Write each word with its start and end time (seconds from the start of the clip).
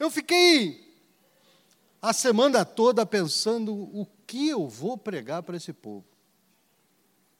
Eu 0.00 0.10
fiquei 0.10 0.98
a 2.00 2.14
semana 2.14 2.64
toda 2.64 3.04
pensando 3.04 3.74
o 3.74 4.06
que 4.26 4.48
eu 4.48 4.66
vou 4.66 4.96
pregar 4.96 5.42
para 5.42 5.58
esse 5.58 5.74
povo. 5.74 6.06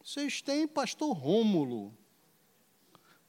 Vocês 0.05 0.43
têm 0.43 0.69
pastor 0.69 1.17
Rômulo, 1.17 1.91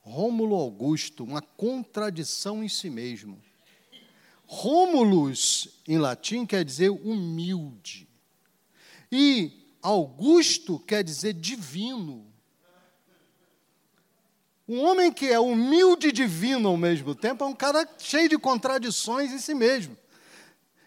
Rômulo 0.02 0.54
Augusto, 0.54 1.24
uma 1.24 1.42
contradição 1.42 2.62
em 2.62 2.68
si 2.68 2.90
mesmo. 2.90 3.42
Rômulus, 4.46 5.80
em 5.88 5.98
latim, 5.98 6.46
quer 6.46 6.66
dizer 6.66 6.90
humilde. 6.90 8.10
E 9.10 9.66
Augusto 9.82 10.78
quer 10.78 11.06
dizer 11.06 11.34
divino. 11.36 12.31
Um 14.72 14.86
homem 14.86 15.12
que 15.12 15.28
é 15.28 15.38
humilde 15.38 16.08
e 16.08 16.12
divino 16.14 16.70
ao 16.70 16.78
mesmo 16.78 17.14
tempo 17.14 17.44
é 17.44 17.48
um 17.48 17.54
cara 17.54 17.86
cheio 17.98 18.30
de 18.30 18.38
contradições 18.38 19.30
em 19.30 19.38
si 19.38 19.54
mesmo. 19.54 19.98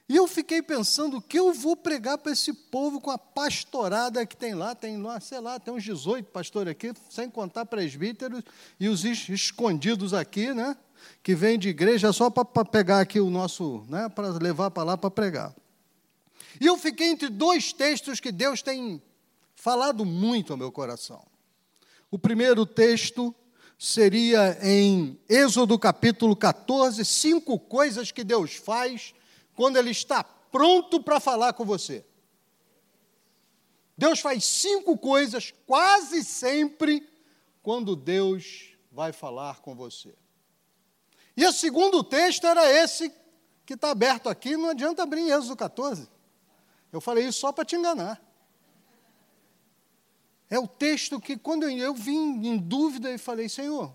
E 0.09 0.17
eu 0.17 0.27
fiquei 0.27 0.63
pensando 0.63 1.19
o 1.19 1.21
que 1.21 1.39
eu 1.39 1.53
vou 1.53 1.77
pregar 1.77 2.17
para 2.17 2.33
esse 2.33 2.51
povo 2.51 2.99
com 2.99 3.11
a 3.11 3.19
pastorada 3.19 4.25
que 4.25 4.39
tem 4.39 4.55
lá, 4.55 4.75
tem 4.75 4.97
lá, 5.03 5.21
sei 5.21 5.39
lá, 5.39 5.61
tem 5.61 5.75
uns 5.75 5.85
18 5.85 6.31
pastores 6.31 6.71
aqui, 6.71 6.95
sem 7.11 7.29
contar 7.29 7.67
presbíteros 7.67 8.43
e 8.81 8.89
os 8.89 9.05
escondidos 9.05 10.15
aqui, 10.15 10.55
né? 10.55 10.75
Que 11.23 11.35
vêm 11.35 11.59
de 11.59 11.69
igreja 11.69 12.11
só 12.11 12.31
para 12.31 12.65
pegar 12.65 13.01
aqui 13.01 13.21
o 13.21 13.29
nosso, 13.29 13.85
né? 13.91 14.09
Para 14.09 14.29
levar 14.29 14.71
para 14.71 14.83
lá 14.83 14.97
para 14.97 15.11
pregar. 15.11 15.55
E 16.59 16.65
eu 16.65 16.79
fiquei 16.79 17.09
entre 17.09 17.29
dois 17.29 17.75
textos 17.75 18.19
que 18.19 18.33
Deus 18.33 18.63
tem 18.63 19.03
falado 19.55 20.07
muito 20.07 20.55
ao 20.55 20.57
meu 20.57 20.73
coração. 20.73 21.23
O 22.11 22.19
primeiro 22.19 22.65
texto 22.65 23.35
seria 23.79 24.59
em 24.63 25.19
Êxodo 25.29 25.79
capítulo 25.79 26.35
14, 26.37 27.05
cinco 27.05 27.59
coisas 27.59 28.11
que 28.11 28.25
Deus 28.25 28.55
faz 28.55 29.15
quando 29.55 29.77
Ele 29.77 29.91
está 29.91 30.25
pronto 30.25 31.03
para 31.03 31.21
falar 31.21 31.53
com 31.53 31.65
você. 31.65 32.05
Deus 33.97 34.21
faz 34.21 34.45
cinco 34.45 34.99
coisas 34.99 35.53
quase 35.67 36.25
sempre 36.25 37.09
quando 37.63 37.95
Deus 37.95 38.71
vai 38.91 39.13
falar 39.13 39.61
com 39.61 39.75
você. 39.75 40.15
E 41.37 41.45
o 41.47 41.53
segundo 41.53 42.03
texto 42.05 42.47
era 42.47 42.71
esse 42.71 43.13
que 43.67 43.75
está 43.75 43.91
aberto 43.91 44.29
aqui, 44.29 44.57
não 44.57 44.71
adianta 44.71 45.03
abrir 45.03 45.23
em 45.23 45.31
Êxodo 45.31 45.57
14. 45.57 46.09
Eu 46.93 47.01
falei 47.01 47.27
isso 47.27 47.41
só 47.41 47.51
para 47.51 47.65
te 47.65 47.75
enganar. 47.75 48.24
É 50.55 50.59
o 50.59 50.69
texto 50.69 51.21
que, 51.21 51.37
quando 51.37 51.69
eu 51.69 51.95
vim 51.95 52.47
em 52.47 52.57
dúvida 52.57 53.11
e 53.11 53.19
falei, 53.19 53.49
Senhor, 53.49 53.93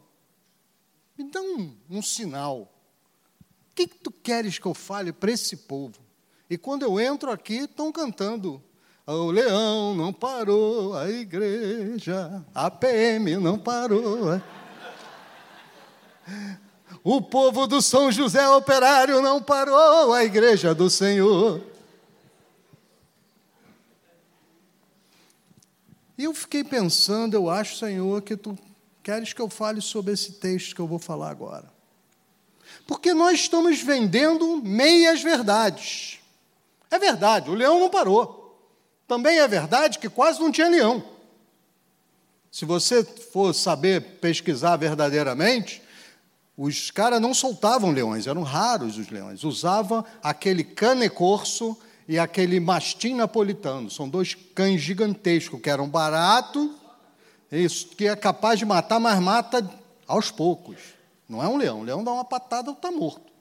me 1.18 1.24
dá 1.32 1.42
um, 1.42 1.74
um 1.90 2.02
sinal 2.02 2.70
que, 3.80 3.88
que 3.88 3.98
tu 4.00 4.12
queres 4.12 4.60
que 4.60 4.66
eu 4.66 4.74
fale 4.74 5.14
para 5.14 5.32
esse 5.32 5.56
povo? 5.56 5.96
E 6.50 6.58
quando 6.58 6.84
eu 6.84 7.00
entro 7.00 7.32
aqui, 7.32 7.60
estão 7.60 7.94
cantando. 7.94 8.62
O 9.08 9.32
leão 9.32 9.96
não 9.96 10.12
parou, 10.12 10.98
a 10.98 11.10
igreja, 11.10 12.46
a 12.54 12.70
PM 12.70 13.38
não 13.38 13.58
parou. 13.58 14.42
O 17.02 17.22
povo 17.22 17.68
do 17.68 17.82
São 17.82 18.12
José 18.12 18.48
Operário 18.50 19.22
não 19.22 19.42
parou, 19.42 20.14
a 20.14 20.26
igreja 20.26 20.76
do 20.76 20.90
Senhor. 20.90 21.69
E 26.20 26.26
eu 26.26 26.34
fiquei 26.34 26.66
pensando, 26.66 27.34
eu 27.34 27.50
acho, 27.50 27.78
Senhor, 27.78 28.22
que 28.22 28.36
tu 28.36 28.60
queres 29.02 29.32
que 29.32 29.42
eu 29.42 29.50
fale 29.50 29.80
sobre 29.80 30.12
esse 30.12 30.34
texto 30.34 30.76
que 30.76 30.82
eu 30.82 30.86
vou 30.86 31.00
falar 31.00 31.30
agora. 31.30 31.72
Porque 32.86 33.14
nós 33.14 33.40
estamos 33.40 33.82
vendendo 33.82 34.62
meias 34.62 35.24
verdades. 35.24 36.20
É 36.92 37.00
verdade, 37.00 37.50
o 37.50 37.54
leão 37.54 37.80
não 37.80 37.90
parou. 37.90 38.54
Também 39.08 39.40
é 39.40 39.48
verdade 39.48 39.98
que 39.98 40.10
quase 40.10 40.42
não 40.42 40.52
tinha 40.52 40.68
leão. 40.68 41.02
Se 42.52 42.66
você 42.66 43.02
for 43.02 43.54
saber 43.54 44.02
pesquisar 44.20 44.76
verdadeiramente, 44.76 45.82
os 46.58 46.92
caras 46.92 47.22
não 47.22 47.34
soltavam 47.34 47.92
leões, 47.92 48.28
eram 48.28 48.44
raros 48.44 48.98
os 48.98 49.10
leões. 49.10 49.46
Usavam 49.46 50.04
aquele 50.22 50.66
cane 50.66 51.10
corso 51.10 51.78
e 52.10 52.18
aquele 52.18 52.60
mastim 52.60 53.14
napolitano. 53.14 53.88
São 53.92 54.10
dois 54.10 54.34
cães 54.34 54.82
gigantescos 54.82 55.62
que 55.62 55.70
eram 55.70 55.88
baratos, 55.88 56.72
isso, 57.52 57.90
que 57.90 58.08
é 58.08 58.16
capaz 58.16 58.58
de 58.58 58.66
matar, 58.66 59.00
mas 59.00 59.20
mata 59.20 59.70
aos 60.08 60.32
poucos. 60.32 60.78
Não 61.30 61.44
é 61.44 61.48
um 61.48 61.56
leão. 61.56 61.82
O 61.82 61.84
leão 61.84 62.04
dá 62.04 62.12
uma 62.12 62.26
patada, 62.26 62.72
está 62.72 62.92
morto. 62.92 63.32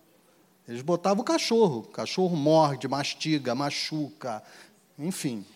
Eles 0.68 0.82
botavam 0.82 1.22
o 1.22 1.24
cachorro. 1.24 1.78
O 1.78 1.84
cachorro 1.84 2.36
morde, 2.36 2.86
mastiga, 2.86 3.54
machuca, 3.54 4.42
enfim. 4.98 5.46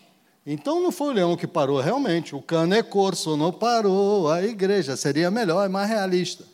Então 0.46 0.82
não 0.82 0.90
foi 0.90 1.08
o 1.08 1.12
leão 1.12 1.36
que 1.36 1.46
parou, 1.46 1.80
realmente. 1.80 2.34
O 2.34 2.40
cano 2.40 2.74
é 2.74 2.82
corso, 2.82 3.36
não 3.36 3.52
parou. 3.52 4.30
A 4.30 4.42
igreja 4.42 4.96
seria 4.96 5.30
melhor, 5.30 5.66
é 5.66 5.68
mais 5.68 5.86
realista. 5.86 6.46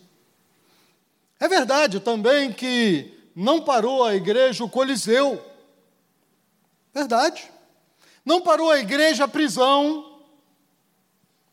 É 1.38 1.46
verdade 1.46 2.00
também 2.00 2.52
que 2.52 3.12
não 3.34 3.60
parou 3.60 4.02
a 4.02 4.16
igreja 4.16 4.64
o 4.64 4.68
Coliseu. 4.68 5.47
Verdade. 6.92 7.50
Não 8.24 8.42
parou 8.42 8.70
a 8.70 8.78
igreja 8.78 9.24
a 9.24 9.28
prisão. 9.28 10.22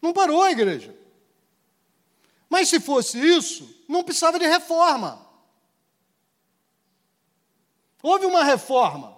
Não 0.01 0.13
parou 0.13 0.41
a 0.41 0.51
igreja. 0.51 0.95
Mas 2.49 2.69
se 2.69 2.79
fosse 2.79 3.17
isso, 3.19 3.83
não 3.87 4.03
precisava 4.03 4.39
de 4.39 4.45
reforma. 4.45 5.25
Houve 8.01 8.25
uma 8.25 8.43
reforma. 8.43 9.17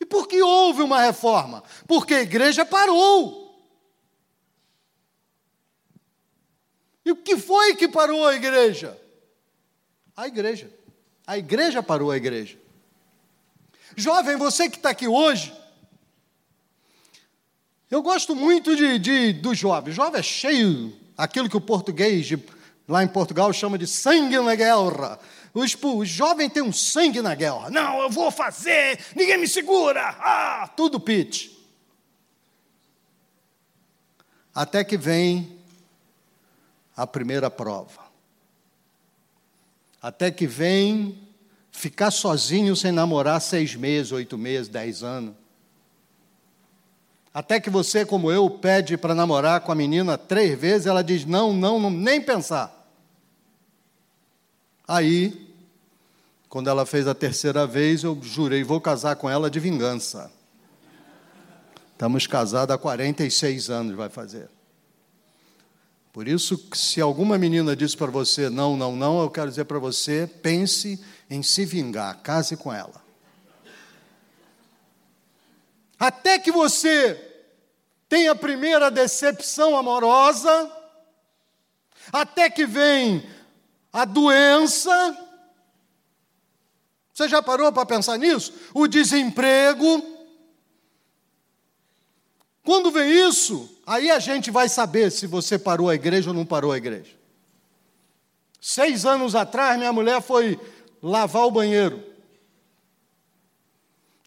E 0.00 0.04
por 0.04 0.26
que 0.26 0.42
houve 0.42 0.82
uma 0.82 1.00
reforma? 1.00 1.62
Porque 1.86 2.14
a 2.14 2.22
igreja 2.22 2.64
parou. 2.64 3.44
E 7.04 7.12
o 7.12 7.16
que 7.16 7.36
foi 7.36 7.76
que 7.76 7.86
parou 7.86 8.26
a 8.26 8.34
igreja? 8.34 9.00
A 10.16 10.26
igreja. 10.26 10.72
A 11.26 11.38
igreja 11.38 11.82
parou 11.82 12.10
a 12.10 12.16
igreja. 12.16 12.58
Jovem, 13.96 14.36
você 14.36 14.68
que 14.68 14.76
está 14.76 14.90
aqui 14.90 15.06
hoje, 15.06 15.52
eu 17.90 18.02
gosto 18.02 18.34
muito 18.34 18.74
de, 18.74 18.98
de, 18.98 19.32
do 19.32 19.54
jovem. 19.54 19.92
O 19.92 19.94
jovem 19.94 20.20
é 20.20 20.22
cheio, 20.22 20.98
aquilo 21.16 21.48
que 21.48 21.56
o 21.56 21.60
português 21.60 22.26
de 22.26 22.36
Lá 22.86 23.02
em 23.02 23.08
Portugal 23.08 23.50
chama 23.52 23.78
de 23.78 23.86
sangue 23.86 24.38
na 24.40 24.54
guerra. 24.54 25.18
Os, 25.54 25.74
o 25.82 26.04
jovem 26.04 26.50
tem 26.50 26.62
um 26.62 26.72
sangue 26.72 27.22
na 27.22 27.34
guerra. 27.34 27.70
Não, 27.70 28.02
eu 28.02 28.10
vou 28.10 28.30
fazer, 28.30 29.02
ninguém 29.16 29.38
me 29.38 29.48
segura. 29.48 30.02
Ah, 30.18 30.70
tudo 30.76 31.00
pitch. 31.00 31.50
Até 34.54 34.84
que 34.84 34.98
vem 34.98 35.58
a 36.94 37.06
primeira 37.06 37.50
prova. 37.50 38.04
Até 40.00 40.30
que 40.30 40.46
vem 40.46 41.23
ficar 41.74 42.12
sozinho 42.12 42.74
sem 42.76 42.92
namorar 42.92 43.40
seis 43.40 43.74
meses, 43.74 44.12
oito 44.12 44.38
meses, 44.38 44.68
dez 44.68 45.02
anos. 45.02 45.34
Até 47.32 47.58
que 47.58 47.68
você, 47.68 48.06
como 48.06 48.30
eu, 48.30 48.48
pede 48.48 48.96
para 48.96 49.12
namorar 49.12 49.60
com 49.60 49.72
a 49.72 49.74
menina 49.74 50.16
três 50.16 50.58
vezes, 50.58 50.86
ela 50.86 51.02
diz 51.02 51.26
não, 51.26 51.52
não, 51.52 51.80
não, 51.80 51.90
nem 51.90 52.22
pensar. 52.22 52.72
Aí, 54.86 55.52
quando 56.48 56.70
ela 56.70 56.86
fez 56.86 57.08
a 57.08 57.14
terceira 57.14 57.66
vez, 57.66 58.04
eu 58.04 58.16
jurei, 58.22 58.62
vou 58.62 58.80
casar 58.80 59.16
com 59.16 59.28
ela 59.28 59.50
de 59.50 59.58
vingança. 59.58 60.30
Estamos 61.92 62.26
casados 62.28 62.72
há 62.72 62.78
46 62.78 63.68
anos, 63.68 63.96
vai 63.96 64.08
fazer. 64.08 64.48
Por 66.12 66.28
isso, 66.28 66.68
se 66.72 67.00
alguma 67.00 67.36
menina 67.36 67.74
disse 67.74 67.96
para 67.96 68.12
você 68.12 68.48
não, 68.48 68.76
não, 68.76 68.94
não, 68.94 69.20
eu 69.20 69.28
quero 69.28 69.50
dizer 69.50 69.64
para 69.64 69.80
você, 69.80 70.30
pense 70.40 71.02
em 71.28 71.42
se 71.42 71.64
vingar, 71.64 72.22
case 72.22 72.56
com 72.56 72.72
ela. 72.72 73.02
Até 75.98 76.38
que 76.38 76.52
você 76.52 77.14
tenha 78.08 78.32
a 78.32 78.36
primeira 78.36 78.90
decepção 78.90 79.76
amorosa, 79.76 80.70
até 82.12 82.50
que 82.50 82.66
vem 82.66 83.28
a 83.92 84.04
doença. 84.04 85.18
Você 87.12 87.28
já 87.28 87.42
parou 87.42 87.72
para 87.72 87.86
pensar 87.86 88.18
nisso? 88.18 88.52
O 88.74 88.86
desemprego. 88.86 90.12
Quando 92.64 92.90
vem 92.90 93.28
isso, 93.28 93.70
aí 93.86 94.10
a 94.10 94.18
gente 94.18 94.50
vai 94.50 94.68
saber 94.68 95.12
se 95.12 95.26
você 95.26 95.58
parou 95.58 95.88
a 95.88 95.94
igreja 95.94 96.30
ou 96.30 96.34
não 96.34 96.44
parou 96.44 96.72
a 96.72 96.76
igreja. 96.76 97.12
Seis 98.60 99.04
anos 99.04 99.34
atrás, 99.34 99.76
minha 99.76 99.92
mulher 99.92 100.22
foi 100.22 100.58
lavar 101.04 101.44
o 101.44 101.50
banheiro. 101.50 102.02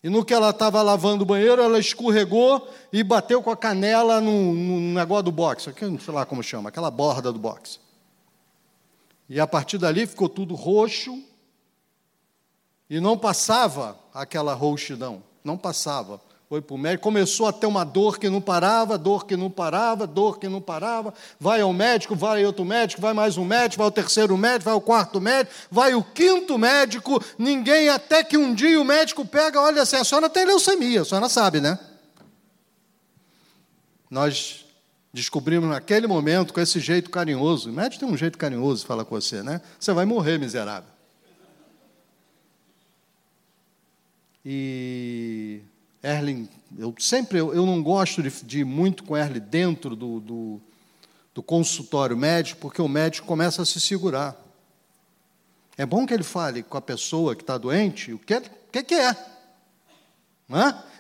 E 0.03 0.09
no 0.09 0.24
que 0.24 0.33
ela 0.33 0.51
estava 0.51 0.81
lavando 0.83 1.24
o 1.24 1.25
banheiro, 1.25 1.59
ela 1.59 1.79
escorregou 1.79 2.71
e 2.94 3.03
bateu 3.03 3.41
com 3.41 3.50
a 3.50 3.57
canela 3.57 4.21
no, 4.21 4.53
no 4.53 4.79
negócio 4.94 5.24
do 5.24 5.31
boxe, 5.31 5.69
aqui, 5.69 5.85
sei 6.00 6.13
lá 6.13 6.24
como 6.24 6.44
chama, 6.44 6.69
aquela 6.69 6.91
borda 6.91 7.33
do 7.33 7.39
boxe. 7.39 7.79
E 9.27 9.39
a 9.39 9.47
partir 9.47 9.79
dali 9.79 10.06
ficou 10.06 10.29
tudo 10.29 10.53
roxo. 10.53 11.21
E 12.89 13.01
não 13.01 13.18
passava 13.18 14.00
aquela 14.13 14.53
rouxidão, 14.53 15.21
não 15.44 15.57
passava. 15.57 16.21
Foi 16.49 16.61
para 16.61 16.75
o 16.75 16.77
médico, 16.77 17.03
começou 17.03 17.45
a 17.45 17.51
ter 17.51 17.67
uma 17.67 17.83
dor 17.83 18.17
que 18.17 18.29
não 18.29 18.39
parava, 18.39 18.97
dor 18.97 19.25
que 19.25 19.35
não 19.35 19.49
parava, 19.49 20.07
dor 20.07 20.39
que 20.39 20.47
não 20.47 20.61
parava. 20.61 21.13
Vai 21.38 21.59
ao 21.59 21.73
médico, 21.73 22.15
vai 22.15 22.45
outro 22.45 22.63
médico, 22.63 23.01
vai 23.01 23.13
mais 23.13 23.38
um 23.38 23.44
médico, 23.44 23.79
vai 23.79 23.88
o 23.88 23.91
terceiro 23.91 24.38
médico, 24.38 24.63
vai 24.63 24.73
o 24.73 24.79
quarto 24.79 25.19
médico, 25.19 25.53
vai 25.69 25.94
o 25.94 26.01
quinto 26.01 26.57
médico. 26.57 27.21
Ninguém, 27.38 27.89
até 27.89 28.23
que 28.23 28.38
um 28.38 28.53
dia 28.53 28.79
o 28.79 28.85
médico 28.85 29.25
pega, 29.25 29.59
olha 29.59 29.81
assim: 29.81 29.97
a 29.97 30.05
senhora 30.05 30.29
tem 30.29 30.45
leucemia, 30.45 31.01
a 31.01 31.05
senhora 31.05 31.27
sabe, 31.27 31.59
né? 31.59 31.77
Nós 34.09 34.65
descobrimos 35.13 35.69
naquele 35.69 36.07
momento, 36.07 36.53
com 36.53 36.61
esse 36.61 36.79
jeito 36.79 37.09
carinhoso, 37.09 37.69
o 37.69 37.73
médico 37.73 38.05
tem 38.05 38.13
um 38.13 38.15
jeito 38.15 38.38
carinhoso 38.38 38.83
de 38.83 38.88
falar 38.88 39.03
com 39.03 39.19
você, 39.19 39.44
né? 39.44 39.59
Você 39.77 39.91
vai 39.91 40.05
morrer, 40.05 40.38
miserável. 40.38 40.89
E 44.45 45.61
Erling, 46.03 46.47
eu 46.77 46.94
sempre 46.99 47.39
eu, 47.39 47.53
eu 47.53 47.65
não 47.65 47.81
gosto 47.81 48.21
de, 48.21 48.29
de, 48.44 48.59
ir 48.59 48.65
muito 48.65 49.03
com 49.03 49.17
Erling 49.17 49.39
dentro 49.39 49.95
do, 49.95 50.19
do, 50.19 50.61
do 51.33 51.44
consultório 51.44 52.15
médico, 52.15 52.61
porque 52.61 52.81
o 52.81 52.88
médico 52.88 53.27
começa 53.27 53.61
a 53.61 53.65
se 53.65 53.79
segurar. 53.79 54.35
É 55.77 55.85
bom 55.85 56.05
que 56.05 56.13
ele 56.13 56.23
fale 56.23 56.63
com 56.63 56.77
a 56.77 56.81
pessoa 56.81 57.35
que 57.35 57.44
está 57.44 57.57
doente 57.57 58.13
o 58.13 58.19
que, 58.19 58.33
é, 58.33 58.41
que, 58.71 58.83
que 58.83 58.95
é. 58.95 59.15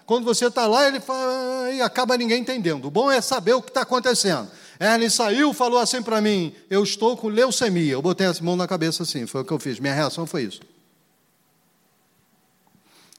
Quando 0.05 0.23
você 0.23 0.47
está 0.47 0.67
lá, 0.67 0.87
ele 0.87 0.99
fala, 0.99 1.71
e 1.71 1.81
acaba 1.81 2.17
ninguém 2.17 2.41
entendendo. 2.41 2.85
O 2.85 2.91
bom 2.91 3.11
é 3.11 3.19
saber 3.19 3.53
o 3.53 3.61
que 3.61 3.69
está 3.69 3.81
acontecendo. 3.81 4.49
Erling 4.79 5.09
saiu, 5.09 5.53
falou 5.53 5.79
assim 5.79 6.01
para 6.01 6.21
mim: 6.21 6.53
Eu 6.69 6.83
estou 6.83 7.17
com 7.17 7.27
leucemia. 7.27 7.93
Eu 7.93 8.01
botei 8.01 8.27
a 8.27 8.33
mão 8.41 8.55
na 8.55 8.67
cabeça 8.67 9.03
assim, 9.03 9.25
foi 9.25 9.41
o 9.41 9.45
que 9.45 9.51
eu 9.51 9.59
fiz. 9.59 9.79
Minha 9.79 9.93
reação 9.93 10.25
foi 10.25 10.43
isso. 10.43 10.61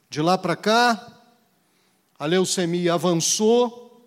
De 0.08 0.22
lá 0.22 0.38
para 0.38 0.56
cá, 0.56 1.17
a 2.18 2.26
leucemia 2.26 2.94
avançou, 2.94 4.02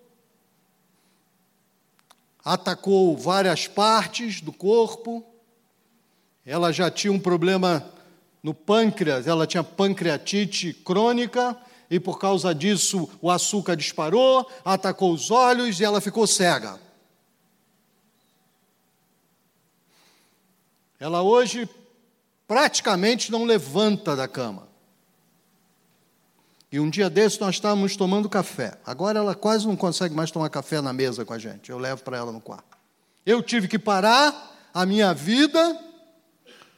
atacou 2.43 3.15
várias 3.15 3.67
partes 3.67 4.41
do 4.41 4.51
corpo. 4.51 5.23
Ela 6.45 6.73
já 6.73 6.91
tinha 6.91 7.13
um 7.13 7.19
problema 7.19 7.89
no 8.43 8.53
pâncreas, 8.53 9.27
ela 9.27 9.47
tinha 9.47 9.63
pancreatite 9.63 10.73
crônica 10.73 11.55
e 11.89 11.99
por 11.99 12.19
causa 12.19 12.53
disso 12.53 13.09
o 13.21 13.29
açúcar 13.29 13.75
disparou, 13.75 14.49
atacou 14.65 15.13
os 15.13 15.29
olhos 15.29 15.79
e 15.79 15.83
ela 15.83 16.01
ficou 16.01 16.25
cega. 16.25 16.79
Ela 20.99 21.21
hoje 21.21 21.69
praticamente 22.47 23.31
não 23.31 23.43
levanta 23.43 24.15
da 24.15 24.27
cama. 24.27 24.70
E 26.71 26.79
um 26.79 26.89
dia 26.89 27.09
desses 27.09 27.37
nós 27.37 27.55
estávamos 27.55 27.97
tomando 27.97 28.29
café. 28.29 28.77
Agora 28.85 29.19
ela 29.19 29.35
quase 29.35 29.67
não 29.67 29.75
consegue 29.75 30.15
mais 30.15 30.31
tomar 30.31 30.49
café 30.49 30.79
na 30.79 30.93
mesa 30.93 31.25
com 31.25 31.33
a 31.33 31.37
gente. 31.37 31.69
Eu 31.69 31.77
levo 31.77 32.01
para 32.01 32.17
ela 32.17 32.31
no 32.31 32.39
quarto. 32.39 32.77
Eu 33.25 33.43
tive 33.43 33.67
que 33.67 33.77
parar 33.77 34.69
a 34.73 34.85
minha 34.85 35.13
vida. 35.13 35.77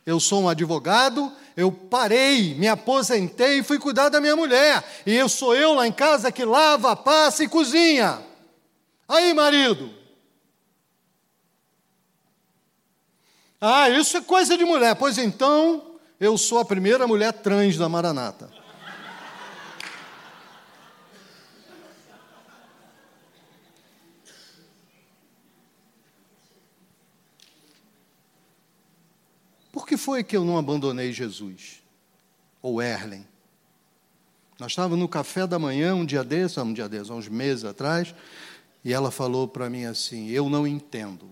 Eu 0.05 0.19
sou 0.19 0.41
um 0.41 0.49
advogado, 0.49 1.31
eu 1.55 1.71
parei, 1.71 2.55
me 2.55 2.67
aposentei 2.67 3.59
e 3.59 3.63
fui 3.63 3.79
cuidar 3.79 4.09
da 4.09 4.19
minha 4.19 4.35
mulher. 4.35 4.83
E 5.05 5.13
eu 5.13 5.29
sou 5.29 5.55
eu 5.55 5.73
lá 5.73 5.87
em 5.87 5.93
casa 5.93 6.31
que 6.31 6.43
lava, 6.43 6.95
passa 6.95 7.43
e 7.43 7.47
cozinha. 7.47 8.19
Aí, 9.07 9.33
marido. 9.33 9.89
Ah, 13.61 13.89
isso 13.89 14.17
é 14.17 14.21
coisa 14.21 14.57
de 14.57 14.65
mulher. 14.65 14.95
Pois 14.95 15.17
então, 15.17 15.97
eu 16.19 16.37
sou 16.37 16.59
a 16.59 16.65
primeira 16.65 17.07
mulher 17.07 17.31
trans 17.31 17.77
da 17.77 17.87
Maranata. 17.87 18.52
Por 29.83 29.87
que 29.89 29.97
foi 29.97 30.23
que 30.23 30.37
eu 30.37 30.45
não 30.45 30.57
abandonei 30.57 31.11
Jesus? 31.11 31.83
Ou 32.61 32.81
Erlen? 32.81 33.27
Nós 34.57 34.71
estávamos 34.71 34.97
no 34.97 35.09
café 35.09 35.45
da 35.45 35.59
manhã 35.59 35.93
um 35.93 36.05
dia 36.05 36.23
desses, 36.23 36.57
um 36.57 36.71
dia 36.71 36.87
desses, 36.87 37.09
uns 37.09 37.27
meses 37.27 37.65
atrás, 37.65 38.15
e 38.81 38.93
ela 38.93 39.11
falou 39.11 39.45
para 39.45 39.69
mim 39.69 39.83
assim: 39.83 40.29
Eu 40.29 40.49
não 40.49 40.65
entendo, 40.65 41.29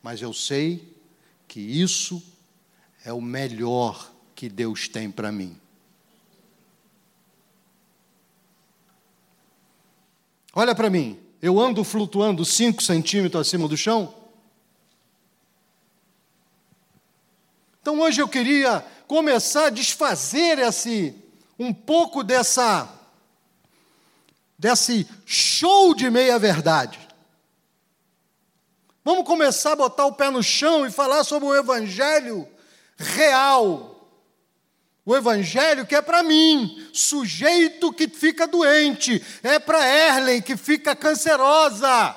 mas 0.00 0.22
eu 0.22 0.32
sei 0.32 0.96
que 1.48 1.58
isso 1.58 2.22
é 3.04 3.12
o 3.12 3.20
melhor 3.20 4.08
que 4.36 4.48
Deus 4.48 4.86
tem 4.86 5.10
para 5.10 5.32
mim. 5.32 5.60
Olha 10.54 10.72
para 10.72 10.88
mim, 10.88 11.18
eu 11.42 11.58
ando 11.58 11.82
flutuando 11.82 12.44
5 12.44 12.80
centímetros 12.80 13.40
acima 13.40 13.66
do 13.66 13.76
chão? 13.76 14.19
Então 17.90 18.02
hoje 18.02 18.22
eu 18.22 18.28
queria 18.28 18.86
começar 19.08 19.66
a 19.66 19.70
desfazer 19.70 20.60
esse 20.60 21.12
um 21.58 21.74
pouco 21.74 22.22
dessa 22.22 22.88
desse 24.56 25.08
show 25.26 25.92
de 25.92 26.08
meia 26.08 26.38
verdade. 26.38 27.00
Vamos 29.04 29.24
começar 29.24 29.72
a 29.72 29.76
botar 29.76 30.06
o 30.06 30.12
pé 30.12 30.30
no 30.30 30.40
chão 30.40 30.86
e 30.86 30.90
falar 30.92 31.24
sobre 31.24 31.48
o 31.48 31.54
evangelho 31.56 32.48
real. 32.96 34.08
O 35.04 35.16
evangelho 35.16 35.84
que 35.84 35.96
é 35.96 36.00
para 36.00 36.22
mim, 36.22 36.88
sujeito 36.92 37.92
que 37.92 38.06
fica 38.06 38.46
doente, 38.46 39.20
é 39.42 39.58
para 39.58 39.84
Erlen 39.84 40.40
que 40.40 40.56
fica 40.56 40.94
cancerosa. 40.94 42.14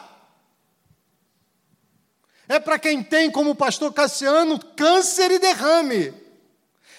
É 2.47 2.59
para 2.59 2.77
quem 2.77 3.01
tem, 3.01 3.31
como 3.31 3.51
o 3.51 3.55
pastor 3.55 3.93
Cassiano, 3.93 4.59
câncer 4.75 5.31
e 5.31 5.39
derrame. 5.39 6.13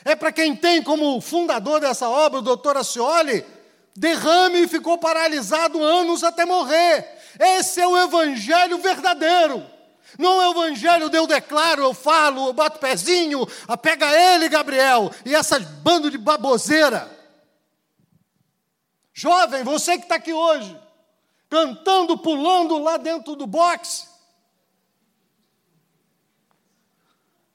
É 0.05 0.15
para 0.15 0.33
quem 0.33 0.55
tem, 0.55 0.83
como 0.83 1.21
fundador 1.21 1.81
dessa 1.81 2.09
obra, 2.09 2.39
o 2.39 2.43
doutor 2.43 2.77
Acioli, 2.77 3.45
derrame 3.97 4.63
e 4.63 4.69
ficou 4.69 4.99
paralisado 4.99 5.83
anos 5.83 6.23
até 6.23 6.45
morrer. 6.45 7.07
Esse 7.39 7.81
é 7.81 7.87
o 7.87 7.97
evangelho 7.97 8.79
verdadeiro. 8.79 9.65
Não 10.19 10.41
é 10.41 10.49
o 10.49 10.53
evangelho 10.53 11.11
de 11.11 11.17
eu 11.17 11.27
declaro, 11.27 11.83
eu 11.83 11.95
falo, 11.95 12.49
eu 12.49 12.53
bato 12.53 12.79
pezinho, 12.79 13.47
pega 13.83 14.13
ele, 14.15 14.49
Gabriel, 14.49 15.11
e 15.25 15.35
essas 15.35 15.65
bando 15.65 16.11
de 16.11 16.19
baboseira. 16.19 17.11
Jovem, 19.13 19.65
você 19.65 19.97
que 19.97 20.05
está 20.05 20.17
aqui 20.17 20.33
hoje, 20.33 20.77
cantando, 21.49 22.17
pulando 22.19 22.79
lá 22.79 22.97
dentro 22.97 23.35
do 23.35 23.47
boxe, 23.47 24.07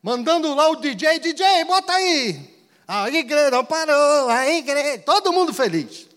mandando 0.01 0.53
lá 0.53 0.69
o 0.69 0.77
DJ, 0.77 1.19
DJ, 1.19 1.65
bota 1.65 1.93
aí. 1.93 2.57
A 2.87 3.09
igreja 3.09 3.51
não 3.51 3.63
parou, 3.63 4.29
a 4.29 4.49
igreja, 4.49 4.99
todo 4.99 5.31
mundo 5.31 5.53
feliz. 5.53 6.07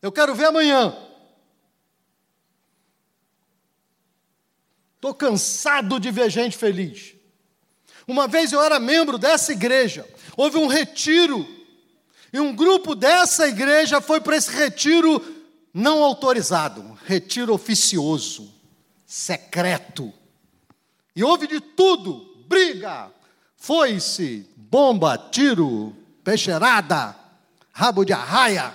Eu 0.00 0.10
quero 0.10 0.34
ver 0.34 0.46
amanhã. 0.46 0.96
Estou 4.94 5.14
cansado 5.14 6.00
de 6.00 6.10
ver 6.10 6.30
gente 6.30 6.56
feliz. 6.56 7.14
Uma 8.08 8.26
vez 8.26 8.52
eu 8.52 8.62
era 8.62 8.78
membro 8.78 9.18
dessa 9.18 9.52
igreja, 9.52 10.08
houve 10.36 10.58
um 10.58 10.66
retiro, 10.66 11.46
e 12.32 12.38
um 12.38 12.54
grupo 12.54 12.94
dessa 12.94 13.48
igreja 13.48 14.00
foi 14.00 14.20
para 14.20 14.36
esse 14.36 14.50
retiro 14.50 15.22
não 15.74 16.02
autorizado, 16.02 16.98
retiro 17.04 17.52
oficioso, 17.52 18.52
secreto. 19.04 20.12
E 21.14 21.24
houve 21.24 21.46
de 21.46 21.60
tudo, 21.60 22.35
briga, 22.48 23.10
foice, 23.56 24.48
bomba, 24.56 25.16
tiro, 25.18 25.94
peixeirada, 26.24 27.16
rabo 27.72 28.04
de 28.04 28.12
arraia. 28.12 28.74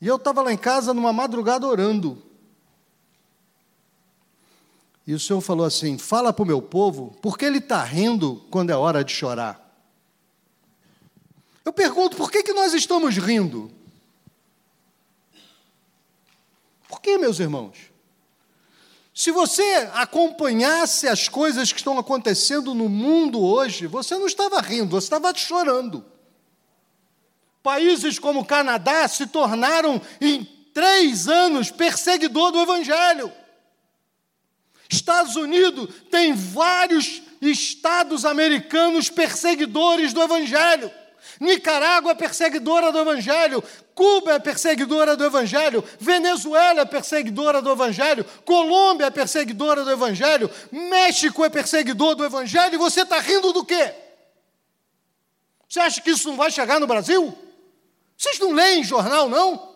E 0.00 0.06
eu 0.06 0.16
estava 0.16 0.42
lá 0.42 0.52
em 0.52 0.58
casa 0.58 0.92
numa 0.92 1.12
madrugada 1.12 1.66
orando. 1.66 2.22
E 5.06 5.14
o 5.14 5.20
Senhor 5.20 5.40
falou 5.40 5.66
assim: 5.66 5.98
fala 5.98 6.32
para 6.32 6.42
o 6.42 6.46
meu 6.46 6.60
povo, 6.60 7.16
por 7.22 7.38
que 7.38 7.44
ele 7.44 7.58
está 7.58 7.82
rindo 7.82 8.44
quando 8.50 8.70
é 8.70 8.76
hora 8.76 9.04
de 9.04 9.12
chorar? 9.12 9.60
Eu 11.64 11.72
pergunto, 11.72 12.16
por 12.16 12.30
que, 12.30 12.42
que 12.42 12.52
nós 12.52 12.74
estamos 12.74 13.16
rindo? 13.16 13.70
Por 16.86 17.00
que, 17.00 17.16
meus 17.16 17.40
irmãos? 17.40 17.93
Se 19.14 19.30
você 19.30 19.62
acompanhasse 19.92 21.06
as 21.06 21.28
coisas 21.28 21.72
que 21.72 21.78
estão 21.78 21.96
acontecendo 21.96 22.74
no 22.74 22.88
mundo 22.88 23.40
hoje, 23.40 23.86
você 23.86 24.18
não 24.18 24.26
estava 24.26 24.60
rindo, 24.60 25.00
você 25.00 25.06
estava 25.06 25.32
chorando. 25.32 26.04
Países 27.62 28.18
como 28.18 28.40
o 28.40 28.44
Canadá 28.44 29.06
se 29.06 29.28
tornaram, 29.28 30.02
em 30.20 30.44
três 30.74 31.28
anos, 31.28 31.70
perseguidor 31.70 32.50
do 32.50 32.60
Evangelho. 32.60 33.32
Estados 34.90 35.36
Unidos 35.36 35.94
tem 36.10 36.34
vários 36.34 37.22
estados 37.40 38.24
americanos 38.24 39.08
perseguidores 39.08 40.12
do 40.12 40.22
Evangelho. 40.22 40.90
Nicarágua 41.40 42.12
é 42.12 42.14
perseguidora 42.14 42.92
do 42.92 42.98
Evangelho, 42.98 43.62
Cuba 43.94 44.34
é 44.34 44.38
perseguidora 44.38 45.16
do 45.16 45.24
Evangelho, 45.24 45.84
Venezuela 45.98 46.82
é 46.82 46.84
perseguidora 46.84 47.62
do 47.62 47.70
Evangelho, 47.70 48.24
Colômbia 48.44 49.06
é 49.06 49.10
perseguidora 49.10 49.84
do 49.84 49.90
Evangelho, 49.90 50.50
México 50.70 51.44
é 51.44 51.48
perseguidor 51.48 52.14
do 52.14 52.24
Evangelho, 52.24 52.74
e 52.74 52.78
você 52.78 53.02
está 53.02 53.20
rindo 53.20 53.52
do 53.52 53.64
quê? 53.64 53.94
Você 55.68 55.80
acha 55.80 56.00
que 56.00 56.10
isso 56.10 56.28
não 56.28 56.36
vai 56.36 56.50
chegar 56.50 56.78
no 56.78 56.86
Brasil? 56.86 57.36
Vocês 58.16 58.38
não 58.38 58.52
leem 58.52 58.84
jornal, 58.84 59.28
não? 59.28 59.74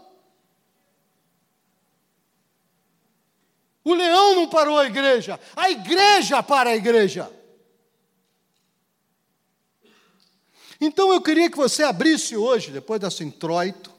O 3.85 3.95
leão 3.95 4.35
não 4.35 4.49
parou 4.49 4.79
a 4.79 4.87
igreja, 4.87 5.41
a 5.57 5.71
igreja 5.71 6.43
para 6.43 6.71
a 6.71 6.77
igreja. 6.77 7.38
Então 10.81 11.13
eu 11.13 11.21
queria 11.21 11.51
que 11.51 11.57
você 11.57 11.83
abrisse 11.83 12.37
hoje, 12.37 12.71
depois 12.71 13.01
desse 13.01 13.25
introito. 13.25 13.93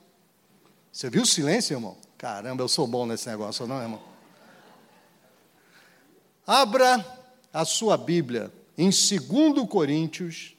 Você 0.91 1.09
viu 1.09 1.23
o 1.23 1.25
silêncio, 1.25 1.75
irmão? 1.75 1.97
Caramba, 2.17 2.63
eu 2.63 2.67
sou 2.67 2.87
bom 2.87 3.05
nesse 3.05 3.27
negócio, 3.27 3.67
não, 3.67 3.81
irmão? 3.81 4.01
Abra 6.45 7.05
a 7.53 7.63
sua 7.65 7.97
Bíblia 7.97 8.51
em 8.77 8.89
2 8.89 9.67
Coríntios, 9.69 10.55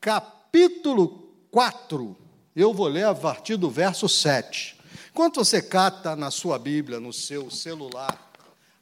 capítulo 0.00 1.30
4. 1.50 2.16
Eu 2.54 2.72
vou 2.72 2.86
ler 2.86 3.04
a 3.04 3.14
partir 3.14 3.56
do 3.56 3.68
verso 3.68 4.08
7. 4.08 4.78
Enquanto 5.10 5.44
você 5.44 5.60
cata 5.60 6.16
na 6.16 6.30
sua 6.30 6.58
Bíblia, 6.58 6.98
no 7.00 7.12
seu 7.12 7.50
celular, 7.50 8.32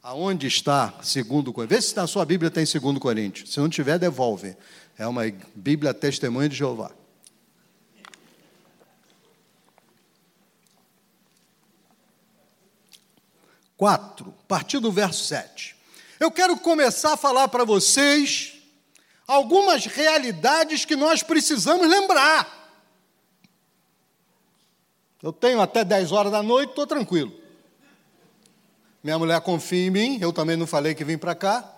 aonde 0.01 0.47
está 0.47 0.87
2 0.87 1.27
Coríntios, 1.27 1.67
vê 1.67 1.81
se 1.81 1.95
na 1.95 2.07
sua 2.07 2.25
Bíblia 2.25 2.51
tem 2.51 2.63
2 2.63 2.99
Coríntios. 2.99 3.51
Se 3.51 3.59
não 3.59 3.69
tiver, 3.69 3.99
devolve. 3.99 4.55
É 4.97 5.07
uma 5.07 5.23
Bíblia 5.55 5.93
Testemunho 5.93 6.49
de 6.49 6.55
Jeová. 6.55 6.91
Quatro, 13.75 14.33
a 14.39 14.47
partir 14.47 14.79
do 14.79 14.91
verso 14.91 15.25
7. 15.25 15.75
Eu 16.19 16.31
quero 16.31 16.55
começar 16.57 17.13
a 17.13 17.17
falar 17.17 17.47
para 17.47 17.65
vocês 17.65 18.53
algumas 19.27 19.85
realidades 19.85 20.85
que 20.85 20.95
nós 20.95 21.23
precisamos 21.23 21.87
lembrar. 21.89 22.61
Eu 25.21 25.33
tenho 25.33 25.59
até 25.59 25.83
10 25.83 26.11
horas 26.11 26.31
da 26.31 26.43
noite, 26.43 26.69
estou 26.69 26.85
tranquilo. 26.85 27.33
Minha 29.03 29.17
mulher 29.17 29.41
confia 29.41 29.87
em 29.87 29.89
mim, 29.89 30.17
eu 30.21 30.31
também 30.31 30.55
não 30.55 30.67
falei 30.67 30.93
que 30.93 31.03
vim 31.03 31.17
para 31.17 31.35
cá. 31.35 31.72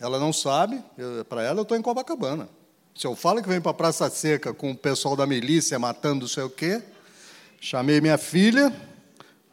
Ela 0.00 0.18
não 0.18 0.32
sabe, 0.32 0.82
para 1.28 1.42
ela 1.42 1.60
eu 1.60 1.62
estou 1.62 1.76
em 1.76 1.82
Copacabana. 1.82 2.48
Se 2.94 3.06
eu 3.06 3.16
falo 3.16 3.42
que 3.42 3.48
vem 3.48 3.60
para 3.60 3.70
a 3.70 3.74
Praça 3.74 4.08
Seca 4.10 4.52
com 4.52 4.70
o 4.70 4.76
pessoal 4.76 5.16
da 5.16 5.26
milícia 5.26 5.78
matando 5.78 6.20
não 6.22 6.28
sei 6.28 6.44
o 6.44 6.50
quê, 6.50 6.82
chamei 7.60 8.00
minha 8.00 8.18
filha, 8.18 8.72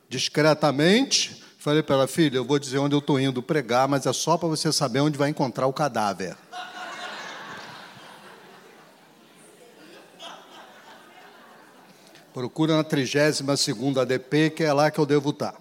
discretamente, 0.10 1.44
falei 1.58 1.82
para 1.82 1.96
ela, 1.96 2.08
filha, 2.08 2.38
eu 2.38 2.46
vou 2.46 2.60
dizer 2.60 2.80
onde 2.80 2.94
eu 2.94 3.00
estou 3.00 3.20
indo 3.20 3.42
pregar, 3.42 3.88
mas 3.88 4.06
é 4.06 4.14
só 4.14 4.38
para 4.38 4.48
você 4.48 4.72
saber 4.72 5.00
onde 5.00 5.18
vai 5.18 5.30
encontrar 5.30 5.68
o 5.68 5.74
cadáver. 5.74 6.36
Procura 12.34 12.78
na 12.78 12.84
32 12.84 13.42
ADP, 13.98 14.52
que 14.52 14.64
é 14.64 14.72
lá 14.72 14.90
que 14.90 15.00
eu 15.00 15.06
devo 15.06 15.32
estar 15.32 15.56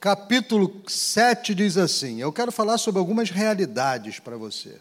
capítulo 0.00 0.82
7 0.86 1.54
diz 1.54 1.76
assim: 1.76 2.20
Eu 2.20 2.32
quero 2.32 2.52
falar 2.52 2.78
sobre 2.78 2.98
algumas 2.98 3.30
realidades 3.30 4.18
para 4.18 4.36
você. 4.36 4.80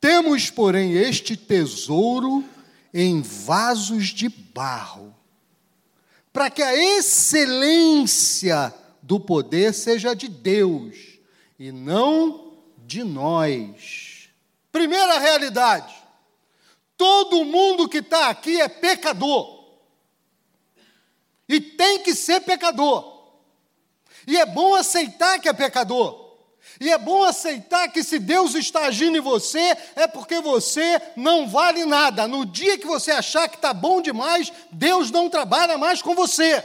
Temos, 0.00 0.50
porém, 0.50 0.92
este 0.92 1.36
tesouro 1.36 2.44
em 2.92 3.20
vasos 3.20 4.08
de 4.08 4.28
barro, 4.28 5.14
para 6.32 6.50
que 6.50 6.62
a 6.62 6.74
excelência 6.74 8.74
do 9.02 9.20
poder 9.20 9.74
seja 9.74 10.14
de 10.14 10.28
Deus 10.28 10.96
e 11.58 11.70
não 11.70 12.54
de 12.86 13.04
nós. 13.04 14.30
Primeira 14.72 15.18
realidade: 15.18 15.94
todo 16.96 17.44
mundo 17.44 17.88
que 17.88 17.98
está 17.98 18.30
aqui 18.30 18.60
é 18.60 18.68
pecador. 18.68 19.60
E 21.48 21.60
tem 21.60 22.04
que 22.04 22.14
ser 22.14 22.40
pecador. 22.40 23.19
E 24.26 24.36
é 24.36 24.46
bom 24.46 24.74
aceitar 24.74 25.38
que 25.38 25.48
é 25.48 25.52
pecador. 25.52 26.30
E 26.80 26.90
é 26.90 26.98
bom 26.98 27.24
aceitar 27.24 27.88
que 27.88 28.02
se 28.02 28.18
Deus 28.18 28.54
está 28.54 28.86
agindo 28.86 29.18
em 29.18 29.20
você, 29.20 29.76
é 29.96 30.06
porque 30.06 30.40
você 30.40 31.00
não 31.16 31.48
vale 31.48 31.84
nada. 31.84 32.28
No 32.28 32.46
dia 32.46 32.78
que 32.78 32.86
você 32.86 33.10
achar 33.10 33.48
que 33.48 33.56
está 33.56 33.74
bom 33.74 34.00
demais, 34.00 34.52
Deus 34.70 35.10
não 35.10 35.28
trabalha 35.28 35.76
mais 35.76 36.00
com 36.00 36.14
você. 36.14 36.64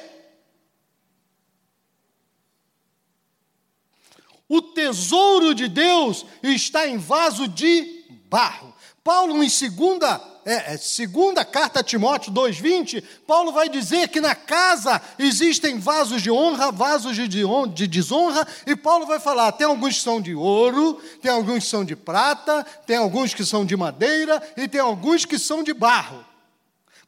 O 4.48 4.62
tesouro 4.62 5.56
de 5.56 5.68
Deus 5.68 6.26
está 6.44 6.88
em 6.88 6.98
vaso 6.98 7.48
de 7.48 8.06
barro. 8.30 8.75
Paulo, 9.06 9.44
em 9.44 9.50
segunda 9.50 10.20
é, 10.44 10.74
é, 10.74 10.78
segunda 10.78 11.46
carta 11.46 11.80
a 11.80 11.84
Timóteo 11.84 12.34
2,20, 12.34 13.04
Paulo 13.28 13.52
vai 13.52 13.70
dizer 13.70 14.08
que 14.08 14.20
na 14.20 14.34
casa 14.34 15.00
existem 15.20 15.78
vasos 15.78 16.24
de 16.24 16.32
honra, 16.32 16.72
vasos 16.72 17.16
de, 17.16 17.28
de 17.28 17.88
desonra, 17.88 18.48
e 18.66 18.76
Paulo 18.76 19.06
vai 19.06 19.20
falar: 19.20 19.52
tem 19.52 19.68
alguns 19.68 19.98
que 19.98 20.02
são 20.02 20.20
de 20.20 20.34
ouro, 20.34 21.00
tem 21.22 21.30
alguns 21.30 21.66
que 21.66 21.70
são 21.70 21.86
de 21.86 21.96
prata, 21.96 22.66
tem 22.88 22.98
alguns 22.98 23.32
que 23.32 23.46
são 23.46 23.64
de 23.64 23.78
madeira 23.78 24.42
e 24.58 24.68
tem 24.68 24.82
alguns 24.82 25.24
que 25.24 25.38
são 25.38 25.62
de 25.62 25.72
barro. 25.72 26.26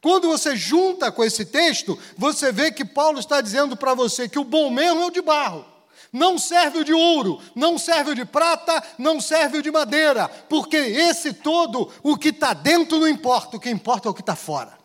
Quando 0.00 0.28
você 0.28 0.54
junta 0.54 1.10
com 1.10 1.24
esse 1.24 1.44
texto, 1.44 1.98
você 2.16 2.52
vê 2.52 2.70
que 2.70 2.84
Paulo 2.84 3.18
está 3.18 3.40
dizendo 3.40 3.76
para 3.76 3.92
você 3.92 4.28
que 4.28 4.38
o 4.38 4.44
bom 4.44 4.70
mesmo 4.70 5.02
é 5.02 5.06
o 5.06 5.10
de 5.10 5.20
barro. 5.20 5.77
Não 6.12 6.38
serve 6.38 6.78
o 6.78 6.84
de 6.84 6.92
ouro, 6.92 7.40
não 7.54 7.76
serve 7.78 8.12
o 8.12 8.14
de 8.14 8.24
prata, 8.24 8.82
não 8.98 9.20
serve 9.20 9.58
o 9.58 9.62
de 9.62 9.70
madeira, 9.70 10.28
porque 10.48 10.76
esse 10.76 11.32
todo, 11.34 11.90
o 12.02 12.16
que 12.16 12.28
está 12.28 12.54
dentro 12.54 12.98
não 12.98 13.08
importa, 13.08 13.56
o 13.56 13.60
que 13.60 13.70
importa 13.70 14.08
é 14.08 14.10
o 14.10 14.14
que 14.14 14.22
está 14.22 14.34
fora. 14.34 14.78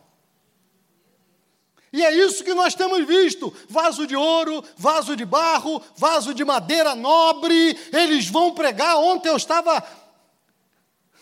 E 1.93 2.03
é 2.03 2.11
isso 2.11 2.43
que 2.43 2.55
nós 2.55 2.73
temos 2.73 3.05
visto: 3.05 3.53
vaso 3.69 4.07
de 4.07 4.15
ouro, 4.15 4.63
vaso 4.75 5.15
de 5.15 5.23
barro, 5.23 5.79
vaso 5.95 6.33
de 6.33 6.43
madeira 6.43 6.95
nobre, 6.95 7.77
eles 7.93 8.27
vão 8.27 8.53
pregar. 8.53 8.97
Ontem 8.97 9.29
eu 9.29 9.37
estava. 9.37 9.83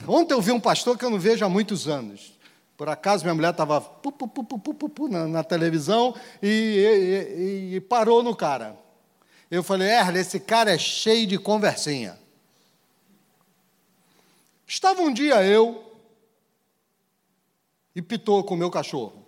Ontem 0.08 0.34
eu 0.34 0.42
vi 0.42 0.52
um 0.52 0.60
pastor 0.60 0.98
que 0.98 1.04
eu 1.04 1.10
não 1.10 1.20
vejo 1.20 1.46
há 1.46 1.50
muitos 1.50 1.90
anos. 1.90 2.40
Por 2.78 2.90
acaso 2.90 3.24
minha 3.24 3.36
mulher 3.36 3.52
estava 3.52 3.86
na, 5.10 5.28
na, 5.28 5.44
televisão 5.44 6.16
e, 6.42 7.70
e, 7.72 7.76
e 7.76 7.82
parou 7.82 8.24
no 8.24 8.36
cara. 8.36 8.76
Eu 9.52 9.62
falei, 9.62 9.90
Erle, 9.90 10.20
esse 10.20 10.40
cara 10.40 10.74
é 10.74 10.78
cheio 10.78 11.28
de 11.28 11.38
conversinha. 11.38 12.18
Estava 14.66 15.02
um 15.02 15.12
dia 15.12 15.44
eu 15.44 15.94
e 17.94 18.02
Pitoco, 18.02 18.48
com 18.48 18.56
o 18.56 18.58
meu 18.58 18.72
cachorro. 18.72 19.28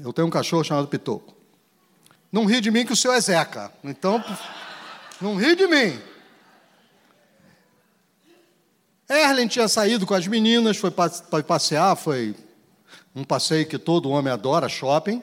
Eu 0.00 0.14
tenho 0.14 0.26
um 0.26 0.30
cachorro 0.30 0.64
chamado 0.64 0.88
Pitoco. 0.88 1.34
Não 2.32 2.46
ri 2.46 2.62
de 2.62 2.70
mim 2.70 2.86
que 2.86 2.94
o 2.94 2.96
seu 2.96 3.12
é 3.12 3.20
Zeca. 3.20 3.70
Então, 3.84 4.24
não 5.20 5.36
ri 5.36 5.54
de 5.54 5.66
mim. 5.66 6.00
Erlen 9.06 9.46
tinha 9.46 9.68
saído 9.68 10.06
com 10.06 10.14
as 10.14 10.26
meninas, 10.26 10.78
foi 10.78 10.90
passear, 10.90 11.94
foi 11.94 12.34
um 13.14 13.22
passeio 13.22 13.68
que 13.68 13.78
todo 13.78 14.08
homem 14.08 14.32
adora, 14.32 14.70
shopping. 14.70 15.22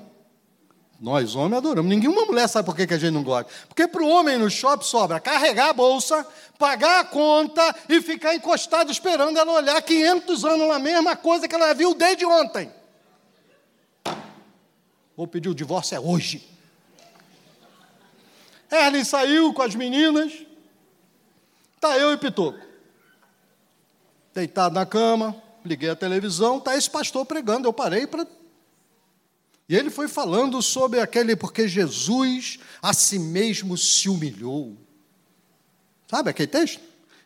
Nós, 1.02 1.36
homens, 1.36 1.58
adoramos. 1.58 1.90
Nenhuma 1.90 2.26
mulher 2.26 2.48
sabe 2.48 2.68
por 2.68 2.76
que, 2.76 2.84
a 2.94 2.98
gente 2.98 3.12
não 3.12 3.24
gosta. 3.24 3.52
Porque 3.68 3.88
para 3.88 4.04
o 4.04 4.08
homem 4.08 4.38
no 4.38 4.52
shopping 4.52 4.86
sobra 4.86 5.20
carregar 5.20 5.70
a 5.70 5.74
bolsa, 5.74 6.24
pagar 6.60 7.00
a 7.00 7.04
conta 7.04 7.76
e 7.90 8.00
ficar 8.04 8.36
encostado 8.36 8.92
esperando 8.92 9.36
ela 9.40 9.52
olhar 9.52 9.82
500 9.82 10.46
anos 10.46 10.68
na 10.68 10.78
mesma 10.78 11.16
coisa 11.16 11.48
que 11.48 11.56
ela 11.56 11.74
viu 11.74 11.96
desde 11.96 12.24
ontem. 12.24 12.72
Vou 15.18 15.26
pedir 15.26 15.50
o 15.50 15.56
divórcio 15.56 15.96
é 15.96 16.00
hoje. 16.00 16.48
Erlen 18.70 19.04
saiu 19.04 19.52
com 19.56 19.64
as 19.64 19.74
meninas. 19.74 20.32
Tá 21.80 21.98
eu 21.98 22.14
e 22.14 22.18
Pitoco. 22.18 22.60
Deitado 24.36 24.76
na 24.76 24.86
cama, 24.86 25.36
liguei 25.66 25.90
a 25.90 25.96
televisão, 25.96 26.60
tá 26.60 26.78
esse 26.78 26.90
pastor 26.90 27.26
pregando. 27.26 27.68
Eu 27.68 27.74
parei 27.74 28.06
para 28.06 28.24
e 29.72 29.76
ele 29.76 29.90
foi 29.90 30.10
falando 30.10 30.62
sobre 30.62 31.00
aquele, 31.00 31.34
porque 31.34 31.66
Jesus 31.66 32.60
a 32.82 32.92
si 32.94 33.18
mesmo 33.18 33.78
se 33.78 34.10
humilhou. 34.10 34.76
Sabe 36.10 36.30
aquele 36.30 36.50
texto? 36.50 36.82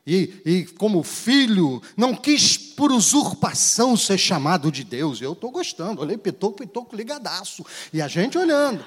E, 0.05 0.43
e 0.45 0.65
como 0.77 1.01
filho, 1.01 1.81
não 1.97 2.13
quis 2.13 2.55
por 2.55 2.91
usurpação 2.91 3.97
ser 3.97 4.19
chamado 4.19 4.71
de 4.71 4.83
Deus. 4.83 5.19
Eu 5.19 5.33
estou 5.33 5.49
gostando. 5.49 6.03
Olhei, 6.03 6.19
pitoco, 6.19 6.59
pitoco, 6.59 6.95
ligadaço. 6.95 7.65
E 7.91 7.99
a 7.99 8.07
gente 8.07 8.37
olhando. 8.37 8.85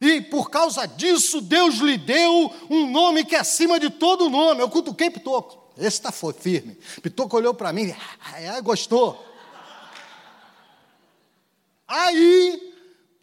E 0.00 0.20
por 0.20 0.50
causa 0.50 0.86
disso, 0.86 1.40
Deus 1.40 1.78
lhe 1.78 1.98
deu 1.98 2.52
um 2.70 2.88
nome 2.88 3.24
que 3.24 3.34
é 3.34 3.40
acima 3.40 3.80
de 3.80 3.90
todo 3.90 4.30
nome. 4.30 4.60
Eu 4.60 4.70
cutuquei 4.70 5.10
Pitoco. 5.10 5.64
Esse 5.76 5.96
está 5.96 6.12
firme. 6.12 6.78
Pitoco 7.02 7.36
olhou 7.36 7.54
para 7.54 7.72
mim, 7.72 7.92
ah, 8.22 8.60
gostou. 8.60 9.33
Aí, 11.86 12.74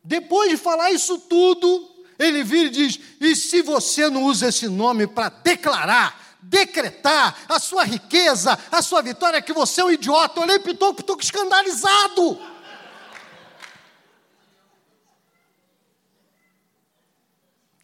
depois 0.03 0.51
de 0.51 0.57
falar 0.57 0.91
isso 0.91 1.17
tudo, 1.19 1.89
ele 2.17 2.43
vira 2.43 2.67
e 2.67 2.71
diz: 2.71 2.99
E 3.19 3.35
se 3.35 3.61
você 3.61 4.09
não 4.09 4.23
usa 4.23 4.47
esse 4.47 4.67
nome 4.67 5.07
para 5.07 5.29
declarar, 5.29 6.37
decretar 6.41 7.35
a 7.47 7.59
sua 7.59 7.83
riqueza, 7.83 8.57
a 8.71 8.81
sua 8.81 9.01
vitória, 9.01 9.41
que 9.41 9.53
você 9.53 9.81
é 9.81 9.85
um 9.85 9.91
idiota? 9.91 10.39
Eu 10.39 10.43
olhei 10.43 10.59
para 10.59 10.93
Pitoco, 10.93 11.21
escandalizado. 11.21 12.39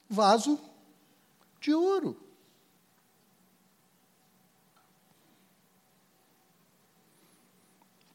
Vaso 0.10 0.60
de 1.60 1.74
ouro. 1.74 2.15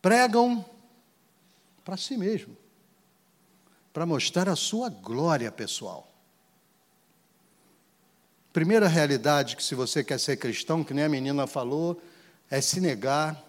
Pregam 0.01 0.65
para 1.93 1.99
si 1.99 2.17
mesmo, 2.17 2.57
para 3.93 4.07
mostrar 4.07 4.49
a 4.49 4.57
sua 4.57 4.89
glória 4.89 5.53
pessoal. 5.53 6.11
Primeira 8.51 8.89
realidade 8.89 9.57
que, 9.57 9.63
se 9.63 9.75
você 9.75 10.03
quer 10.03 10.19
ser 10.19 10.39
cristão, 10.39 10.83
que 10.83 10.95
nem 10.95 11.05
a 11.05 11.09
menina 11.11 11.47
falou, 11.47 12.01
é 12.51 12.63
se 12.63 12.81
negar 12.81 13.45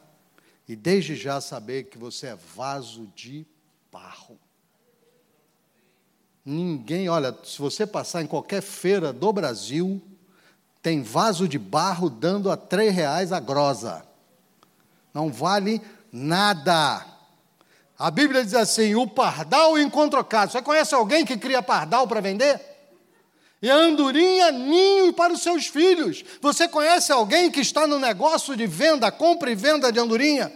e 0.68 0.76
desde 0.76 1.16
já 1.16 1.40
saber 1.40 1.86
que 1.86 1.98
você 1.98 2.28
é 2.28 2.36
vaso 2.36 3.10
de 3.16 3.48
barro. 3.90 4.38
Ninguém, 6.44 7.08
olha, 7.08 7.34
se 7.46 7.60
você 7.60 7.88
passar 7.88 8.24
em 8.24 8.28
qualquer 8.28 8.62
feira 8.62 9.14
do 9.14 9.32
Brasil, 9.32 10.02
tem 10.82 11.02
vaso 11.02 11.48
de 11.48 11.58
barro 11.58 12.10
dando 12.10 12.52
a 12.52 12.58
três 12.58 12.94
reais 12.94 13.32
a 13.32 13.40
grosa. 13.40 14.06
Não 15.14 15.32
vale 15.32 15.82
nada. 16.12 17.13
A 18.04 18.12
Bíblia 18.12 18.44
diz 18.44 18.54
assim: 18.54 18.96
o 18.96 19.08
pardal 19.08 19.80
encontrou 19.80 20.22
casa. 20.26 20.52
Você 20.52 20.62
conhece 20.62 20.94
alguém 20.94 21.24
que 21.24 21.38
cria 21.38 21.64
pardal 21.64 22.06
para 22.06 22.20
vender? 22.20 22.60
E 23.62 23.72
a 23.72 23.76
andorinha, 23.76 24.52
ninho 24.52 25.14
para 25.14 25.32
os 25.32 25.42
seus 25.42 25.68
filhos. 25.68 26.22
Você 26.42 26.68
conhece 26.68 27.14
alguém 27.14 27.50
que 27.50 27.62
está 27.62 27.88
no 27.88 27.98
negócio 27.98 28.58
de 28.58 28.68
venda, 28.68 29.10
compra 29.10 29.50
e 29.50 29.56
venda 29.56 29.90
de 29.90 30.02
andorinha? 30.02 30.52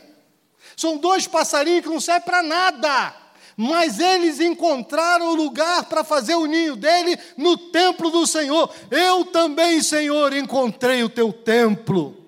São 0.75 0.97
dois 0.97 1.25
passarinhos 1.25 1.83
que 1.83 1.89
não 1.89 2.01
servem 2.01 2.25
para 2.25 2.43
nada. 2.43 3.15
Mas 3.55 3.97
eles 3.97 4.41
encontraram 4.41 5.31
o 5.31 5.35
lugar 5.35 5.85
para 5.85 6.03
fazer 6.03 6.35
o 6.35 6.47
ninho 6.47 6.75
dele 6.75 7.17
no 7.37 7.55
templo 7.55 8.09
do 8.09 8.27
Senhor. 8.27 8.69
Eu 8.91 9.23
também, 9.23 9.81
Senhor, 9.81 10.33
encontrei 10.33 11.01
o 11.01 11.07
teu 11.07 11.31
templo. 11.31 12.26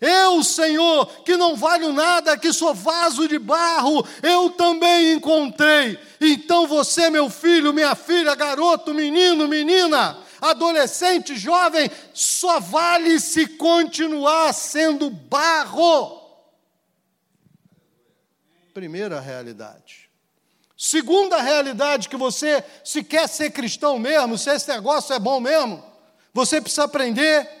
Eu, 0.00 0.44
Senhor, 0.44 1.06
que 1.24 1.36
não 1.36 1.56
valho 1.56 1.92
nada, 1.92 2.36
que 2.36 2.52
sou 2.52 2.72
vaso 2.72 3.26
de 3.26 3.38
barro, 3.38 4.06
eu 4.22 4.50
também 4.50 5.14
encontrei. 5.14 5.98
Então 6.20 6.68
você, 6.68 7.10
meu 7.10 7.28
filho, 7.28 7.72
minha 7.72 7.96
filha, 7.96 8.34
garoto, 8.36 8.94
menino, 8.94 9.48
menina, 9.48 10.16
adolescente, 10.40 11.36
jovem, 11.36 11.90
só 12.14 12.60
vale 12.60 13.18
se 13.18 13.46
continuar 13.46 14.52
sendo 14.54 15.10
barro. 15.10 16.22
Primeira 18.72 19.18
realidade. 19.18 20.08
Segunda 20.76 21.42
realidade 21.42 22.08
que 22.08 22.16
você, 22.16 22.62
se 22.84 23.02
quer 23.02 23.28
ser 23.28 23.50
cristão 23.50 23.98
mesmo, 23.98 24.38
se 24.38 24.48
esse 24.48 24.68
negócio 24.68 25.12
é 25.12 25.18
bom 25.18 25.40
mesmo, 25.40 25.82
você 26.32 26.60
precisa 26.60 26.84
aprender 26.84 27.57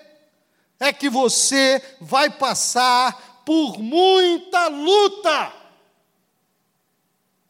é 0.78 0.92
que 0.92 1.10
você 1.10 1.82
vai 2.00 2.30
passar 2.30 3.42
por 3.44 3.78
muita 3.78 4.68
luta. 4.68 5.52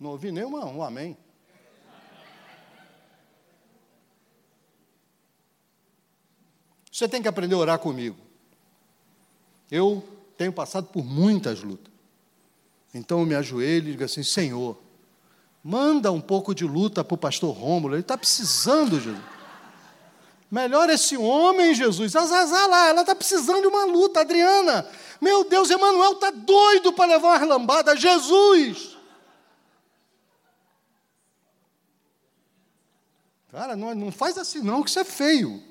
Não 0.01 0.11
ouvi 0.11 0.31
nenhuma, 0.31 0.65
um 0.65 0.83
amém. 0.83 1.17
Você 6.91 7.09
tem 7.09 7.23
que 7.23 7.29
aprender 7.29 7.55
a 7.55 7.59
orar 7.59 7.79
comigo. 7.79 8.17
Eu 9.71 10.03
tenho 10.37 10.53
passado 10.53 10.87
por 10.87 11.05
muitas 11.05 11.63
lutas. 11.63 11.93
Então 12.93 13.21
eu 13.21 13.27
me 13.27 13.35
ajoelho 13.35 13.89
e 13.89 13.93
digo 13.93 14.05
assim: 14.05 14.23
Senhor, 14.23 14.77
manda 15.63 16.11
um 16.11 16.21
pouco 16.21 16.55
de 16.55 16.65
luta 16.65 17.05
para 17.05 17.15
o 17.15 17.19
pastor 17.19 17.55
Rômulo, 17.55 17.95
ele 17.95 18.01
está 18.01 18.17
precisando, 18.17 18.99
Jesus. 18.99 19.38
Melhor 20.51 20.89
esse 20.89 21.17
homem, 21.17 21.75
Jesus. 21.75 22.17
Azazá 22.17 22.67
lá, 22.67 22.89
ela 22.89 23.03
está 23.03 23.15
precisando 23.15 23.61
de 23.61 23.67
uma 23.67 23.85
luta, 23.85 24.21
Adriana. 24.21 24.89
Meu 25.21 25.45
Deus, 25.45 25.69
Emanuel 25.71 26.13
está 26.13 26.31
doido 26.31 26.93
para 26.93 27.13
levar 27.13 27.39
uma 27.41 27.57
lambada. 27.57 27.97
Jesus! 27.97 28.97
Cara, 33.51 33.75
não, 33.75 33.95
não 33.95 34.13
faz 34.13 34.39
assim 34.39 34.61
não, 34.61 34.83
que 34.83 34.91
isso 34.91 34.99
é 34.99 35.05
feio. 35.05 35.63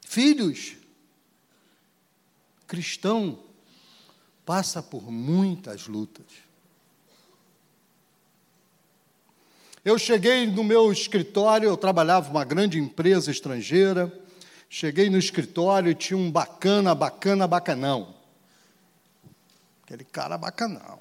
Filhos, 0.00 0.76
cristão 2.66 3.38
passa 4.44 4.82
por 4.82 5.10
muitas 5.10 5.86
lutas. 5.86 6.26
Eu 9.84 9.98
cheguei 9.98 10.46
no 10.46 10.64
meu 10.64 10.90
escritório, 10.90 11.68
eu 11.68 11.76
trabalhava 11.76 12.30
uma 12.30 12.42
grande 12.42 12.78
empresa 12.78 13.30
estrangeira. 13.30 14.10
Cheguei 14.70 15.10
no 15.10 15.18
escritório 15.18 15.90
e 15.90 15.94
tinha 15.94 16.16
um 16.16 16.30
bacana, 16.30 16.94
bacana, 16.94 17.46
bacanão. 17.46 18.14
Aquele 19.82 20.04
cara 20.04 20.38
bacanão. 20.38 21.00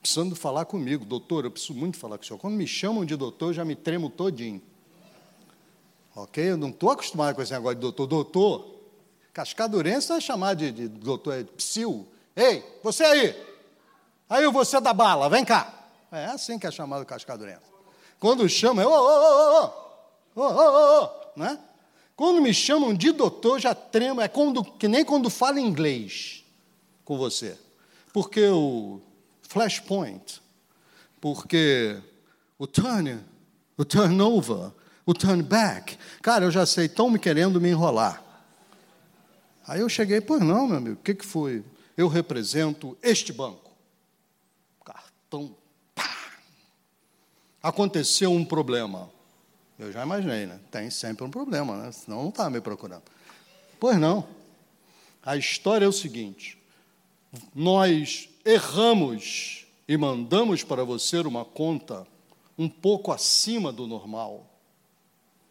Precisando 0.00 0.34
falar 0.34 0.64
comigo, 0.64 1.04
doutor, 1.04 1.44
eu 1.44 1.50
preciso 1.50 1.74
muito 1.74 1.98
falar 1.98 2.16
com 2.16 2.24
o 2.24 2.26
senhor. 2.26 2.38
Quando 2.38 2.54
me 2.54 2.66
chamam 2.66 3.04
de 3.04 3.14
doutor, 3.14 3.48
eu 3.48 3.52
já 3.52 3.64
me 3.64 3.76
tremo 3.76 4.08
todinho. 4.08 4.62
Ok? 6.16 6.42
Eu 6.42 6.56
não 6.56 6.70
estou 6.70 6.90
acostumado 6.90 7.34
com 7.34 7.42
esse 7.42 7.52
negócio 7.52 7.74
de 7.74 7.82
doutor. 7.82 8.06
Doutor, 8.06 8.74
cascadurense 9.34 10.08
vai 10.08 10.20
chamar 10.20 10.54
de, 10.54 10.72
de 10.72 10.88
doutor 10.88 11.34
é 11.34 11.44
psil. 11.44 12.08
Ei, 12.34 12.64
você 12.82 13.04
aí! 13.04 13.36
Aí 14.30 14.50
você 14.50 14.80
da 14.80 14.94
bala, 14.94 15.28
vem 15.28 15.44
cá. 15.44 15.72
É 16.10 16.24
assim 16.24 16.58
que 16.58 16.66
é 16.66 16.70
chamado 16.70 17.04
cascadurense. 17.04 17.71
Quando 18.22 18.48
chama, 18.48 18.82
é 18.82 18.86
ô, 18.86 18.88
ô, 18.88 18.94
ô, 18.94 19.64
ô, 20.36 20.42
ô, 20.42 20.46
ô, 20.46 21.04
ô, 21.04 21.10
né? 21.34 21.58
Quando 22.14 22.40
me 22.40 22.54
chamam 22.54 22.94
de 22.94 23.10
doutor, 23.10 23.58
já 23.58 23.74
tremo, 23.74 24.20
é 24.20 24.28
quando, 24.28 24.62
que 24.62 24.86
nem 24.86 25.04
quando 25.04 25.28
falo 25.28 25.58
inglês 25.58 26.44
com 27.04 27.18
você. 27.18 27.58
Porque 28.12 28.46
o 28.46 29.00
flashpoint, 29.42 30.40
porque 31.20 32.00
o 32.56 32.64
turn, 32.64 33.18
o 33.76 33.84
turnover, 33.84 34.70
o 35.04 35.12
turn 35.12 35.42
back, 35.42 35.98
cara, 36.22 36.44
eu 36.44 36.50
já 36.52 36.64
sei, 36.64 36.86
estão 36.86 37.10
me 37.10 37.18
querendo 37.18 37.60
me 37.60 37.70
enrolar. 37.70 38.22
Aí 39.66 39.80
eu 39.80 39.88
cheguei, 39.88 40.20
pois 40.20 40.40
não, 40.40 40.68
meu 40.68 40.76
amigo, 40.76 40.94
o 40.94 41.02
que, 41.02 41.16
que 41.16 41.26
foi? 41.26 41.64
Eu 41.96 42.06
represento 42.06 42.96
este 43.02 43.32
banco. 43.32 43.72
Cartão 44.84 45.56
aconteceu 47.62 48.32
um 48.32 48.44
problema. 48.44 49.10
Eu 49.78 49.92
já 49.92 50.02
imaginei, 50.02 50.46
né? 50.46 50.60
Tem 50.70 50.90
sempre 50.90 51.24
um 51.24 51.30
problema, 51.30 51.76
né? 51.76 51.92
Senão 51.92 52.22
não 52.22 52.28
está 52.28 52.50
me 52.50 52.60
procurando. 52.60 53.04
Pois 53.78 53.98
não. 53.98 54.26
A 55.24 55.36
história 55.36 55.84
é 55.84 55.88
o 55.88 55.92
seguinte: 55.92 56.58
nós 57.54 58.28
erramos 58.44 59.66
e 59.86 59.96
mandamos 59.96 60.64
para 60.64 60.84
você 60.84 61.18
uma 61.18 61.44
conta 61.44 62.06
um 62.58 62.68
pouco 62.68 63.12
acima 63.12 63.72
do 63.72 63.86
normal. 63.86 64.46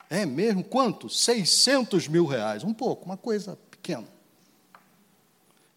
É 0.10 0.26
mesmo? 0.26 0.64
Quanto? 0.64 1.10
600 1.10 2.08
mil 2.08 2.26
reais. 2.26 2.64
Um 2.64 2.74
pouco, 2.74 3.06
uma 3.06 3.18
coisa 3.18 3.58
pequena. 3.70 4.08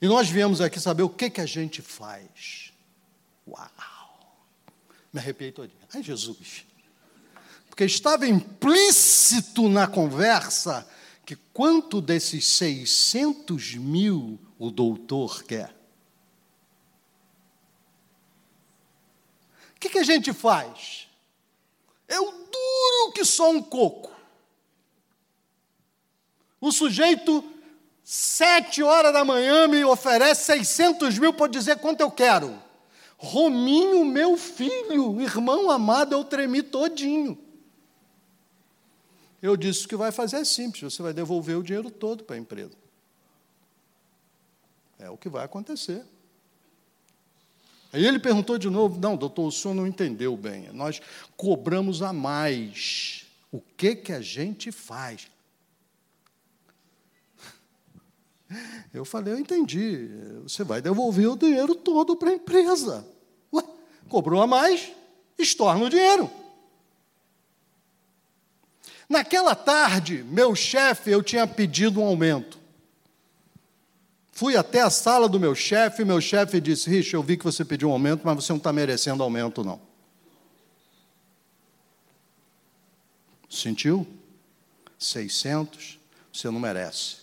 E 0.03 0.09
nós 0.09 0.29
viemos 0.29 0.61
aqui 0.61 0.81
saber 0.81 1.03
o 1.03 1.09
que, 1.09 1.31
que 1.31 1.40
a 1.40 1.47
gente 1.47 1.81
faz. 1.81 2.73
Uau! 3.47 3.93
Me 5.14 5.20
arrepiei 5.20 5.53
todinho. 5.53 5.79
Ai, 5.94 6.03
Jesus. 6.03 6.66
Porque 7.68 7.85
estava 7.85 8.27
implícito 8.27 9.68
na 9.68 9.87
conversa 9.87 10.85
que 11.24 11.37
quanto 11.37 12.00
desses 12.00 12.44
600 12.48 13.77
mil 13.77 14.40
o 14.59 14.72
doutor 14.72 15.44
quer? 15.44 15.72
O 19.77 19.79
que, 19.79 19.88
que 19.88 19.98
a 20.00 20.03
gente 20.03 20.33
faz? 20.33 21.07
Eu 22.09 22.33
duro 22.33 23.12
que 23.14 23.24
só 23.24 23.53
um 23.53 23.62
coco. 23.62 24.12
O 26.61 26.72
sujeito, 26.72 27.44
sete 28.03 28.83
horas 28.83 29.12
da 29.12 29.24
manhã, 29.24 29.68
me 29.68 29.85
oferece 29.85 30.46
600 30.46 31.20
mil 31.20 31.33
para 31.33 31.53
dizer 31.53 31.79
quanto 31.79 32.00
eu 32.00 32.11
quero. 32.11 32.63
Rominho, 33.25 34.05
meu 34.05 34.37
filho, 34.37 35.19
irmão 35.19 35.71
amado, 35.71 36.13
eu 36.13 36.23
tremi 36.23 36.63
todinho. 36.63 37.39
Eu 39.41 39.57
disse: 39.57 39.87
o 39.87 39.89
que 39.89 39.97
vai 39.97 40.13
fazer 40.13 40.37
é 40.37 40.45
simples, 40.45 40.93
você 40.93 41.03
vai 41.03 41.15
devolver 41.15 41.57
o 41.57 41.63
dinheiro 41.63 41.91
todo 41.91 42.23
para 42.23 42.37
a 42.37 42.39
empresa. 42.39 42.77
É 44.99 45.09
o 45.09 45.17
que 45.17 45.31
vai 45.31 45.43
acontecer. 45.43 46.05
Aí 47.95 48.05
ele 48.05 48.19
perguntou 48.19 48.59
de 48.59 48.69
novo: 48.69 49.01
não, 49.01 49.17
doutor, 49.17 49.47
o 49.47 49.53
senhor 49.53 49.73
não 49.73 49.87
entendeu 49.87 50.37
bem. 50.37 50.71
Nós 50.75 51.01
cobramos 51.35 52.03
a 52.03 52.13
mais. 52.13 53.25
O 53.51 53.59
que, 53.59 53.97
que 53.97 54.13
a 54.13 54.21
gente 54.21 54.71
faz? 54.71 55.29
Eu 58.93 59.05
falei, 59.05 59.33
eu 59.33 59.39
entendi. 59.39 60.11
Você 60.43 60.63
vai 60.63 60.83
devolver 60.83 61.27
o 61.27 61.37
dinheiro 61.37 61.75
todo 61.75 62.15
para 62.17 62.31
a 62.31 62.35
empresa. 62.35 63.13
Cobrou 64.09 64.43
a 64.43 64.47
mais, 64.47 64.93
estorna 65.38 65.85
o 65.85 65.90
dinheiro. 65.90 66.31
Naquela 69.09 69.55
tarde, 69.55 70.25
meu 70.25 70.55
chefe, 70.55 71.11
eu 71.11 71.23
tinha 71.23 71.47
pedido 71.47 72.01
um 72.01 72.05
aumento. 72.05 72.59
Fui 74.33 74.57
até 74.57 74.81
a 74.81 74.90
sala 74.90 75.29
do 75.29 75.38
meu 75.38 75.55
chefe, 75.55 76.05
meu 76.05 76.21
chefe 76.21 76.61
disse: 76.61 76.90
Rich, 76.90 77.14
eu 77.14 77.23
vi 77.23 77.37
que 77.37 77.45
você 77.45 77.64
pediu 77.64 77.88
um 77.88 77.93
aumento, 77.93 78.23
mas 78.25 78.37
você 78.37 78.53
não 78.53 78.59
está 78.59 78.73
merecendo 78.73 79.23
aumento, 79.23 79.62
não. 79.62 79.81
Sentiu? 83.49 84.07
600, 84.99 86.01
você 86.33 86.51
não 86.51 86.59
merece. 86.59 87.19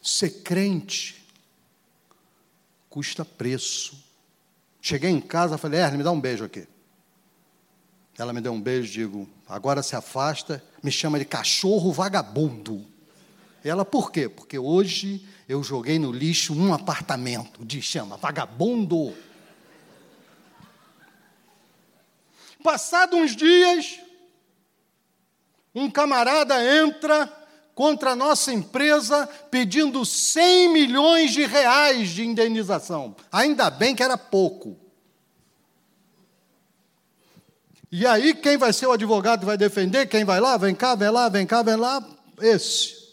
Ser 0.00 0.42
crente 0.42 1.23
custa 2.94 3.24
preço. 3.24 3.98
Cheguei 4.80 5.10
em 5.10 5.20
casa, 5.20 5.58
falei, 5.58 5.80
Erle, 5.80 5.96
me 5.96 6.04
dá 6.04 6.12
um 6.12 6.20
beijo 6.20 6.44
aqui. 6.44 6.64
Ela 8.16 8.32
me 8.32 8.40
deu 8.40 8.52
um 8.52 8.60
beijo, 8.60 8.92
digo, 8.92 9.28
agora 9.48 9.82
se 9.82 9.96
afasta, 9.96 10.62
me 10.80 10.92
chama 10.92 11.18
de 11.18 11.24
cachorro 11.24 11.90
vagabundo. 11.90 12.86
Ela, 13.64 13.84
por 13.84 14.12
quê? 14.12 14.28
Porque 14.28 14.56
hoje 14.56 15.26
eu 15.48 15.60
joguei 15.60 15.98
no 15.98 16.12
lixo 16.12 16.54
um 16.54 16.72
apartamento, 16.72 17.64
de 17.64 17.82
chama 17.82 18.16
vagabundo. 18.16 19.12
Passado 22.62 23.16
uns 23.16 23.34
dias, 23.34 23.98
um 25.74 25.90
camarada 25.90 26.54
entra 26.80 27.43
contra 27.74 28.12
a 28.12 28.16
nossa 28.16 28.52
empresa 28.52 29.26
pedindo 29.50 30.04
100 30.04 30.72
milhões 30.72 31.32
de 31.32 31.44
reais 31.44 32.10
de 32.10 32.24
indenização. 32.24 33.16
Ainda 33.32 33.68
bem 33.68 33.94
que 33.94 34.02
era 34.02 34.16
pouco. 34.16 34.78
E 37.90 38.06
aí, 38.06 38.34
quem 38.34 38.56
vai 38.56 38.72
ser 38.72 38.86
o 38.86 38.92
advogado 38.92 39.40
que 39.40 39.46
vai 39.46 39.56
defender? 39.56 40.06
Quem 40.06 40.24
vai 40.24 40.40
lá? 40.40 40.56
Vem 40.56 40.74
cá, 40.74 40.94
vem 40.94 41.10
lá, 41.10 41.28
vem 41.28 41.46
cá, 41.46 41.62
vem 41.62 41.76
lá. 41.76 42.04
Esse. 42.40 43.04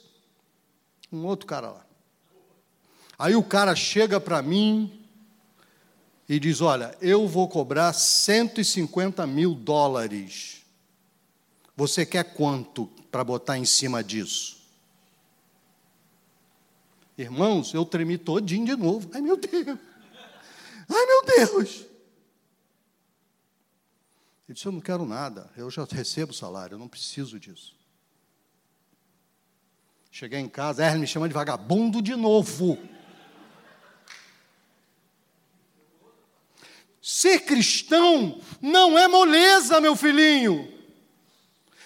Um 1.11 1.25
outro 1.25 1.45
cara 1.45 1.69
lá. 1.69 1.85
Aí 3.17 3.35
o 3.35 3.43
cara 3.43 3.75
chega 3.75 4.19
para 4.19 4.41
mim 4.41 5.05
e 6.27 6.39
diz: 6.39 6.61
Olha, 6.61 6.95
eu 6.99 7.27
vou 7.27 7.47
cobrar 7.47 7.93
150 7.93 9.27
mil 9.27 9.53
dólares. 9.53 10.61
Você 11.75 12.05
quer 12.05 12.33
quanto 12.33 12.89
para 13.11 13.23
botar 13.23 13.57
em 13.57 13.65
cima 13.65 14.03
disso? 14.03 14.61
Irmãos, 17.17 17.73
eu 17.73 17.85
tremi 17.85 18.17
todinho 18.17 18.65
de 18.65 18.75
novo. 18.75 19.09
Ai, 19.13 19.21
meu 19.21 19.37
Deus! 19.37 19.77
Ai, 20.89 21.05
meu 21.05 21.25
Deus! 21.25 21.85
Ele 24.47 24.55
disse: 24.55 24.65
Eu 24.65 24.71
não 24.71 24.81
quero 24.81 25.05
nada, 25.05 25.49
eu 25.55 25.69
já 25.69 25.85
recebo 25.85 26.33
salário, 26.33 26.75
eu 26.75 26.79
não 26.79 26.87
preciso 26.87 27.39
disso. 27.39 27.75
Cheguei 30.09 30.39
em 30.39 30.49
casa, 30.49 30.85
Erle 30.85 30.99
me 30.99 31.07
chama 31.07 31.27
de 31.27 31.33
vagabundo 31.33 32.01
de 32.01 32.15
novo. 32.15 32.77
Ser 37.01 37.39
cristão 37.41 38.41
não 38.61 38.97
é 38.97 39.07
moleza, 39.07 39.79
meu 39.81 39.95
filhinho. 39.95 40.70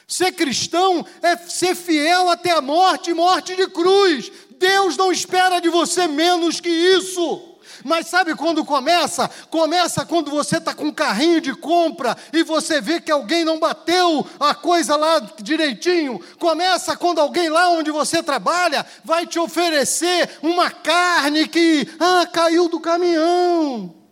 Ser 0.08 0.32
cristão 0.34 1.06
é 1.22 1.36
ser 1.36 1.76
fiel 1.76 2.30
até 2.30 2.52
a 2.52 2.62
morte 2.62 3.14
morte 3.14 3.56
de 3.56 3.68
cruz. 3.68 4.32
Deus 4.60 4.96
não 4.96 5.12
espera 5.12 5.60
de 5.60 5.70
você 5.70 6.08
menos 6.08 6.60
que 6.60 6.70
isso. 6.70 7.56
Mas 7.84 8.08
sabe 8.08 8.36
quando 8.36 8.64
começa? 8.64 9.30
Começa 9.50 10.06
quando 10.06 10.32
você 10.32 10.58
está 10.58 10.74
com 10.74 10.86
um 10.86 10.94
carrinho 10.94 11.42
de 11.42 11.54
compra 11.54 12.16
e 12.32 12.44
você 12.44 12.80
vê 12.80 13.02
que 13.02 13.12
alguém 13.12 13.44
não 13.44 13.60
bateu 13.60 14.26
a 14.40 14.56
coisa 14.56 14.96
lá 14.96 15.20
direitinho. 15.42 16.20
Começa 16.40 16.96
quando 16.96 17.20
alguém 17.20 17.50
lá 17.50 17.70
onde 17.70 17.92
você 17.92 18.24
trabalha 18.24 18.86
vai 19.04 19.26
te 19.26 19.40
oferecer 19.40 20.38
uma 20.42 20.70
carne 20.72 21.48
que 21.48 21.88
ah, 22.00 22.26
caiu 22.32 22.70
do 22.70 22.80
caminhão. 22.80 24.05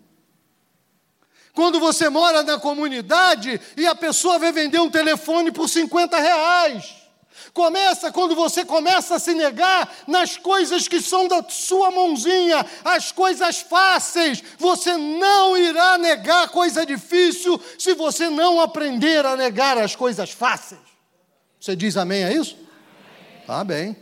Quando 1.54 1.80
você 1.80 2.10
mora 2.10 2.42
na 2.42 2.60
comunidade 2.60 3.62
e 3.78 3.86
a 3.86 3.94
pessoa 3.94 4.40
vai 4.40 4.52
vender 4.52 4.80
um 4.80 4.90
telefone 4.90 5.52
por 5.52 5.70
50 5.70 6.18
reais. 6.18 7.04
Começa 7.54 8.12
quando 8.12 8.34
você 8.36 8.66
começa 8.66 9.16
a 9.16 9.20
se 9.20 9.36
negar 9.36 9.92
nas 10.08 10.38
coisas 10.38 10.88
que 10.88 11.00
são 11.00 11.28
da 11.28 11.44
sua 11.48 11.92
mãozinha, 11.92 12.66
as 12.84 13.12
coisas 13.12 13.60
fáceis. 13.60 14.44
Você 14.58 14.98
não 14.98 15.56
irá 15.56 15.98
negar 16.00 16.50
coisa 16.50 16.84
difícil 16.84 17.62
se 17.78 17.94
você 17.94 18.30
não 18.30 18.60
aprender 18.60 19.24
a 19.24 19.36
negar 19.36 19.78
as 19.78 19.96
coisas 19.96 20.32
fáceis. 20.32 20.82
Você 21.60 21.76
diz 21.76 21.96
amém 21.96 22.24
a 22.24 22.32
isso? 22.32 22.58
Tá 23.46 23.64
bem. 23.64 23.96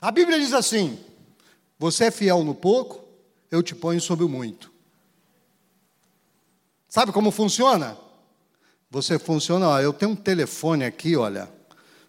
A 0.00 0.10
Bíblia 0.10 0.38
diz 0.38 0.52
assim: 0.52 0.98
Você 1.78 2.04
é 2.04 2.10
fiel 2.10 2.44
no 2.44 2.54
pouco, 2.54 3.02
eu 3.50 3.62
te 3.62 3.74
ponho 3.74 4.00
sobre 4.00 4.24
o 4.24 4.28
muito. 4.28 4.69
Sabe 6.90 7.12
como 7.12 7.30
funciona? 7.30 7.96
Você 8.90 9.16
funciona, 9.16 9.68
ó, 9.68 9.80
eu 9.80 9.92
tenho 9.92 10.10
um 10.10 10.16
telefone 10.16 10.84
aqui, 10.84 11.16
olha, 11.16 11.48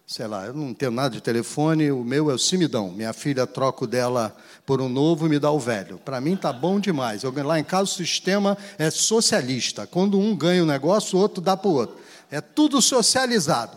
sei 0.04 0.26
lá, 0.26 0.46
eu 0.46 0.54
não 0.54 0.74
tenho 0.74 0.90
nada 0.90 1.10
de 1.14 1.20
telefone, 1.20 1.92
o 1.92 2.02
meu 2.02 2.28
é 2.32 2.34
o 2.34 2.38
Simidão. 2.38 2.90
Minha 2.90 3.12
filha 3.12 3.46
troco 3.46 3.86
dela 3.86 4.36
por 4.66 4.80
um 4.80 4.88
novo 4.88 5.26
e 5.26 5.28
me 5.28 5.38
dá 5.38 5.52
o 5.52 5.60
velho. 5.60 5.98
Para 5.98 6.20
mim 6.20 6.34
tá 6.34 6.52
bom 6.52 6.80
demais. 6.80 7.22
Eu, 7.22 7.32
lá 7.44 7.60
em 7.60 7.62
casa 7.64 7.84
o 7.84 7.86
sistema 7.86 8.58
é 8.76 8.90
socialista. 8.90 9.86
Quando 9.86 10.18
um 10.18 10.34
ganha 10.34 10.64
um 10.64 10.66
negócio, 10.66 11.16
o 11.16 11.22
outro 11.22 11.40
dá 11.40 11.56
para 11.56 11.70
o 11.70 11.74
outro. 11.74 11.96
É 12.28 12.40
tudo 12.40 12.82
socializado. 12.82 13.76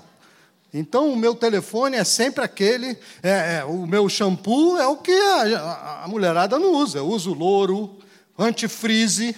Então 0.74 1.14
o 1.14 1.16
meu 1.16 1.36
telefone 1.36 1.98
é 1.98 2.04
sempre 2.04 2.44
aquele, 2.44 2.98
é, 3.22 3.58
é, 3.58 3.64
o 3.64 3.86
meu 3.86 4.10
shampoo 4.10 4.76
é 4.80 4.88
o 4.88 4.98
que 4.98 5.12
a, 5.12 5.60
a, 5.60 6.04
a 6.06 6.08
mulherada 6.08 6.58
não 6.58 6.74
usa. 6.74 6.98
Eu 6.98 7.08
uso 7.08 7.32
louro, 7.32 8.00
antifreeze, 8.40 9.36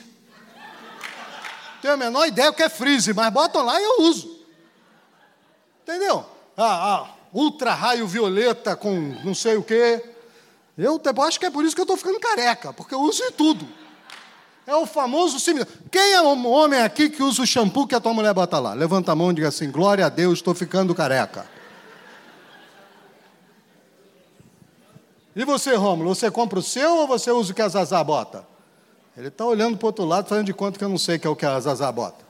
tenho 1.81 1.93
a 1.93 1.97
menor 1.97 2.25
ideia 2.25 2.49
o 2.49 2.53
que 2.53 2.63
é 2.63 2.69
freeze, 2.69 3.13
mas 3.13 3.31
botam 3.31 3.63
lá 3.63 3.79
e 3.79 3.83
eu 3.83 4.01
uso. 4.01 4.37
Entendeu? 5.83 6.25
Ah, 6.55 6.95
ah, 6.95 7.07
ultra 7.33 7.73
raio 7.73 8.07
violeta 8.07 8.75
com 8.75 8.91
não 9.23 9.35
sei 9.35 9.55
o 9.55 9.63
quê. 9.63 10.03
Eu 10.77 11.01
acho 11.23 11.39
que 11.39 11.45
é 11.45 11.49
por 11.49 11.63
isso 11.63 11.75
que 11.75 11.81
eu 11.81 11.83
estou 11.83 11.97
ficando 11.97 12.19
careca, 12.19 12.73
porque 12.73 12.93
eu 12.93 13.01
uso 13.01 13.23
de 13.23 13.31
tudo. 13.31 13.67
É 14.65 14.75
o 14.75 14.85
famoso 14.85 15.39
similar. 15.39 15.67
Quem 15.89 16.13
é 16.13 16.21
o 16.21 16.45
homem 16.47 16.81
aqui 16.81 17.09
que 17.09 17.23
usa 17.23 17.41
o 17.41 17.47
shampoo 17.47 17.87
que 17.87 17.95
a 17.95 18.01
tua 18.01 18.13
mulher 18.13 18.33
bota 18.33 18.59
lá? 18.59 18.73
Levanta 18.73 19.13
a 19.13 19.15
mão 19.15 19.31
e 19.31 19.35
diga 19.35 19.47
assim: 19.47 19.71
glória 19.71 20.05
a 20.05 20.09
Deus, 20.09 20.39
estou 20.39 20.53
ficando 20.53 20.93
careca. 20.93 21.47
E 25.33 25.45
você, 25.45 25.75
Rômulo, 25.75 26.13
você 26.13 26.29
compra 26.29 26.59
o 26.59 26.63
seu 26.63 26.97
ou 26.97 27.07
você 27.07 27.31
usa 27.31 27.51
o 27.51 27.55
que 27.55 27.61
a 27.61 27.69
Zazá 27.69 28.03
bota? 28.03 28.45
Ele 29.17 29.29
está 29.29 29.43
olhando 29.43 29.75
para 29.75 29.85
o 29.85 29.87
outro 29.87 30.05
lado, 30.05 30.29
fazendo 30.29 30.45
de 30.45 30.53
conta 30.53 30.77
que 30.77 30.85
eu 30.85 30.89
não 30.89 30.97
sei 30.99 31.17
que 31.17 31.25
é 31.25 31.29
o 31.29 31.35
que 31.35 31.43
a 31.43 31.59
Zazá 31.59 31.91
bota. 31.91 32.23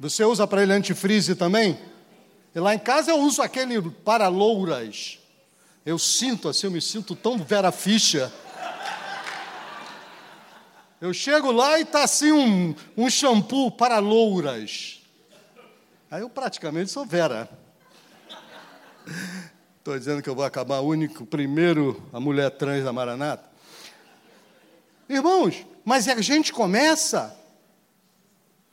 Você 0.00 0.24
usa 0.24 0.48
para 0.48 0.64
ele 0.64 0.72
antifreeze 0.72 1.36
também? 1.36 1.78
E 2.52 2.58
lá 2.58 2.74
em 2.74 2.78
casa 2.78 3.12
eu 3.12 3.20
uso 3.20 3.40
aquele 3.40 3.80
para 3.80 4.26
louras. 4.26 5.20
Eu 5.86 5.96
sinto 5.96 6.48
assim, 6.48 6.66
eu 6.66 6.72
me 6.72 6.80
sinto 6.80 7.14
tão 7.14 7.38
Vera 7.38 7.70
Ficha. 7.70 8.32
Eu 11.00 11.14
chego 11.14 11.52
lá 11.52 11.78
e 11.78 11.82
está 11.82 12.02
assim 12.02 12.32
um, 12.32 12.74
um 12.96 13.08
shampoo 13.08 13.70
para 13.70 14.00
louras. 14.00 15.02
Aí 16.10 16.22
eu 16.22 16.28
praticamente 16.28 16.90
sou 16.90 17.06
Vera. 17.06 17.48
Estou 19.78 19.96
dizendo 19.96 20.20
que 20.20 20.28
eu 20.28 20.34
vou 20.34 20.44
acabar 20.44 20.80
único, 20.80 21.24
primeiro 21.24 22.02
a 22.12 22.18
mulher 22.18 22.50
trans 22.50 22.82
da 22.82 22.92
Maranata. 22.92 23.53
Irmãos, 25.08 25.66
mas 25.84 26.08
a 26.08 26.20
gente 26.20 26.52
começa 26.52 27.36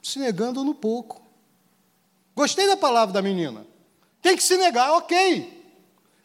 se 0.02 0.18
negando 0.20 0.64
no 0.64 0.74
pouco. 0.74 1.22
Gostei 2.36 2.68
da 2.68 2.78
palavra 2.78 3.14
da 3.14 3.22
menina. 3.22 3.66
Tem 4.22 4.36
que 4.36 4.44
se 4.44 4.58
negar, 4.58 4.94
ok. 4.94 5.62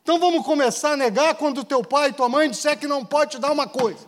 Então 0.03 0.21
vamos 0.21 0.47
começar 0.47 0.93
a 0.93 0.97
negar 0.97 1.35
quando 1.35 1.65
teu 1.65 1.83
pai 1.83 2.11
e 2.11 2.13
tua 2.13 2.29
mãe 2.29 2.49
disser 2.49 2.79
que 2.79 2.87
não 2.87 3.05
pode 3.05 3.33
te 3.33 3.39
dar 3.39 3.51
uma 3.51 3.67
coisa. 3.67 4.07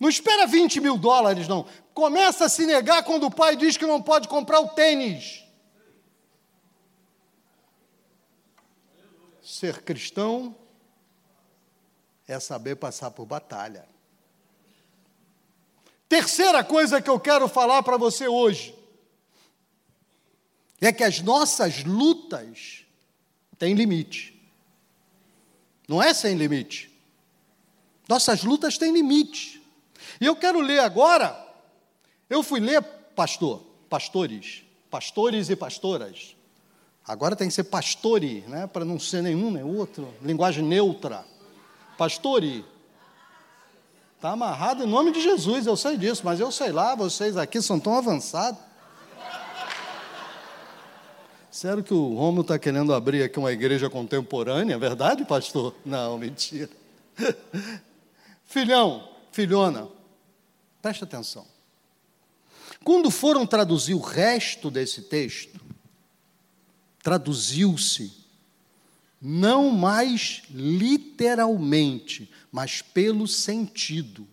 Não 0.00 0.08
espera 0.08 0.46
20 0.46 0.80
mil 0.80 0.96
dólares, 0.96 1.46
não. 1.46 1.66
Começa 1.92 2.46
a 2.46 2.48
se 2.48 2.64
negar 2.64 3.04
quando 3.04 3.26
o 3.26 3.30
pai 3.30 3.54
diz 3.54 3.76
que 3.76 3.86
não 3.86 4.00
pode 4.00 4.26
comprar 4.28 4.60
o 4.60 4.68
tênis. 4.70 5.44
Ser 9.42 9.82
cristão 9.82 10.56
é 12.26 12.40
saber 12.40 12.76
passar 12.76 13.10
por 13.10 13.26
batalha. 13.26 13.91
Terceira 16.12 16.62
coisa 16.62 17.00
que 17.00 17.08
eu 17.08 17.18
quero 17.18 17.48
falar 17.48 17.82
para 17.82 17.96
você 17.96 18.28
hoje 18.28 18.74
é 20.78 20.92
que 20.92 21.02
as 21.02 21.22
nossas 21.22 21.84
lutas 21.84 22.84
têm 23.56 23.72
limite. 23.72 24.38
Não 25.88 26.02
é 26.02 26.12
sem 26.12 26.36
limite. 26.36 26.92
Nossas 28.06 28.44
lutas 28.44 28.76
têm 28.76 28.92
limite. 28.92 29.62
E 30.20 30.26
eu 30.26 30.36
quero 30.36 30.60
ler 30.60 30.80
agora. 30.80 31.34
Eu 32.28 32.42
fui 32.42 32.60
ler, 32.60 32.82
pastor, 33.16 33.64
pastores, 33.88 34.64
pastores 34.90 35.48
e 35.48 35.56
pastoras. 35.56 36.36
Agora 37.08 37.34
tem 37.34 37.48
que 37.48 37.54
ser 37.54 37.64
pastore, 37.64 38.42
né, 38.48 38.66
para 38.66 38.84
não 38.84 39.00
ser 39.00 39.22
nenhum 39.22 39.50
nem 39.50 39.64
outro. 39.64 40.12
Linguagem 40.20 40.62
neutra. 40.62 41.24
Pastore. 41.96 42.70
Está 44.22 44.34
amarrado 44.34 44.84
em 44.84 44.86
nome 44.86 45.10
de 45.10 45.20
Jesus, 45.20 45.66
eu 45.66 45.76
sei 45.76 45.96
disso, 45.96 46.22
mas 46.24 46.38
eu 46.38 46.52
sei 46.52 46.70
lá, 46.70 46.94
vocês 46.94 47.36
aqui 47.36 47.60
são 47.60 47.80
tão 47.80 47.96
avançados. 47.96 48.60
Sério 51.50 51.82
que 51.82 51.92
o 51.92 52.14
Romulo 52.14 52.42
está 52.42 52.56
querendo 52.56 52.94
abrir 52.94 53.24
aqui 53.24 53.36
uma 53.40 53.50
igreja 53.50 53.90
contemporânea, 53.90 54.74
é 54.74 54.78
verdade, 54.78 55.24
pastor? 55.24 55.74
Não, 55.84 56.16
mentira. 56.18 56.70
Filhão, 58.46 59.08
filhona, 59.32 59.88
preste 60.80 61.02
atenção. 61.02 61.44
Quando 62.84 63.10
foram 63.10 63.44
traduzir 63.44 63.94
o 63.94 64.00
resto 64.00 64.70
desse 64.70 65.02
texto, 65.02 65.60
traduziu-se 67.02 68.22
não 69.20 69.70
mais 69.70 70.42
literalmente, 70.48 72.30
mas 72.52 72.82
pelo 72.82 73.26
sentido. 73.26 74.28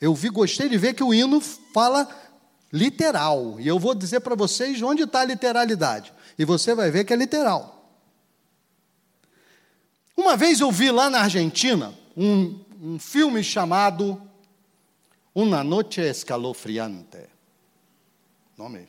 Eu 0.00 0.14
vi, 0.14 0.28
gostei 0.28 0.68
de 0.68 0.76
ver 0.76 0.92
que 0.92 1.02
o 1.02 1.14
hino 1.14 1.40
fala 1.40 2.06
literal, 2.72 3.60
e 3.60 3.66
eu 3.68 3.78
vou 3.78 3.94
dizer 3.94 4.20
para 4.20 4.34
vocês 4.34 4.82
onde 4.82 5.04
está 5.04 5.20
a 5.20 5.24
literalidade, 5.24 6.12
e 6.36 6.44
você 6.44 6.74
vai 6.74 6.90
ver 6.90 7.04
que 7.04 7.12
é 7.12 7.16
literal. 7.16 7.72
Uma 10.16 10.36
vez 10.36 10.60
eu 10.60 10.70
vi 10.70 10.90
lá 10.90 11.08
na 11.08 11.20
Argentina 11.20 11.94
um, 12.16 12.60
um 12.82 12.98
filme 12.98 13.42
chamado 13.42 14.20
Una 15.34 15.62
Noche 15.62 16.00
Escalofriante. 16.00 17.28
Nome 18.58 18.88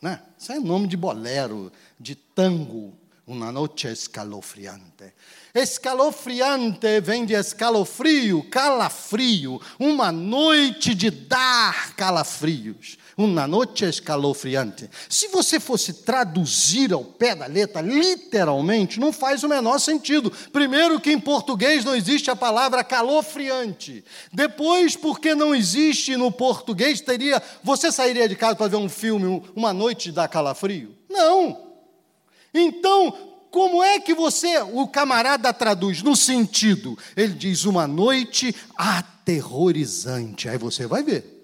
né? 0.00 0.22
Isso 0.38 0.52
é 0.52 0.58
nome 0.58 0.86
de 0.86 0.96
bolero, 0.96 1.70
de 1.98 2.14
tango. 2.14 2.94
Una 3.30 3.52
noche 3.52 3.92
escalofriante. 3.92 5.14
Escalofriante 5.54 7.00
vem 7.00 7.24
de 7.24 7.34
escalofrio, 7.34 8.42
calafrio. 8.50 9.60
Uma 9.78 10.10
noite 10.10 10.96
de 10.96 11.12
dar 11.12 11.94
calafrios. 11.94 12.98
Uma 13.16 13.46
noite 13.46 13.84
escalofriante. 13.84 14.90
Se 15.08 15.28
você 15.28 15.60
fosse 15.60 16.02
traduzir 16.02 16.92
ao 16.92 17.04
pé 17.04 17.36
da 17.36 17.46
letra, 17.46 17.80
literalmente, 17.80 18.98
não 18.98 19.12
faz 19.12 19.44
o 19.44 19.48
menor 19.48 19.78
sentido. 19.78 20.32
Primeiro, 20.52 20.98
que 20.98 21.12
em 21.12 21.20
português 21.20 21.84
não 21.84 21.94
existe 21.94 22.32
a 22.32 22.36
palavra 22.36 22.82
calofriante. 22.82 24.04
Depois, 24.32 24.96
porque 24.96 25.36
não 25.36 25.54
existe 25.54 26.16
no 26.16 26.32
português, 26.32 27.00
teria. 27.00 27.40
Você 27.62 27.92
sairia 27.92 28.28
de 28.28 28.34
casa 28.34 28.56
para 28.56 28.66
ver 28.66 28.76
um 28.76 28.88
filme, 28.88 29.40
Uma 29.54 29.72
Noite 29.72 30.10
da 30.10 30.26
Calafrio? 30.26 30.96
Não. 31.08 31.69
Então, 32.52 33.12
como 33.50 33.82
é 33.82 33.98
que 33.98 34.14
você, 34.14 34.58
o 34.58 34.86
camarada 34.86 35.52
traduz 35.52 36.02
no 36.02 36.14
sentido? 36.14 36.96
Ele 37.16 37.34
diz 37.34 37.64
uma 37.64 37.86
noite 37.86 38.54
aterrorizante. 38.76 40.48
Aí 40.48 40.56
você 40.56 40.86
vai 40.86 41.02
ver. 41.02 41.38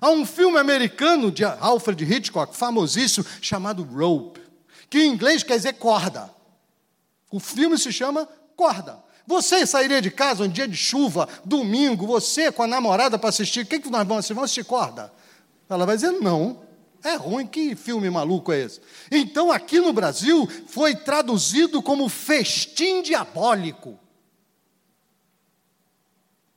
Há 0.00 0.10
um 0.10 0.26
filme 0.26 0.58
americano 0.58 1.30
de 1.30 1.44
Alfred 1.44 2.04
Hitchcock, 2.04 2.56
famosíssimo, 2.56 3.24
chamado 3.40 3.82
Rope, 3.82 4.40
que 4.90 4.98
em 4.98 5.12
inglês 5.12 5.42
quer 5.42 5.56
dizer 5.56 5.74
corda. 5.74 6.30
O 7.30 7.40
filme 7.40 7.78
se 7.78 7.92
chama 7.92 8.28
Corda. 8.54 9.04
Você 9.26 9.66
sairia 9.66 10.00
de 10.00 10.10
casa 10.10 10.44
um 10.44 10.48
dia 10.48 10.68
de 10.68 10.76
chuva, 10.76 11.28
domingo, 11.44 12.06
você 12.06 12.52
com 12.52 12.62
a 12.62 12.66
namorada 12.66 13.18
para 13.18 13.28
assistir, 13.28 13.60
o 13.60 13.66
que, 13.66 13.80
que 13.80 13.90
nós 13.90 14.06
vamos 14.06 14.18
assistir? 14.18 14.34
Vamos 14.34 14.50
assistir 14.50 14.64
corda? 14.64 15.12
Ela 15.68 15.84
vai 15.84 15.96
dizer 15.96 16.12
não. 16.12 16.60
É 17.06 17.14
ruim, 17.14 17.46
que 17.46 17.76
filme 17.76 18.10
maluco 18.10 18.52
é 18.52 18.62
esse? 18.62 18.80
Então, 19.12 19.52
aqui 19.52 19.78
no 19.78 19.92
Brasil, 19.92 20.48
foi 20.66 20.92
traduzido 20.92 21.80
como 21.80 22.08
festim 22.08 23.00
diabólico. 23.00 23.96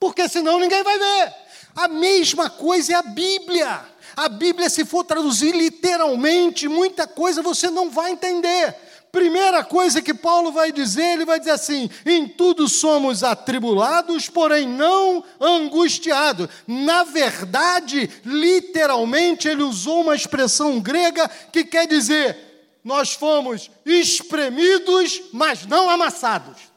Porque 0.00 0.28
senão 0.28 0.58
ninguém 0.58 0.82
vai 0.82 0.98
ver. 0.98 1.34
A 1.76 1.86
mesma 1.86 2.50
coisa 2.50 2.94
é 2.94 2.96
a 2.96 3.02
Bíblia. 3.02 3.80
A 4.16 4.28
Bíblia, 4.28 4.68
se 4.68 4.84
for 4.84 5.04
traduzir 5.04 5.54
literalmente, 5.54 6.66
muita 6.66 7.06
coisa 7.06 7.42
você 7.42 7.70
não 7.70 7.88
vai 7.88 8.10
entender. 8.10 8.74
Primeira 9.12 9.64
coisa 9.64 10.00
que 10.00 10.14
Paulo 10.14 10.52
vai 10.52 10.70
dizer, 10.70 11.14
ele 11.14 11.24
vai 11.24 11.38
dizer 11.38 11.50
assim: 11.50 11.90
em 12.06 12.28
tudo 12.28 12.68
somos 12.68 13.24
atribulados, 13.24 14.28
porém 14.28 14.68
não 14.68 15.24
angustiados. 15.40 16.48
Na 16.66 17.02
verdade, 17.02 18.08
literalmente, 18.24 19.48
ele 19.48 19.62
usou 19.62 20.02
uma 20.02 20.14
expressão 20.14 20.80
grega 20.80 21.28
que 21.52 21.64
quer 21.64 21.88
dizer: 21.88 22.36
nós 22.84 23.12
fomos 23.12 23.68
espremidos, 23.84 25.22
mas 25.32 25.66
não 25.66 25.90
amassados. 25.90 26.70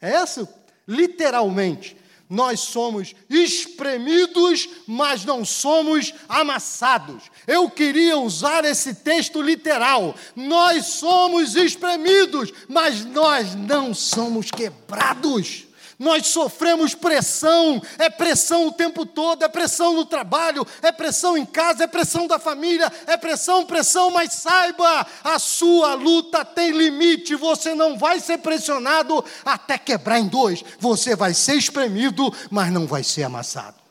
É 0.00 0.22
isso? 0.22 0.48
Literalmente 0.86 2.03
nós 2.28 2.60
somos 2.60 3.14
espremidos, 3.28 4.68
mas 4.86 5.24
não 5.24 5.44
somos 5.44 6.12
amassados. 6.28 7.24
Eu 7.46 7.68
queria 7.70 8.18
usar 8.18 8.64
esse 8.64 8.94
texto 8.94 9.42
literal. 9.42 10.14
Nós 10.34 10.86
somos 10.86 11.54
espremidos, 11.54 12.52
mas 12.68 13.04
nós 13.04 13.54
não 13.54 13.94
somos 13.94 14.50
quebrados. 14.50 15.63
Nós 15.98 16.26
sofremos 16.26 16.94
pressão, 16.94 17.80
é 17.98 18.10
pressão 18.10 18.66
o 18.66 18.72
tempo 18.72 19.06
todo, 19.06 19.44
é 19.44 19.48
pressão 19.48 19.94
no 19.94 20.04
trabalho, 20.04 20.66
é 20.82 20.90
pressão 20.90 21.36
em 21.36 21.46
casa, 21.46 21.84
é 21.84 21.86
pressão 21.86 22.26
da 22.26 22.38
família, 22.38 22.92
é 23.06 23.16
pressão, 23.16 23.64
pressão, 23.64 24.10
mas 24.10 24.32
saiba, 24.32 25.06
a 25.22 25.38
sua 25.38 25.94
luta 25.94 26.44
tem 26.44 26.72
limite, 26.72 27.34
você 27.34 27.74
não 27.74 27.96
vai 27.96 28.18
ser 28.18 28.38
pressionado 28.38 29.24
até 29.44 29.78
quebrar 29.78 30.18
em 30.18 30.26
dois, 30.26 30.64
você 30.78 31.14
vai 31.14 31.32
ser 31.32 31.54
espremido, 31.54 32.32
mas 32.50 32.72
não 32.72 32.86
vai 32.86 33.04
ser 33.04 33.22
amassado. 33.22 33.84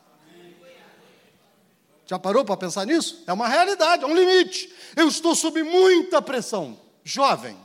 Já 2.06 2.20
parou 2.20 2.44
para 2.44 2.58
pensar 2.58 2.86
nisso? 2.86 3.24
É 3.26 3.32
uma 3.32 3.48
realidade, 3.48 4.04
é 4.04 4.08
um 4.08 4.14
limite. 4.14 4.72
Eu 4.96 5.08
estou 5.08 5.34
sob 5.34 5.64
muita 5.64 6.22
pressão, 6.22 6.78
jovem, 7.04 7.58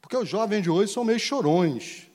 porque 0.00 0.16
os 0.16 0.28
jovens 0.28 0.62
de 0.62 0.68
hoje 0.68 0.92
são 0.92 1.04
meio 1.04 1.20
chorões. 1.20 2.09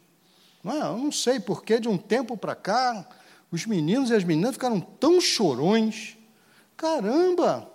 Não 0.65 0.73
é? 0.73 0.80
Eu 0.80 0.97
não 0.97 1.12
sei 1.12 1.39
porque 1.39 1.80
de 1.80 1.88
um 1.88 1.95
tempo 1.95 2.36
para 2.36 2.56
cá 2.56 3.08
os 3.51 3.67
meninos 3.67 4.10
e 4.10 4.15
as 4.15 4.23
meninas 4.23 4.56
ficaram 4.56 4.82
tão 4.82 5.21
chorões. 5.21 6.17
Caramba, 6.75 7.69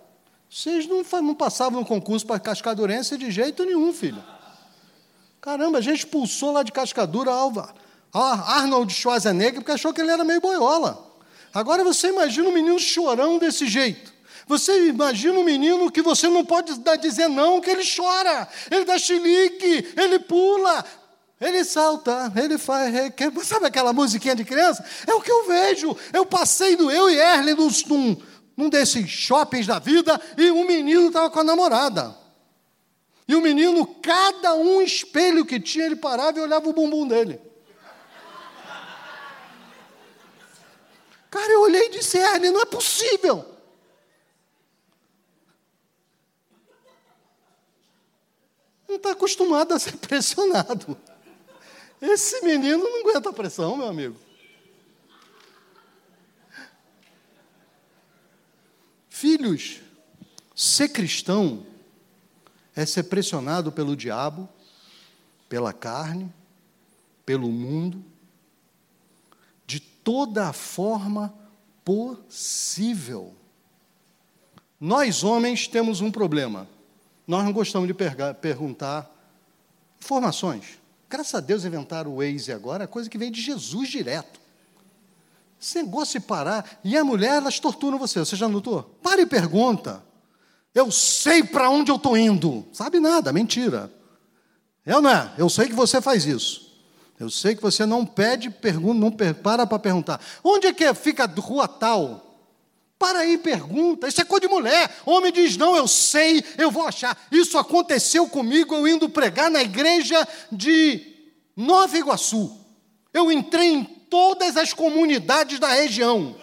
vocês 0.49 0.85
não, 0.85 1.01
não 1.21 1.33
passavam 1.33 1.79
no 1.79 1.85
concurso 1.85 2.27
para 2.27 2.37
cascadurense 2.37 3.17
de 3.17 3.31
jeito 3.31 3.63
nenhum, 3.63 3.93
filho. 3.93 4.21
Caramba, 5.39 5.77
a 5.77 5.81
gente 5.81 5.99
expulsou 5.99 6.51
lá 6.51 6.63
de 6.63 6.73
Cascadura 6.73 7.31
Alva, 7.31 7.73
Arnold 8.13 8.93
Schwarzenegger 8.93 9.61
porque 9.61 9.71
achou 9.71 9.93
que 9.93 10.01
ele 10.01 10.11
era 10.11 10.25
meio 10.25 10.41
boiola. 10.41 11.01
Agora 11.53 11.85
você 11.85 12.09
imagina 12.09 12.49
um 12.49 12.53
menino 12.53 12.77
chorão 12.77 13.39
desse 13.39 13.67
jeito. 13.67 14.11
Você 14.47 14.89
imagina 14.89 15.39
um 15.39 15.45
menino 15.45 15.89
que 15.89 16.01
você 16.01 16.27
não 16.27 16.43
pode 16.43 16.73
dizer 16.99 17.29
não, 17.29 17.61
que 17.61 17.69
ele 17.69 17.83
chora, 17.85 18.49
ele 18.69 18.83
dá 18.83 18.97
chilique, 18.97 19.93
ele 19.95 20.19
pula, 20.19 20.83
ele 21.41 21.65
salta, 21.65 22.31
ele 22.35 22.59
faz. 22.59 22.93
Sabe 23.43 23.65
aquela 23.65 23.91
musiquinha 23.91 24.35
de 24.35 24.45
criança? 24.45 24.85
É 25.07 25.13
o 25.15 25.19
que 25.19 25.31
eu 25.31 25.47
vejo. 25.47 25.97
Eu 26.13 26.23
passei 26.23 26.75
do 26.75 26.91
eu 26.91 27.09
e 27.09 27.17
Erle 27.17 27.55
num, 27.55 28.21
num 28.55 28.69
desses 28.69 29.09
shoppings 29.09 29.65
da 29.65 29.79
vida 29.79 30.21
e 30.37 30.51
um 30.51 30.65
menino 30.67 31.07
estava 31.07 31.31
com 31.31 31.39
a 31.39 31.43
namorada. 31.43 32.15
E 33.27 33.33
o 33.33 33.41
menino, 33.41 33.87
cada 33.87 34.53
um 34.53 34.83
espelho 34.83 35.43
que 35.43 35.59
tinha, 35.59 35.85
ele 35.85 35.95
parava 35.95 36.37
e 36.37 36.41
olhava 36.41 36.69
o 36.69 36.73
bumbum 36.73 37.07
dele. 37.07 37.41
Cara, 41.31 41.51
eu 41.51 41.61
olhei 41.61 41.87
e 41.87 41.91
disse, 41.91 42.17
Erle, 42.17 42.51
não 42.51 42.61
é 42.61 42.65
possível. 42.65 43.51
acostumado 49.09 49.73
a 49.73 49.79
ser 49.79 49.95
pressionado. 49.97 50.97
Esse 52.01 52.41
menino 52.41 52.83
não 52.83 53.01
aguenta 53.01 53.31
pressão, 53.31 53.77
meu 53.77 53.87
amigo. 53.87 54.17
Filhos, 59.07 59.81
ser 60.55 60.89
cristão 60.89 61.63
é 62.75 62.87
ser 62.87 63.03
pressionado 63.03 63.71
pelo 63.71 63.95
diabo, 63.95 64.49
pela 65.47 65.71
carne, 65.71 66.33
pelo 67.23 67.49
mundo, 67.49 68.03
de 69.67 69.79
toda 69.79 70.49
a 70.49 70.53
forma 70.53 71.31
possível. 71.85 73.35
Nós, 74.79 75.23
homens, 75.23 75.67
temos 75.67 76.01
um 76.01 76.09
problema. 76.09 76.67
Nós 77.27 77.45
não 77.45 77.53
gostamos 77.53 77.87
de 77.87 77.93
perguntar 77.93 79.07
informações. 79.99 80.80
Graças 81.11 81.35
a 81.35 81.41
Deus 81.41 81.65
inventaram 81.65 82.09
o 82.09 82.19
Waze 82.19 82.53
agora, 82.53 82.85
é 82.85 82.87
coisa 82.87 83.09
que 83.09 83.17
vem 83.17 83.29
de 83.29 83.41
Jesus 83.41 83.89
direto. 83.89 84.39
Esse 85.61 85.75
negócio 85.83 86.17
de 86.17 86.25
parar. 86.25 86.79
E 86.85 86.97
a 86.97 87.03
mulher, 87.03 87.35
elas 87.35 87.59
torturam 87.59 87.99
você. 87.99 88.19
Você 88.19 88.37
já 88.37 88.47
notou? 88.47 88.83
Para 89.03 89.21
e 89.21 89.25
pergunta. 89.25 90.01
Eu 90.73 90.89
sei 90.89 91.43
para 91.43 91.69
onde 91.69 91.91
eu 91.91 91.97
estou 91.97 92.15
indo. 92.15 92.65
Sabe 92.71 93.01
nada, 93.01 93.33
mentira. 93.33 93.91
Eu 94.85 95.01
não 95.01 95.09
é. 95.09 95.33
Eu 95.37 95.49
sei 95.49 95.67
que 95.67 95.73
você 95.73 95.99
faz 95.99 96.25
isso. 96.25 96.71
Eu 97.19 97.29
sei 97.29 97.55
que 97.55 97.61
você 97.61 97.85
não 97.85 98.05
pede, 98.05 98.49
pergunta, 98.49 98.97
não 98.97 99.11
para 99.11 99.67
para 99.67 99.77
perguntar. 99.77 100.21
Onde 100.41 100.67
é 100.67 100.73
que 100.73 100.91
fica 100.93 101.25
a 101.25 101.41
rua 101.41 101.67
tal? 101.67 102.30
Para 103.01 103.21
aí, 103.21 103.35
pergunta. 103.35 104.07
Isso 104.07 104.21
é 104.21 104.23
coisa 104.23 104.41
de 104.41 104.53
mulher. 104.53 104.95
Homem 105.07 105.31
diz: 105.31 105.57
Não, 105.57 105.75
eu 105.75 105.87
sei, 105.87 106.43
eu 106.55 106.69
vou 106.69 106.85
achar. 106.85 107.17
Isso 107.31 107.57
aconteceu 107.57 108.29
comigo 108.29 108.75
eu 108.75 108.87
indo 108.87 109.09
pregar 109.09 109.49
na 109.49 109.59
igreja 109.59 110.27
de 110.51 111.01
Nova 111.57 111.97
Iguaçu. 111.97 112.55
Eu 113.11 113.31
entrei 113.31 113.69
em 113.69 113.83
todas 113.83 114.55
as 114.55 114.71
comunidades 114.71 115.57
da 115.57 115.69
região. 115.69 116.35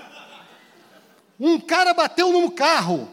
Um 1.39 1.61
cara 1.61 1.95
bateu 1.95 2.33
num 2.33 2.51
carro, 2.51 3.09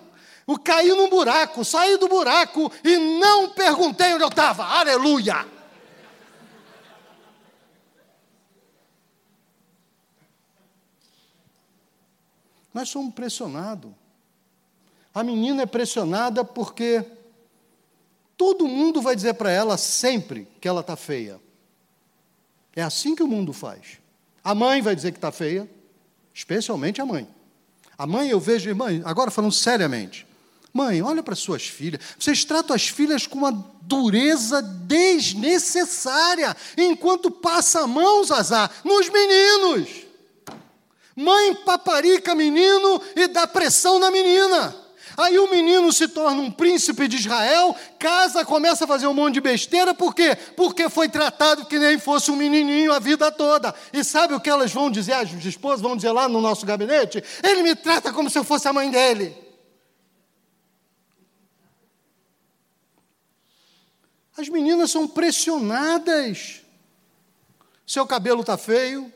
caí 0.64 0.90
num 0.90 1.08
buraco, 1.08 1.64
saí 1.64 1.98
do 1.98 2.08
buraco 2.08 2.72
e 2.84 2.98
não 2.98 3.50
perguntei 3.50 4.12
onde 4.16 4.24
eu 4.24 4.30
estava. 4.30 4.66
Aleluia! 4.66 5.46
Nós 12.76 12.90
somos 12.90 13.14
pressionados. 13.14 13.90
A 15.14 15.24
menina 15.24 15.64
é 15.64 15.66
pressionada 15.66 16.44
porque 16.44 17.06
todo 18.36 18.68
mundo 18.68 19.02
vai 19.02 19.16
dizer 19.16 19.36
para 19.36 19.50
ela 19.50 19.78
sempre 19.78 20.46
que 20.60 20.68
ela 20.68 20.82
está 20.82 20.98
feia. 20.98 21.40
É 22.76 22.82
assim 22.82 23.16
que 23.16 23.24
o 23.24 23.28
mundo 23.30 23.54
faz. 23.54 24.00
A 24.44 24.54
mãe 24.54 24.82
vai 24.82 24.94
dizer 24.94 25.14
que 25.14 25.18
está 25.18 25.32
feia, 25.32 25.72
especialmente 26.34 27.00
a 27.00 27.06
mãe. 27.06 27.26
A 27.98 28.06
mãe, 28.06 28.28
eu 28.28 28.42
vejo, 28.42 28.76
mãe, 28.76 29.02
agora 29.06 29.32
falando 29.32 29.54
seriamente. 29.54 30.28
Mãe, 30.74 31.02
olha 31.02 31.24
para 31.24 31.34
suas 31.34 31.66
filhas. 31.66 32.02
Vocês 32.20 32.44
tratam 32.44 32.76
as 32.76 32.90
filhas 32.90 33.26
com 33.26 33.38
uma 33.38 33.54
dureza 33.84 34.62
desnecessária, 34.62 36.54
enquanto 36.78 37.32
passa 37.32 37.84
a 37.84 37.88
mão, 37.88 38.22
Zazá, 38.26 38.70
nos 38.84 39.08
meninos. 39.08 40.05
Mãe 41.16 41.56
paparica 41.56 42.36
menino 42.36 43.02
e 43.16 43.28
dá 43.28 43.48
pressão 43.48 44.00
na 44.00 44.12
menina. 44.12 44.76
Aí 45.18 45.40
o 45.40 45.50
menino 45.50 45.94
se 45.94 46.10
torna 46.10 46.42
um 46.42 46.52
príncipe 46.52 47.08
de 47.08 47.16
Israel, 47.16 47.74
casa, 47.98 48.44
começa 48.44 48.84
a 48.84 48.88
fazer 48.88 49.08
um 49.08 49.14
monte 49.14 49.36
de 49.36 49.42
besteira, 49.42 49.94
por 49.94 50.14
quê? 50.14 50.36
Porque 50.58 50.90
foi 50.90 51.08
tratado 51.08 51.66
que 51.66 51.80
nem 51.80 51.98
fosse 51.98 52.30
um 52.32 52.36
menininho 52.36 52.92
a 52.92 53.00
vida 53.00 53.32
toda. 53.32 53.74
E 53.94 54.04
sabe 54.04 54.34
o 54.34 54.42
que 54.42 54.50
elas 54.50 54.74
vão 54.74 54.92
dizer, 54.92 55.14
as 55.14 55.32
esposas 55.46 55.80
vão 55.80 55.96
dizer 55.96 56.12
lá 56.12 56.28
no 56.28 56.42
nosso 56.42 56.66
gabinete? 56.66 57.24
Ele 57.42 57.64
me 57.64 57.76
trata 57.76 58.12
como 58.12 58.30
se 58.30 58.38
eu 58.38 58.44
fosse 58.44 58.68
a 58.68 58.74
mãe 58.74 58.92
dele. 58.92 59.46
As 64.38 64.50
meninas 64.50 64.92
são 64.92 65.08
pressionadas. 65.08 66.62
Seu 67.88 68.06
cabelo 68.06 68.42
está 68.42 68.58
feio. 68.58 69.14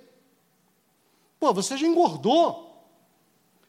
Pô, 1.40 1.54
você 1.54 1.78
já 1.78 1.88
engordou. 1.88 2.68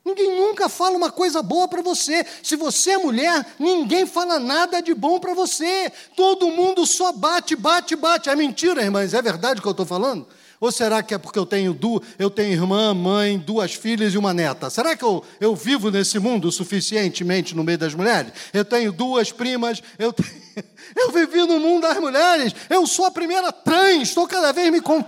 Ninguém 0.05 0.35
nunca 0.35 0.69
fala 0.69 0.97
uma 0.97 1.11
coisa 1.11 1.43
boa 1.43 1.69
para 1.69 1.83
você. 1.83 2.27
Se 2.43 2.57
você 2.57 2.93
é 2.93 2.99
mulher, 2.99 3.47
ninguém 3.59 4.07
fala 4.07 4.39
nada 4.39 4.81
de 4.81 4.95
bom 4.95 5.21
para 5.21 5.35
você. 5.35 5.93
Todo 6.17 6.51
mundo 6.51 6.87
só 6.87 7.13
bate, 7.13 7.55
bate, 7.55 7.95
bate. 7.95 8.31
É 8.31 8.35
mentira, 8.35 8.83
irmãs? 8.83 9.13
É 9.13 9.21
verdade 9.21 9.61
o 9.61 9.63
que 9.63 9.69
eu 9.69 9.73
estou 9.73 9.87
falando? 9.87 10.27
Ou 10.61 10.71
será 10.71 11.03
que 11.03 11.15
é 11.15 11.19
porque 11.19 11.39
eu 11.39 11.47
tenho, 11.47 11.73
du 11.73 12.03
eu 12.19 12.29
tenho 12.29 12.53
irmã, 12.53 12.93
mãe, 12.93 13.39
duas 13.39 13.73
filhas 13.73 14.13
e 14.13 14.19
uma 14.19 14.35
neta? 14.35 14.69
Será 14.69 14.95
que 14.95 15.03
eu, 15.03 15.25
eu 15.41 15.57
vivo 15.57 15.91
nesse 15.91 16.19
mundo 16.19 16.53
suficientemente 16.53 17.57
no 17.57 17.65
meio 17.65 17.79
das 17.79 17.95
mulheres? 17.95 18.31
Eu 18.53 18.63
tenho 18.65 18.93
duas 18.93 19.33
primas, 19.33 19.83
eu, 19.99 20.13
tenho, 20.13 20.29
eu 20.95 21.11
vivi 21.13 21.39
no 21.47 21.59
mundo 21.59 21.83
das 21.83 21.99
mulheres, 21.99 22.55
eu 22.69 22.87
sou 22.87 23.07
a 23.07 23.11
primeira 23.11 23.51
trans, 23.51 24.09
estou 24.09 24.27
cada 24.27 24.53
vez 24.53 24.71
me. 24.71 24.83
Com... 24.83 25.03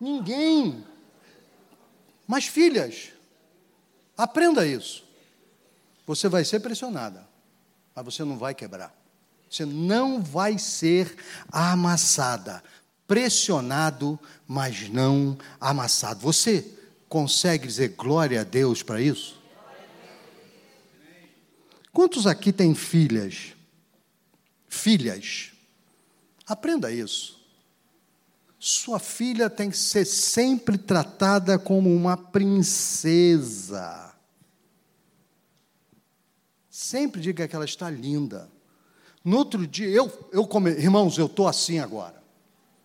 Ninguém. 0.00 0.84
Mas, 2.26 2.46
filhas, 2.46 3.10
aprenda 4.16 4.66
isso. 4.66 5.04
Você 6.06 6.28
vai 6.28 6.44
ser 6.44 6.60
pressionada, 6.60 7.28
mas 7.94 8.04
você 8.04 8.24
não 8.24 8.38
vai 8.38 8.54
quebrar. 8.54 8.94
Você 9.50 9.64
não 9.64 10.22
vai 10.22 10.58
ser 10.58 11.16
amassada. 11.50 12.62
Pressionado, 13.06 14.18
mas 14.46 14.88
não 14.88 15.38
amassado. 15.60 16.20
Você 16.20 16.78
consegue 17.08 17.66
dizer 17.66 17.94
glória 17.96 18.42
a 18.42 18.44
Deus 18.44 18.82
para 18.82 19.00
isso? 19.00 19.38
Quantos 21.92 22.26
aqui 22.26 22.52
têm 22.52 22.74
filhas? 22.74 23.54
Filhas. 24.68 25.52
Aprenda 26.46 26.92
isso. 26.92 27.37
Sua 28.58 28.98
filha 28.98 29.48
tem 29.48 29.70
que 29.70 29.78
ser 29.78 30.04
sempre 30.04 30.76
tratada 30.76 31.56
como 31.58 31.94
uma 31.94 32.16
princesa. 32.16 34.08
Sempre 36.68 37.20
diga 37.20 37.46
que 37.46 37.54
ela 37.54 37.64
está 37.64 37.88
linda. 37.88 38.50
No 39.24 39.36
outro 39.36 39.66
dia, 39.66 39.88
eu, 39.88 40.10
eu 40.32 40.48
irmãos, 40.76 41.18
eu 41.18 41.26
estou 41.26 41.46
assim 41.46 41.78
agora. 41.78 42.22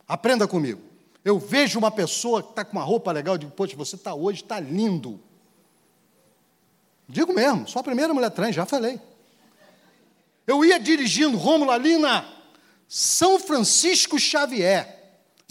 Aprenda 0.07 0.47
comigo. 0.47 0.81
Eu 1.23 1.39
vejo 1.39 1.79
uma 1.79 1.89
pessoa 1.89 2.43
que 2.43 2.49
está 2.49 2.65
com 2.65 2.73
uma 2.73 2.83
roupa 2.83 3.11
legal, 3.11 3.35
eu 3.35 3.39
digo, 3.39 3.51
poxa, 3.53 3.75
você 3.75 3.95
está 3.95 4.13
hoje, 4.13 4.43
está 4.43 4.59
lindo. 4.59 5.19
Digo 7.07 7.33
mesmo, 7.33 7.67
sou 7.67 7.79
a 7.79 7.83
primeira 7.83 8.13
mulher 8.13 8.29
trans, 8.29 8.53
já 8.53 8.65
falei. 8.65 8.99
Eu 10.45 10.63
ia 10.65 10.79
dirigindo, 10.79 11.37
Rômulo, 11.37 11.71
ali 11.71 11.97
na 11.97 12.29
São 12.87 13.39
Francisco 13.39 14.19
Xavier. 14.19 15.02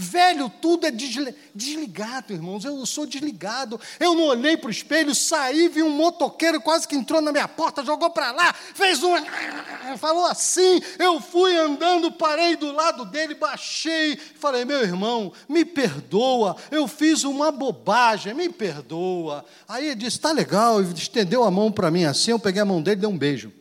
Velho, 0.03 0.51
tudo 0.61 0.85
é 0.85 0.91
desligado, 0.91 2.33
irmãos. 2.33 2.65
Eu 2.65 2.85
sou 2.85 3.07
desligado. 3.07 3.81
Eu 4.01 4.17
não 4.17 4.25
olhei 4.25 4.57
para 4.57 4.67
o 4.67 4.71
espelho, 4.71 5.15
saí, 5.15 5.69
vi 5.69 5.81
um 5.81 5.91
motoqueiro 5.91 6.61
quase 6.61 6.89
que 6.89 6.97
entrou 6.97 7.21
na 7.21 7.31
minha 7.31 7.47
porta, 7.47 7.85
jogou 7.85 8.11
para 8.11 8.33
lá, 8.33 8.53
fez 8.53 9.01
um. 9.03 9.13
Falou 9.99 10.27
assim. 10.27 10.83
Eu 10.99 11.21
fui 11.21 11.57
andando, 11.57 12.11
parei 12.11 12.57
do 12.57 12.73
lado 12.73 13.05
dele, 13.05 13.35
baixei, 13.35 14.17
falei: 14.17 14.65
meu 14.65 14.81
irmão, 14.83 15.33
me 15.49 15.65
perdoa, 15.65 16.57
eu 16.71 16.89
fiz 16.89 17.23
uma 17.23 17.53
bobagem, 17.53 18.35
me 18.35 18.49
perdoa. 18.49 19.45
Aí 19.69 19.87
ele 19.87 19.95
disse: 19.95 20.19
tá 20.19 20.33
legal, 20.33 20.83
estendeu 20.83 21.45
a 21.45 21.51
mão 21.51 21.71
para 21.71 21.93
mim 21.93 22.05
assim, 22.05 22.33
eu 22.33 22.41
peguei 22.41 22.61
a 22.61 22.67
mão 22.67 22.83
dele 22.83 22.97
e 22.97 23.01
dei 23.01 23.09
um 23.09 23.17
beijo. 23.17 23.53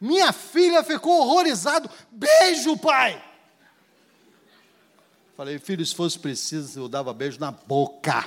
Minha 0.00 0.32
filha 0.32 0.82
ficou 0.82 1.20
horrorizado. 1.20 1.90
Beijo, 2.10 2.76
pai! 2.78 3.27
Falei, 5.38 5.56
filho, 5.60 5.86
se 5.86 5.94
fosse 5.94 6.18
preciso, 6.18 6.80
eu 6.80 6.88
dava 6.88 7.14
beijo 7.14 7.38
na 7.38 7.52
boca. 7.52 8.26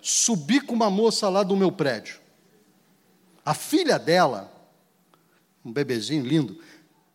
Subi 0.00 0.60
com 0.60 0.72
uma 0.72 0.88
moça 0.88 1.28
lá 1.28 1.42
do 1.42 1.56
meu 1.56 1.72
prédio. 1.72 2.20
A 3.44 3.54
filha 3.54 3.98
dela, 3.98 4.52
um 5.64 5.72
bebezinho 5.72 6.24
lindo, 6.24 6.62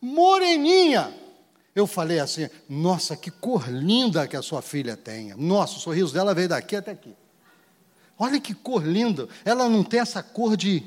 moreninha. 0.02 1.18
Eu 1.74 1.88
falei 1.88 2.20
assim: 2.20 2.50
nossa, 2.68 3.16
que 3.16 3.32
cor 3.32 3.70
linda 3.70 4.28
que 4.28 4.36
a 4.36 4.42
sua 4.42 4.62
filha 4.62 4.98
tenha. 4.98 5.38
Nossa, 5.38 5.78
o 5.78 5.80
sorriso 5.80 6.14
dela 6.14 6.34
veio 6.36 6.50
daqui 6.50 6.76
até 6.76 6.92
aqui. 6.92 7.16
Olha 8.20 8.42
que 8.42 8.54
cor 8.54 8.86
linda. 8.86 9.30
Ela 9.46 9.70
não 9.70 9.86
tem 9.86 10.02
essa 10.02 10.22
cor 10.22 10.58
de 10.58 10.84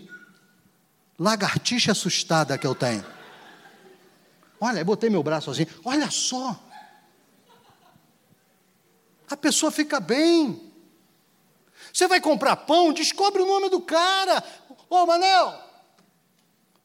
lagartixa 1.18 1.92
assustada 1.92 2.58
que 2.58 2.66
eu 2.66 2.74
tenho. 2.74 3.14
Olha, 4.64 4.78
eu 4.78 4.84
botei 4.86 5.10
meu 5.10 5.22
braço 5.22 5.50
assim, 5.50 5.66
olha 5.84 6.10
só. 6.10 6.58
A 9.28 9.36
pessoa 9.36 9.70
fica 9.70 10.00
bem. 10.00 10.72
Você 11.92 12.08
vai 12.08 12.18
comprar 12.18 12.56
pão, 12.56 12.90
descobre 12.90 13.42
o 13.42 13.46
nome 13.46 13.68
do 13.68 13.78
cara. 13.82 14.42
Ô, 14.88 15.04
Manel, 15.04 15.54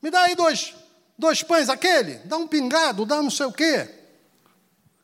me 0.01 0.11
dá 0.11 0.23
aí 0.23 0.35
dois, 0.35 0.75
dois 1.17 1.41
pães, 1.41 1.69
aquele. 1.69 2.15
Dá 2.25 2.35
um 2.35 2.49
pingado, 2.49 3.05
dá 3.05 3.21
não 3.21 3.29
sei 3.29 3.45
o 3.45 3.53
quê. 3.53 3.89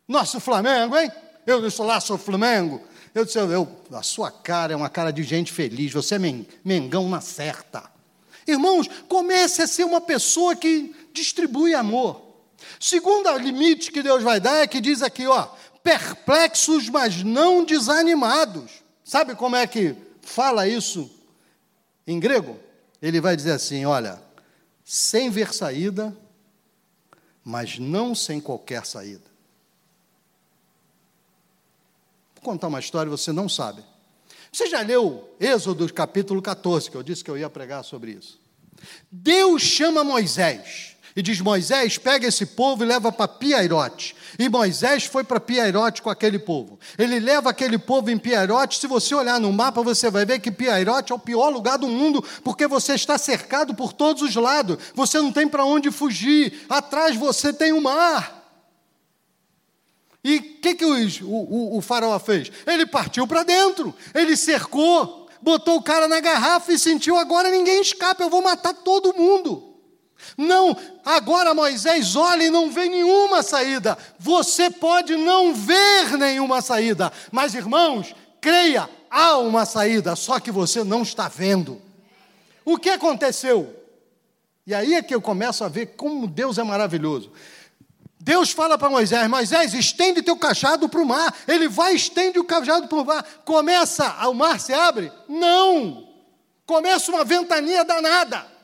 Nosso 0.06 0.42
Flamengo, 0.42 0.98
hein? 0.98 1.10
Eu 1.48 1.62
disse 1.62 1.82
lá, 1.82 2.02
sou 2.02 2.18
Flamengo. 2.18 2.86
Eu 3.14 3.24
disse, 3.24 3.40
eu, 3.40 3.84
a 3.94 4.04
sua 4.04 4.30
cara 4.30 4.74
é 4.74 4.76
uma 4.76 4.90
cara 4.90 5.14
de 5.14 5.24
gente 5.24 5.54
feliz, 5.54 5.94
você 5.94 6.16
é 6.16 6.20
mengão 6.62 7.08
na 7.08 7.22
certa. 7.22 7.90
Irmãos, 8.46 8.90
comece 9.08 9.62
a 9.62 9.68
ser 9.68 9.86
uma 9.86 10.02
pessoa 10.02 10.58
que 10.58 10.94
distribui 11.14 11.74
amor. 11.74 12.25
Segundo 12.80 13.36
limite 13.38 13.92
que 13.92 14.04
Deus 14.04 14.24
vai 14.24 14.40
dar 14.40 14.58
é 14.58 14.68
que 14.68 14.82
diz 14.82 15.02
aqui, 15.02 15.28
ó, 15.28 15.48
perplexos, 15.84 16.90
mas 16.90 17.24
não 17.24 17.64
desanimados. 17.64 18.84
Sabe 19.04 19.36
como 19.36 19.56
é 19.56 19.66
que 19.68 19.96
fala 20.22 20.68
isso 20.68 21.10
em 22.08 22.20
grego? 22.20 22.60
Ele 23.02 23.22
vai 23.22 23.36
dizer 23.36 23.52
assim: 23.52 23.86
olha, 23.86 24.22
sem 24.84 25.30
ver 25.30 25.54
saída, 25.54 26.16
mas 27.44 27.78
não 27.78 28.16
sem 28.16 28.40
qualquer 28.40 28.86
saída. 28.86 29.36
contar 32.46 32.68
uma 32.68 32.80
história, 32.80 33.10
você 33.10 33.32
não 33.32 33.50
sabe. 33.50 33.84
Você 34.52 34.68
já 34.68 34.82
leu 34.82 35.36
Êxodo 35.40 35.92
capítulo 35.92 36.42
14, 36.44 36.92
que 36.92 36.96
eu 36.96 37.02
disse 37.02 37.24
que 37.24 37.32
eu 37.32 37.38
ia 37.38 37.50
pregar 37.50 37.84
sobre 37.84 38.12
isso. 38.12 38.40
Deus 39.12 39.64
chama 39.64 40.04
Moisés 40.04 40.95
e 41.16 41.22
diz: 41.22 41.40
Moisés, 41.40 41.98
pega 41.98 42.28
esse 42.28 42.46
povo 42.46 42.84
e 42.84 42.88
leva 42.88 43.12
para 43.12 43.28
Piairote. 43.28 44.16
E 44.38 44.50
Moisés 44.50 45.06
foi 45.06 45.24
para 45.24 45.40
Piairote 45.40 46.02
com 46.02 46.10
aquele 46.10 46.38
povo. 46.38 46.78
Ele 46.98 47.20
leva 47.20 47.50
aquele 47.50 47.78
povo 47.78 48.12
em 48.12 48.18
Piairote. 48.18 48.80
Se 48.80 48.88
você 48.88 49.16
olhar 49.16 49.40
no 49.40 49.54
mapa, 49.54 49.82
você 49.82 50.10
vai 50.12 50.26
ver 50.26 50.40
que 50.40 50.52
Piairote 50.52 51.14
é 51.14 51.16
o 51.16 51.20
pior 51.20 51.50
lugar 51.50 51.78
do 51.78 51.88
mundo, 51.88 52.24
porque 52.44 52.68
você 52.68 52.96
está 52.96 53.18
cercado 53.18 53.74
por 53.74 53.94
todos 53.94 54.22
os 54.22 54.36
lados. 54.36 54.78
Você 54.94 55.20
não 55.22 55.32
tem 55.32 55.48
para 55.48 55.64
onde 55.64 55.90
fugir. 55.90 56.66
Atrás 56.70 57.16
você 57.16 57.54
tem 57.54 57.72
o 57.72 57.82
mar. 57.82 58.44
E 60.22 60.40
que, 60.40 60.74
que 60.74 60.84
o, 60.84 60.98
o, 61.24 61.78
o 61.78 61.82
faraó 61.82 62.18
fez? 62.20 62.52
Ele 62.66 62.86
partiu 62.88 63.28
para 63.28 63.44
dentro, 63.44 63.94
ele 64.12 64.36
cercou, 64.36 65.30
botou 65.40 65.78
o 65.78 65.84
cara 65.84 66.08
na 66.08 66.20
garrafa 66.20 66.74
e 66.74 66.80
sentiu: 66.80 67.16
agora 67.16 67.52
ninguém 67.52 67.80
escapa, 67.80 68.24
eu 68.24 68.30
vou 68.30 68.42
matar 68.42 68.74
todo 68.74 69.14
mundo. 69.14 69.75
Não, 70.38 70.76
agora 71.04 71.54
Moisés 71.54 72.16
olha 72.16 72.44
e 72.44 72.50
não 72.50 72.70
vê 72.70 72.90
nenhuma 72.90 73.42
saída. 73.44 73.98
Você 74.20 74.70
pode 74.70 75.16
não 75.16 75.54
ver 75.54 76.18
nenhuma 76.18 76.62
saída, 76.62 77.12
mas 77.32 77.54
irmãos, 77.54 78.14
creia, 78.42 78.90
há 79.10 79.38
uma 79.38 79.66
saída, 79.66 80.16
só 80.16 80.40
que 80.40 80.52
você 80.52 80.84
não 80.84 81.02
está 81.02 81.28
vendo. 81.28 81.82
O 82.64 82.78
que 82.78 82.90
aconteceu? 82.90 83.74
E 84.68 84.74
aí 84.74 84.96
é 84.96 85.02
que 85.02 85.14
eu 85.14 85.22
começo 85.22 85.64
a 85.64 85.68
ver 85.68 85.96
como 85.96 86.28
Deus 86.28 86.58
é 86.58 86.64
maravilhoso. 86.64 87.32
Deus 88.20 88.50
fala 88.50 88.76
para 88.76 88.90
Moisés: 88.90 89.30
Moisés, 89.30 89.74
estende 89.76 90.24
teu 90.24 90.36
cajado 90.36 90.90
para 90.90 91.00
o 91.00 91.06
mar. 91.06 91.32
Ele 91.48 91.68
vai, 91.68 91.94
estende 91.94 92.40
o 92.40 92.44
cajado 92.44 92.88
para 92.88 92.98
o 92.98 93.06
mar. 93.06 93.24
Começa, 93.46 94.28
o 94.28 94.34
mar 94.34 94.60
se 94.60 94.74
abre? 94.74 95.12
Não! 95.30 96.10
Começa 96.66 97.12
uma 97.12 97.24
ventania 97.24 97.86
danada. 97.86 98.55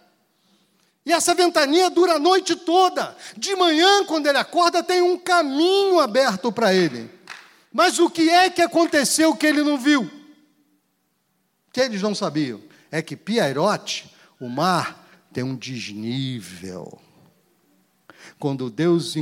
E 1.06 1.12
essa 1.12 1.34
ventania 1.34 1.90
dura 1.90 2.14
a 2.14 2.20
noite 2.20 2.56
toda. 2.56 3.16
De 3.36 3.56
manhã, 3.56 4.06
quando 4.06 4.28
ele 4.28 4.38
acorda, 4.38 4.84
tem 4.84 5.02
um 5.02 5.18
caminho 5.18 6.00
aberto 6.00 6.52
para 6.52 6.74
ele. 6.74 7.10
Mas 7.74 8.00
o 8.00 8.10
que 8.10 8.30
é 8.30 8.50
que 8.50 8.62
aconteceu 8.62 9.36
que 9.36 9.48
ele 9.48 9.64
não 9.64 9.78
viu? 9.78 10.10
Que 11.72 11.82
eles 11.82 12.02
não 12.02 12.14
sabiam? 12.14 12.62
É 12.92 13.02
que 13.02 13.16
Piairote, 13.16 14.14
o 14.40 14.48
mar, 14.48 15.08
tem 15.32 15.44
um 15.44 15.56
desnível. 15.56 17.00
Quando 18.38 18.70
Deus 18.70 19.16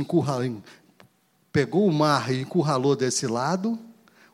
pegou 1.52 1.86
o 1.86 1.92
mar 1.92 2.32
e 2.32 2.40
encurralou 2.40 2.96
desse 2.96 3.26
lado, 3.26 3.78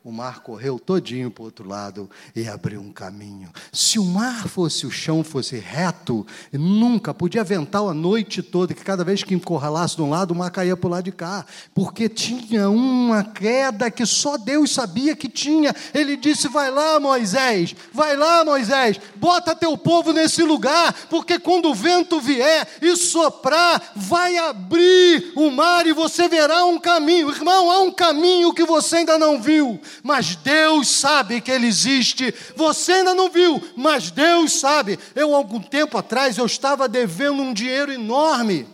o 0.07 0.13
mar 0.13 0.39
correu 0.39 0.79
todinho 0.79 1.33
para 1.33 1.43
o 1.43 1.47
outro 1.47 1.69
lado 1.69 2.09
e 2.33 2.47
abriu 2.47 2.81
um 2.81 2.93
caminho. 2.93 3.51
Se 3.73 3.99
o 3.99 4.05
mar 4.05 4.47
fosse, 4.47 4.87
o 4.87 4.91
chão 4.91 5.25
fosse 5.25 5.59
reto, 5.59 6.25
nunca 6.53 7.13
podia 7.13 7.43
ventar 7.43 7.83
a 7.83 7.93
noite 7.93 8.41
toda, 8.41 8.73
que 8.73 8.85
cada 8.85 9.03
vez 9.03 9.25
que 9.25 9.35
encurralasse 9.35 9.97
de 9.97 10.03
um 10.03 10.11
lado, 10.11 10.31
o 10.31 10.37
mar 10.37 10.53
caía 10.53 10.77
para 10.77 10.87
o 10.87 10.91
lado 10.93 11.03
de 11.07 11.11
cá, 11.11 11.45
porque 11.75 12.09
tinha 12.09 12.71
uma 12.71 13.25
queda 13.25 13.91
que 13.91 14.07
só 14.07 14.37
Deus 14.37 14.71
sabia 14.71 15.17
que 15.17 15.29
tinha. 15.29 15.75
Ele 15.93 16.17
disse: 16.17 16.47
Vai 16.47 16.71
lá, 16.71 17.01
Moisés, 17.01 17.75
vai 17.93 18.17
lá, 18.17 18.45
Moisés, 18.45 19.01
bota 19.17 19.57
teu 19.57 19.77
povo 19.77 20.13
nesse 20.13 20.45
lugar, 20.45 20.95
porque 21.11 21.37
quando 21.37 21.69
o 21.69 21.75
vento 21.75 22.21
vier 22.21 22.69
e 22.81 22.95
soprar, 22.95 23.83
vai 23.97 24.39
abrir 24.39 25.33
o 25.35 25.51
mar 25.51 25.85
e 25.85 25.93
você 25.93 26.29
verá 26.29 26.65
um 26.65 26.79
caminho. 26.79 27.29
Irmão, 27.29 27.73
há 27.73 27.81
um 27.81 27.91
caminho 27.91 28.55
que 28.55 28.65
você 28.65 28.99
ainda 28.99 29.19
não 29.19 29.43
viu 29.43 29.81
mas 30.03 30.37
Deus 30.37 30.89
sabe 30.89 31.41
que 31.41 31.51
ele 31.51 31.67
existe. 31.67 32.35
Você 32.55 32.93
ainda 32.93 33.15
não 33.15 33.31
viu, 33.31 33.63
mas 33.77 34.11
Deus 34.11 34.61
sabe. 34.61 34.99
Eu, 35.15 35.35
algum 35.35 35.61
tempo 35.61 35.99
atrás, 35.99 36.39
eu 36.39 36.47
estava 36.47 36.89
devendo 36.89 37.43
um 37.43 37.53
dinheiro 37.53 37.93
enorme. 37.93 38.67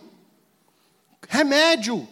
Remédio. 1.27 2.07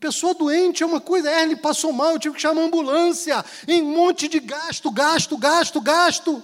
Pessoa 0.00 0.34
doente 0.34 0.82
é 0.82 0.86
uma 0.86 1.00
coisa, 1.00 1.30
é, 1.30 1.42
ele 1.42 1.56
passou 1.56 1.92
mal, 1.92 2.12
eu 2.12 2.18
tive 2.18 2.34
que 2.36 2.40
chamar 2.40 2.60
uma 2.60 2.66
ambulância, 2.66 3.44
em 3.68 3.82
um 3.82 3.94
monte 3.94 4.26
de 4.28 4.40
gasto, 4.40 4.90
gasto, 4.90 5.36
gasto, 5.36 5.80
gasto. 5.80 6.42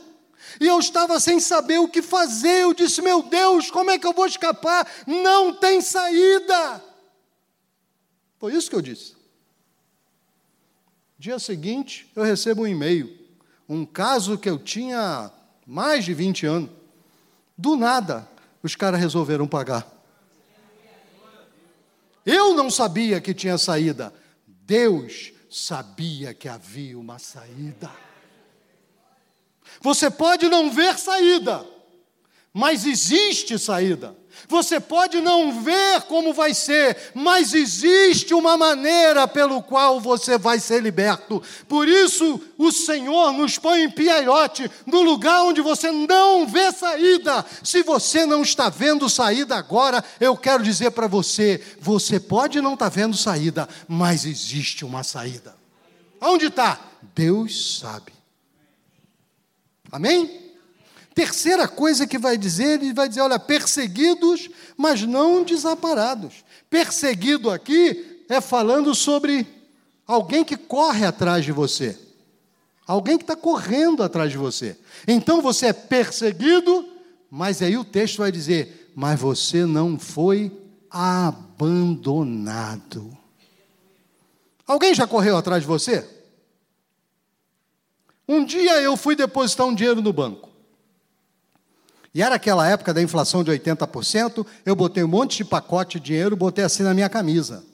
E 0.61 0.67
eu 0.67 0.79
estava 0.79 1.19
sem 1.19 1.41
saber 1.41 1.79
o 1.79 1.89
que 1.89 2.03
fazer. 2.03 2.63
Eu 2.63 2.75
disse: 2.75 3.01
Meu 3.01 3.23
Deus, 3.23 3.71
como 3.71 3.91
é 3.91 3.99
que 3.99 4.07
eu 4.07 4.13
vou 4.13 4.27
escapar? 4.27 4.87
Não 5.07 5.53
tem 5.53 5.81
saída. 5.81 6.83
Foi 8.39 8.55
isso 8.55 8.69
que 8.69 8.77
eu 8.77 8.83
disse. 8.83 9.20
Dia 11.21 11.39
seguinte, 11.39 12.11
eu 12.17 12.23
recebo 12.23 12.63
um 12.63 12.67
e-mail, 12.67 13.15
um 13.69 13.85
caso 13.85 14.39
que 14.39 14.49
eu 14.49 14.59
tinha 14.59 15.31
mais 15.67 16.03
de 16.03 16.15
20 16.15 16.47
anos. 16.47 16.71
Do 17.59 17.77
nada, 17.77 18.27
os 18.63 18.75
caras 18.75 18.99
resolveram 18.99 19.47
pagar. 19.47 19.87
Eu 22.25 22.55
não 22.55 22.71
sabia 22.71 23.21
que 23.21 23.35
tinha 23.35 23.59
saída. 23.59 24.15
Deus 24.47 25.31
sabia 25.51 26.33
que 26.33 26.49
havia 26.49 26.99
uma 26.99 27.19
saída. 27.19 27.91
Você 29.83 30.11
pode 30.11 30.49
não 30.49 30.71
ver 30.71 30.99
saída, 30.99 31.67
mas 32.53 32.85
existe 32.85 33.59
saída. 33.59 34.17
Você 34.49 34.81
pode 34.81 35.21
não 35.21 35.63
ver 35.63 36.03
como 36.03 36.33
vai 36.33 36.55
ser, 36.55 37.13
mas 37.15 37.55
existe 37.55 38.35
uma 38.35 38.57
maneira 38.57 39.29
pelo 39.29 39.63
qual 39.63 40.01
você 40.01 40.39
vai 40.39 40.59
ser 40.59 40.83
liberto. 40.83 41.43
Por 41.69 41.87
isso, 41.87 42.41
o 42.59 42.73
Senhor 42.73 43.33
nos 43.33 43.59
põe 43.59 43.83
em 43.83 43.91
piaiote, 43.91 44.71
no 44.87 45.03
lugar 45.03 45.43
onde 45.45 45.61
você 45.61 45.91
não 45.93 46.47
vê 46.47 46.73
saída. 46.73 47.45
Se 47.63 47.83
você 47.83 48.27
não 48.27 48.43
está 48.43 48.69
vendo 48.69 49.09
saída 49.09 49.57
agora, 49.57 50.03
eu 50.19 50.37
quero 50.37 50.63
dizer 50.63 50.91
para 50.93 51.07
você: 51.07 51.63
você 51.81 52.19
pode 52.19 52.61
não 52.61 52.75
estar 52.75 52.91
tá 52.91 52.97
vendo 52.97 53.17
saída, 53.17 53.69
mas 53.87 54.25
existe 54.25 54.85
uma 54.85 55.05
saída. 55.05 55.55
Onde 56.21 56.47
está? 56.47 56.81
Deus 57.15 57.79
sabe. 57.79 58.13
Amém? 59.93 60.50
Terceira 61.15 61.67
coisa 61.67 62.07
que 62.07 62.19
vai 62.19 62.39
dizer, 62.39 62.81
ele 62.81 62.93
vai 62.93 63.09
dizer: 63.09 63.21
olha, 63.21 63.39
perseguidos, 63.39 64.49
mas 64.77 65.03
não 65.03 65.43
desamparados. 65.43 66.45
Perseguido 66.69 67.51
aqui 67.51 68.25
é 68.29 68.41
falando 68.41 68.95
sobre 68.95 69.47
alguém 70.07 70.45
que 70.45 70.57
corre 70.57 71.05
atrás 71.05 71.45
de 71.45 71.53
você, 71.53 71.99
alguém 72.87 73.19
que 73.19 73.25
está 73.25 73.35
correndo 73.35 74.03
atrás 74.03 74.31
de 74.31 74.39
você. 74.39 74.79
Então 75.07 75.43
você 75.43 75.67
é 75.67 75.73
perseguido, 75.73 76.89
mas 77.31 77.61
aí 77.61 77.77
o 77.77 77.85
texto 77.85 78.19
vai 78.19 78.31
dizer: 78.31 78.93
mas 78.95 79.19
você 79.19 79.65
não 79.67 79.99
foi 79.99 80.53
abandonado. 80.91 82.31
Alguém 84.67 84.95
já 84.95 85.07
correu 85.07 85.37
atrás 85.37 85.63
de 85.63 85.69
você? 85.69 86.09
Um 88.29 88.45
dia 88.45 88.81
eu 88.81 88.97
fui 88.97 89.17
depositar 89.17 89.67
um 89.67 89.75
dinheiro 89.75 90.01
no 90.01 90.13
banco. 90.13 90.50
E 92.13 92.23
era 92.23 92.35
aquela 92.35 92.69
época 92.69 92.93
da 92.93 93.01
inflação 93.01 93.45
de 93.45 93.51
80%, 93.53 94.45
eu 94.67 94.75
botei 94.75 95.05
um 95.05 95.09
monte 95.09 95.39
de 95.39 95.45
pacote 95.45 96.01
de 96.01 96.07
dinheiro, 96.07 96.37
botei 96.37 96.65
assim 96.65 96.83
na 96.83 96.93
minha 96.93 97.09
camisa. 97.09 97.65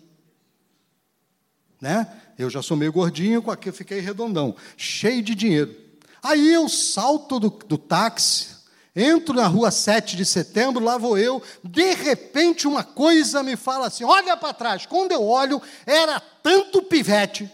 Né? 1.81 2.07
Eu 2.39 2.51
já 2.51 2.61
sou 2.61 2.77
meio 2.77 2.93
gordinho, 2.93 3.43
com 3.43 3.51
aqui 3.51 3.73
fiquei 3.73 4.01
redondão, 4.01 4.55
cheio 4.77 5.23
de 5.23 5.35
dinheiro. 5.35 5.75
Aí 6.23 6.53
eu 6.53 6.69
salto 6.69 7.41
do, 7.41 7.49
do 7.49 7.79
táxi, 7.79 8.49
entro 8.95 9.35
na 9.35 9.47
rua 9.47 9.71
7 9.71 10.17
de 10.17 10.27
setembro, 10.27 10.85
lá 10.85 10.99
vou 10.99 11.17
eu, 11.17 11.43
de 11.65 11.95
repente 11.95 12.67
uma 12.67 12.83
coisa 12.83 13.43
me 13.43 13.57
fala 13.57 13.87
assim: 13.87 14.05
olha 14.05 14.37
para 14.37 14.53
trás. 14.53 14.85
Quando 14.85 15.13
eu 15.13 15.23
olho, 15.23 15.63
era 15.87 16.21
tanto 16.43 16.83
pivete, 16.83 17.51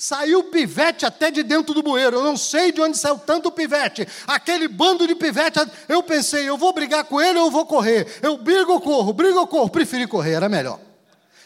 Saiu 0.00 0.44
pivete 0.44 1.04
até 1.04 1.28
de 1.28 1.42
dentro 1.42 1.74
do 1.74 1.82
bueiro. 1.82 2.18
Eu 2.18 2.22
não 2.22 2.36
sei 2.36 2.70
de 2.70 2.80
onde 2.80 2.96
saiu 2.96 3.18
tanto 3.18 3.50
pivete. 3.50 4.06
Aquele 4.28 4.68
bando 4.68 5.08
de 5.08 5.14
pivete. 5.16 5.58
Eu 5.88 6.04
pensei, 6.04 6.48
eu 6.48 6.56
vou 6.56 6.72
brigar 6.72 7.02
com 7.02 7.20
ele 7.20 7.36
ou 7.36 7.46
eu 7.46 7.50
vou 7.50 7.66
correr? 7.66 8.06
Eu 8.22 8.36
brigo 8.36 8.74
ou 8.74 8.80
corro? 8.80 9.12
Brigo 9.12 9.40
ou 9.40 9.46
corro? 9.48 9.68
Preferi 9.68 10.06
correr, 10.06 10.34
era 10.34 10.48
melhor. 10.48 10.78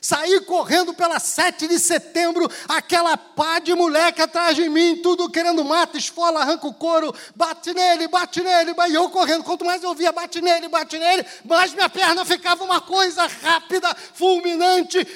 Saí 0.02 0.40
correndo 0.40 0.92
pela 0.92 1.18
7 1.18 1.66
de 1.66 1.78
setembro, 1.78 2.50
aquela 2.68 3.16
pá 3.16 3.60
de 3.60 3.72
moleque 3.72 4.20
atrás 4.20 4.56
de 4.56 4.68
mim, 4.68 5.00
tudo 5.00 5.30
querendo 5.30 5.64
mata, 5.64 5.96
esfola, 5.96 6.40
arranca 6.40 6.66
o 6.66 6.74
couro, 6.74 7.14
bate 7.36 7.72
nele, 7.72 8.08
bate 8.08 8.42
nele, 8.42 8.74
e 8.88 8.94
eu 8.94 9.08
correndo. 9.10 9.44
Quanto 9.44 9.64
mais 9.64 9.80
eu 9.80 9.94
via, 9.94 10.10
bate 10.10 10.40
nele, 10.40 10.66
bate 10.66 10.98
nele, 10.98 11.24
mais 11.44 11.72
minha 11.72 11.88
perna 11.88 12.24
ficava 12.24 12.64
uma 12.64 12.80
coisa 12.80 13.28
rápida, 13.28 13.96
fulminante. 14.12 15.06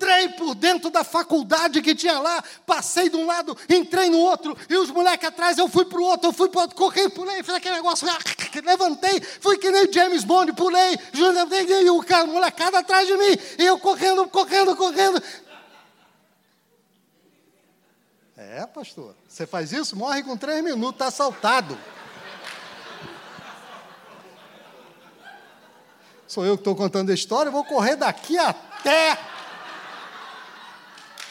Entrei 0.00 0.30
por 0.30 0.54
dentro 0.54 0.88
da 0.88 1.04
faculdade 1.04 1.82
que 1.82 1.94
tinha 1.94 2.18
lá, 2.18 2.42
passei 2.64 3.10
de 3.10 3.16
um 3.16 3.26
lado, 3.26 3.54
entrei 3.68 4.08
no 4.08 4.16
outro, 4.16 4.56
e 4.66 4.74
os 4.78 4.90
moleques 4.90 5.28
atrás, 5.28 5.58
eu 5.58 5.68
fui 5.68 5.84
para 5.84 5.98
o 5.98 6.02
outro, 6.02 6.30
eu 6.30 6.32
fui 6.32 6.48
para 6.48 6.58
o 6.58 6.62
outro, 6.62 6.74
corri, 6.74 7.10
pulei, 7.10 7.42
fiz 7.42 7.54
aquele 7.54 7.74
negócio, 7.74 8.08
levantei, 8.64 9.20
fui 9.20 9.58
que 9.58 9.70
nem 9.70 9.92
James 9.92 10.24
Bond, 10.24 10.54
pulei, 10.54 10.98
e 11.12 11.90
o 11.90 12.02
cara, 12.02 12.26
molecada 12.26 12.78
atrás 12.78 13.06
de 13.06 13.14
mim, 13.14 13.38
e 13.58 13.66
eu 13.66 13.78
correndo 13.78 14.26
correndo, 14.28 14.74
correndo. 14.74 15.22
É, 18.38 18.66
pastor. 18.68 19.14
Você 19.28 19.46
faz 19.46 19.70
isso, 19.70 19.94
morre 19.94 20.22
com 20.22 20.34
três 20.34 20.64
minutos, 20.64 20.94
está 20.94 21.08
assaltado. 21.08 21.78
Sou 26.26 26.46
eu 26.46 26.56
que 26.56 26.62
estou 26.62 26.74
contando 26.74 27.10
a 27.10 27.14
história, 27.14 27.48
eu 27.48 27.52
vou 27.52 27.64
correr 27.64 27.96
daqui 27.96 28.38
até. 28.38 29.29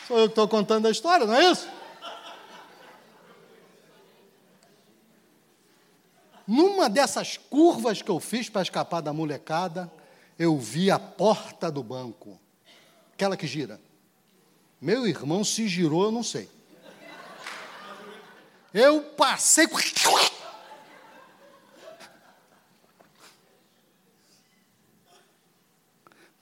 Sou 0.09 0.17
eu 0.17 0.25
que 0.25 0.31
estou 0.31 0.47
contando 0.47 0.87
a 0.87 0.91
história, 0.91 1.23
não 1.23 1.35
é 1.35 1.51
isso? 1.51 1.69
Numa 6.47 6.89
dessas 6.89 7.37
curvas 7.37 8.01
que 8.01 8.09
eu 8.09 8.19
fiz 8.19 8.49
para 8.49 8.63
escapar 8.63 9.01
da 9.01 9.13
molecada, 9.13 9.87
eu 10.39 10.57
vi 10.57 10.89
a 10.89 10.97
porta 10.97 11.71
do 11.71 11.83
banco 11.83 12.39
aquela 13.13 13.37
que 13.37 13.45
gira. 13.45 13.79
Meu 14.81 15.05
irmão 15.05 15.43
se 15.43 15.67
girou, 15.67 16.05
eu 16.05 16.11
não 16.11 16.23
sei. 16.23 16.49
Eu 18.73 19.03
passei. 19.03 19.67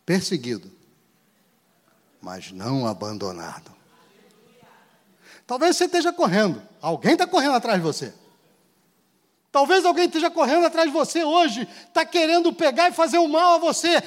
Perseguido, 0.05 0.76
mas 2.27 2.51
não 2.51 2.85
abandonado. 2.85 3.71
Talvez 5.47 5.77
você 5.77 5.85
esteja 5.85 6.11
correndo, 6.11 6.61
alguém 6.81 7.13
está 7.13 7.25
correndo 7.25 7.55
atrás 7.55 7.77
de 7.77 7.83
você. 7.83 8.13
Talvez 9.49 9.85
alguém 9.85 10.07
esteja 10.07 10.29
correndo 10.29 10.65
atrás 10.65 10.87
de 10.87 10.93
você 10.93 11.23
hoje, 11.23 11.65
está 11.87 12.03
querendo 12.03 12.51
pegar 12.51 12.89
e 12.89 12.93
fazer 12.93 13.17
o 13.17 13.29
mal 13.29 13.55
a 13.55 13.57
você. 13.59 14.03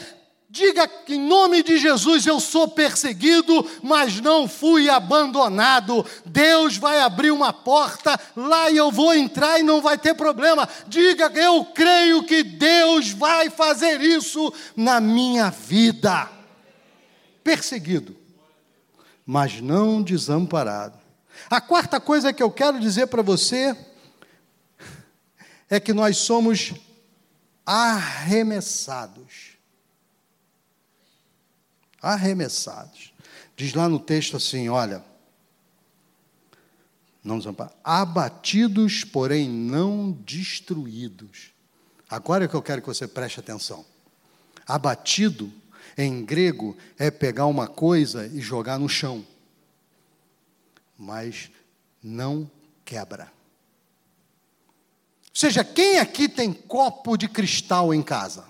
Diga 0.51 0.87
que 0.87 1.15
em 1.15 1.27
nome 1.27 1.63
de 1.63 1.79
Jesus 1.79 2.27
eu 2.27 2.39
sou 2.41 2.69
perseguido, 2.69 3.67
mas 3.83 4.21
não 4.21 4.47
fui 4.47 4.91
abandonado. 4.91 6.05
Deus 6.27 6.77
vai 6.77 7.01
abrir 7.01 7.31
uma 7.31 7.55
porta 7.55 8.21
lá 8.37 8.71
e 8.71 8.77
eu 8.77 8.91
vou 8.91 9.15
entrar 9.15 9.59
e 9.59 9.63
não 9.63 9.81
vai 9.81 9.97
ter 9.97 10.13
problema. 10.13 10.69
Diga 10.87 11.31
que 11.31 11.39
eu 11.39 11.65
creio 11.65 12.23
que 12.25 12.43
Deus 12.43 13.13
vai 13.13 13.49
fazer 13.49 14.03
isso 14.03 14.53
na 14.77 15.01
minha 15.01 15.49
vida. 15.49 16.40
Perseguido, 17.43 18.17
mas 19.25 19.61
não 19.61 20.03
desamparado. 20.03 20.99
A 21.49 21.61
quarta 21.61 22.01
coisa 22.01 22.33
que 22.33 22.43
eu 22.43 22.51
quero 22.51 22.79
dizer 22.81 23.07
para 23.07 23.23
você 23.23 23.77
é 25.69 25.79
que 25.79 25.93
nós 25.93 26.17
somos 26.19 26.75
arremessados 27.65 29.61
arremessados. 32.01 33.13
Diz 33.57 33.75
lá 33.75 33.89
no 33.89 33.99
texto 33.99 34.37
assim: 34.37 34.69
olha, 34.69 35.05
não 37.23 37.39
desamparar, 37.39 37.75
abatidos, 37.85 39.05
porém 39.05 39.49
não 39.49 40.13
destruídos. 40.13 41.51
Agora 42.09 42.45
é 42.45 42.49
que 42.49 42.55
eu 42.55 42.63
quero 42.63 42.81
que 42.81 42.89
você 42.89 43.07
preste 43.07 43.39
atenção. 43.39 43.85
Abatido, 44.67 45.53
em 46.03 46.25
grego, 46.25 46.77
é 46.99 47.11
pegar 47.11 47.47
uma 47.47 47.67
coisa 47.67 48.27
e 48.27 48.41
jogar 48.41 48.79
no 48.79 48.89
chão, 48.89 49.25
mas 50.99 51.51
não 52.03 52.51
quebra. 52.85 53.33
Ou 55.29 55.35
seja, 55.35 55.63
quem 55.63 55.99
aqui 55.99 56.29
tem 56.29 56.53
copo 56.53 57.17
de 57.17 57.29
cristal 57.29 57.95
em 57.95 58.03
casa? 58.03 58.45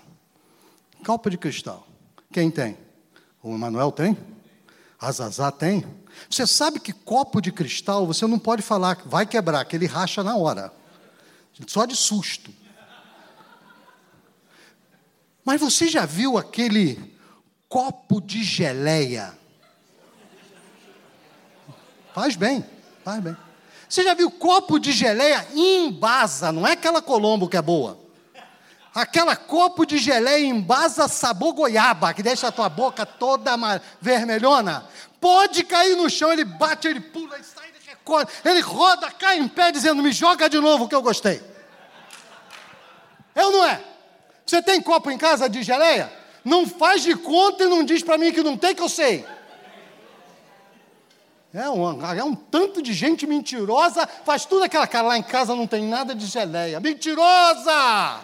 Copo 1.05 1.29
de 1.29 1.37
cristal. 1.37 1.87
Quem 2.31 2.49
tem? 2.49 2.77
O 3.41 3.53
Emanuel 3.53 3.91
tem? 3.91 4.17
A 4.99 5.11
Zazá 5.11 5.51
tem? 5.51 5.85
Você 6.29 6.45
sabe 6.45 6.79
que 6.79 6.93
copo 6.93 7.41
de 7.41 7.51
cristal 7.51 8.05
você 8.05 8.25
não 8.27 8.37
pode 8.37 8.61
falar 8.61 8.95
que 8.95 9.07
vai 9.07 9.25
quebrar, 9.25 9.65
que 9.65 9.75
ele 9.75 9.85
racha 9.85 10.23
na 10.23 10.35
hora. 10.35 10.71
Só 11.67 11.85
de 11.85 11.95
susto. 11.95 12.51
Mas 15.43 15.59
você 15.59 15.87
já 15.87 16.05
viu 16.05 16.37
aquele 16.37 17.10
copo 17.71 18.19
de 18.19 18.43
geleia? 18.43 19.33
Faz 22.13 22.35
bem, 22.35 22.65
faz 23.05 23.23
bem. 23.23 23.37
Você 23.87 24.03
já 24.03 24.13
viu 24.13 24.29
copo 24.29 24.77
de 24.77 24.91
geleia 24.91 25.47
em 25.55 25.89
basa, 25.89 26.51
não 26.51 26.67
é 26.67 26.73
aquela 26.73 27.01
Colombo 27.01 27.47
que 27.47 27.55
é 27.55 27.61
boa 27.61 28.01
aquela 28.93 29.37
copo 29.37 29.85
de 29.85 29.97
geleia 29.97 30.45
em 30.45 30.59
basa 30.59 31.07
sabor 31.07 31.53
goiaba, 31.53 32.13
que 32.13 32.21
deixa 32.21 32.49
a 32.49 32.51
tua 32.51 32.67
boca 32.67 33.05
toda 33.05 33.53
vermelhona, 34.01 34.85
pode 35.19 35.63
cair 35.63 35.95
no 35.95 36.09
chão, 36.09 36.31
ele 36.31 36.43
bate, 36.43 36.89
ele 36.89 36.99
pula, 36.99 37.35
ele 37.35 37.43
sai, 37.43 37.69
ele 37.69 37.77
recorre, 37.87 38.25
ele 38.43 38.59
roda, 38.59 39.09
cai 39.11 39.37
em 39.37 39.47
pé, 39.47 39.71
dizendo, 39.71 40.03
me 40.03 40.11
joga 40.11 40.49
de 40.49 40.59
novo 40.59 40.89
que 40.89 40.95
eu 40.95 41.01
gostei. 41.01 41.41
Eu 43.33 43.49
não 43.49 43.65
é? 43.65 43.81
Você 44.45 44.61
tem 44.61 44.81
copo 44.81 45.09
em 45.09 45.17
casa 45.17 45.49
de 45.49 45.63
geleia? 45.63 46.20
Não 46.43 46.67
faz 46.67 47.03
de 47.03 47.15
conta 47.15 47.63
e 47.63 47.67
não 47.67 47.83
diz 47.83 48.01
para 48.03 48.17
mim 48.17 48.31
que 48.31 48.41
não 48.41 48.57
tem, 48.57 48.73
que 48.73 48.81
eu 48.81 48.89
sei. 48.89 49.25
É 51.53 51.69
um, 51.69 52.15
é 52.15 52.23
um 52.23 52.33
tanto 52.33 52.81
de 52.81 52.93
gente 52.93 53.27
mentirosa, 53.27 54.07
faz 54.25 54.45
tudo 54.45 54.63
aquela 54.63 54.87
cara 54.87 55.09
lá 55.09 55.17
em 55.17 55.23
casa, 55.23 55.53
não 55.53 55.67
tem 55.67 55.83
nada 55.83 56.15
de 56.15 56.25
geleia. 56.25 56.79
Mentirosa! 56.79 58.21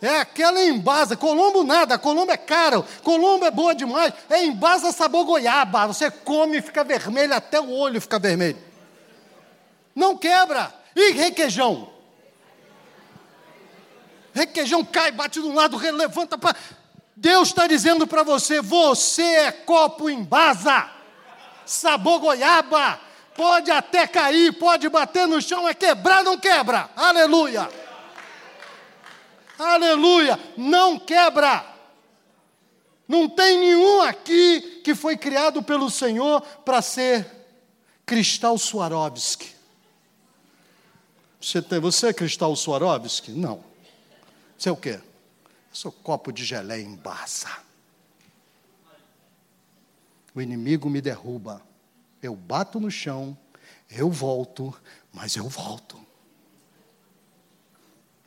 É 0.00 0.20
aquela 0.20 0.62
embasa. 0.64 1.16
Colombo 1.16 1.64
nada, 1.64 1.98
Colombo 1.98 2.30
é 2.30 2.36
caro, 2.36 2.84
Colombo 3.02 3.44
é 3.44 3.50
boa 3.50 3.74
demais. 3.74 4.12
É 4.30 4.44
embasa 4.44 4.92
sabor 4.92 5.24
goiaba. 5.24 5.86
Você 5.86 6.10
come 6.10 6.58
e 6.58 6.62
fica 6.62 6.84
vermelho, 6.84 7.34
até 7.34 7.60
o 7.60 7.70
olho 7.70 8.00
fica 8.00 8.18
vermelho. 8.18 8.58
Não 9.94 10.16
quebra. 10.16 10.72
E 10.94 11.12
requeijão? 11.12 11.97
Requeijão 14.38 14.84
cai, 14.84 15.10
bate 15.10 15.40
de 15.40 15.46
um 15.46 15.54
lado, 15.54 15.76
levanta 15.76 16.38
para. 16.38 16.56
Deus 17.16 17.48
está 17.48 17.66
dizendo 17.66 18.06
para 18.06 18.22
você: 18.22 18.60
você 18.60 19.22
é 19.22 19.52
copo 19.52 20.08
embasa, 20.08 20.88
sabor 21.66 22.20
goiaba. 22.20 23.00
Pode 23.34 23.70
até 23.70 24.06
cair, 24.06 24.52
pode 24.52 24.88
bater 24.88 25.26
no 25.26 25.40
chão, 25.40 25.68
é 25.68 25.74
quebrar, 25.74 26.24
não 26.24 26.38
quebra. 26.38 26.90
Aleluia. 26.96 27.68
Aleluia! 29.58 30.38
Não 30.56 30.98
quebra. 30.98 31.64
Não 33.08 33.28
tem 33.28 33.58
nenhum 33.58 34.02
aqui 34.02 34.80
que 34.84 34.94
foi 34.94 35.16
criado 35.16 35.62
pelo 35.62 35.90
Senhor 35.90 36.40
para 36.64 36.80
ser 36.80 37.26
cristal 38.06 38.56
Swarovski. 38.56 39.52
Você, 41.40 41.60
tem, 41.62 41.80
você 41.80 42.08
é 42.08 42.12
cristal 42.12 42.54
Swarovski? 42.54 43.32
Não. 43.32 43.67
Você 44.58 44.68
é 44.68 44.72
o 44.72 44.76
quê? 44.76 45.00
Eu 45.00 45.74
sou 45.74 45.92
copo 45.92 46.32
de 46.32 46.44
geleia 46.44 46.82
em 46.82 46.96
baça. 46.96 47.48
O 50.34 50.40
inimigo 50.40 50.90
me 50.90 51.00
derruba. 51.00 51.62
Eu 52.20 52.34
bato 52.34 52.80
no 52.80 52.90
chão, 52.90 53.38
eu 53.88 54.10
volto, 54.10 54.74
mas 55.12 55.36
eu 55.36 55.48
volto. 55.48 55.96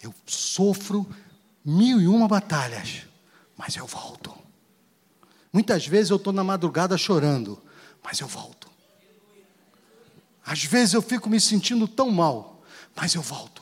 Eu 0.02 0.14
sofro 0.26 1.06
mil 1.64 2.00
e 2.00 2.08
uma 2.08 2.30
batalhas, 2.30 3.06
mas 3.58 3.76
eu 3.76 3.86
volto. 3.86 4.34
Muitas 5.52 5.86
vezes 5.86 6.12
eu 6.12 6.18
estou 6.18 6.32
na 6.32 6.46
madrugada 6.46 6.98
chorando, 6.98 7.62
mas 8.02 8.22
eu 8.22 8.28
volto. 8.28 8.72
Às 10.46 10.64
vezes 10.64 10.94
eu 10.94 11.02
fico 11.02 11.30
me 11.30 11.42
sentindo 11.42 11.88
tão 11.88 12.10
mal, 12.10 12.64
mas 12.96 13.14
eu 13.16 13.22
volto. 13.22 13.61